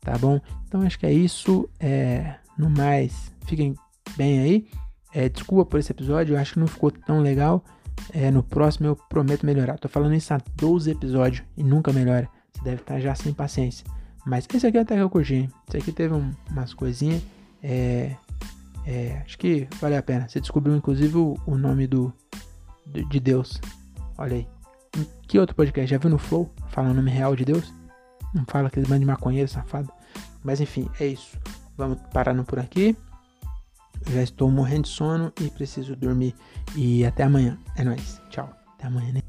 tá 0.00 0.18
bom? 0.18 0.40
Então 0.66 0.82
acho 0.82 0.98
que 0.98 1.06
é 1.06 1.12
isso, 1.12 1.68
é, 1.78 2.34
no 2.58 2.68
mais, 2.68 3.32
fiquem 3.46 3.74
bem 4.16 4.40
aí, 4.40 4.68
é, 5.14 5.28
desculpa 5.28 5.64
por 5.64 5.78
esse 5.78 5.92
episódio, 5.92 6.34
eu 6.34 6.38
acho 6.38 6.54
que 6.54 6.60
não 6.60 6.66
ficou 6.66 6.90
tão 6.90 7.20
legal, 7.20 7.64
É, 8.12 8.30
no 8.30 8.42
próximo 8.42 8.86
eu 8.86 8.96
prometo 8.96 9.46
melhorar. 9.46 9.78
Tô 9.78 9.88
falando 9.88 10.14
isso 10.14 10.32
há 10.34 10.40
12 10.56 10.90
episódios 10.90 11.44
e 11.56 11.62
nunca 11.62 11.92
melhora. 11.92 12.28
Você 12.52 12.62
deve 12.64 12.80
estar 12.80 12.98
já 13.00 13.14
sem 13.14 13.32
paciência. 13.32 13.86
Mas 14.24 14.46
esse 14.52 14.66
aqui 14.66 14.78
até 14.78 14.94
que 14.94 15.00
eu 15.00 15.10
curti? 15.10 15.48
Esse 15.68 15.78
aqui 15.78 15.92
teve 15.92 16.14
um, 16.14 16.30
umas 16.50 16.72
coisinhas. 16.72 17.22
É, 17.62 18.16
é, 18.86 19.22
acho 19.24 19.38
que 19.38 19.68
vale 19.80 19.96
a 19.96 20.02
pena. 20.02 20.28
Você 20.28 20.40
descobriu, 20.40 20.76
inclusive, 20.76 21.16
o, 21.16 21.36
o 21.46 21.56
nome 21.56 21.86
do, 21.86 22.12
do, 22.86 23.08
de 23.08 23.20
Deus. 23.20 23.60
Olha 24.16 24.36
aí. 24.36 24.48
Que 25.26 25.38
outro 25.38 25.56
podcast? 25.56 25.90
Já 25.90 25.98
viu 25.98 26.10
no 26.10 26.18
Flow? 26.18 26.52
Fala 26.68 26.90
o 26.90 26.94
nome 26.94 27.10
real 27.10 27.34
de 27.34 27.44
Deus? 27.44 27.72
Não 28.34 28.44
fala 28.46 28.68
aquele 28.68 28.86
bando 28.86 29.00
de 29.00 29.06
maconheiro 29.06 29.48
safado. 29.48 29.90
Mas 30.44 30.60
enfim, 30.60 30.88
é 31.00 31.06
isso. 31.06 31.38
Vamos 31.76 31.98
parando 32.12 32.44
por 32.44 32.58
aqui. 32.58 32.96
Já 34.10 34.22
estou 34.22 34.50
morrendo 34.50 34.82
de 34.82 34.88
sono 34.88 35.32
e 35.40 35.48
preciso 35.48 35.96
dormir. 35.96 36.34
E 36.76 37.04
até 37.04 37.22
amanhã. 37.22 37.58
É 37.76 37.84
nóis. 37.84 38.20
Tchau. 38.30 38.50
Até 38.74 38.86
amanhã, 38.86 39.12
né? 39.12 39.22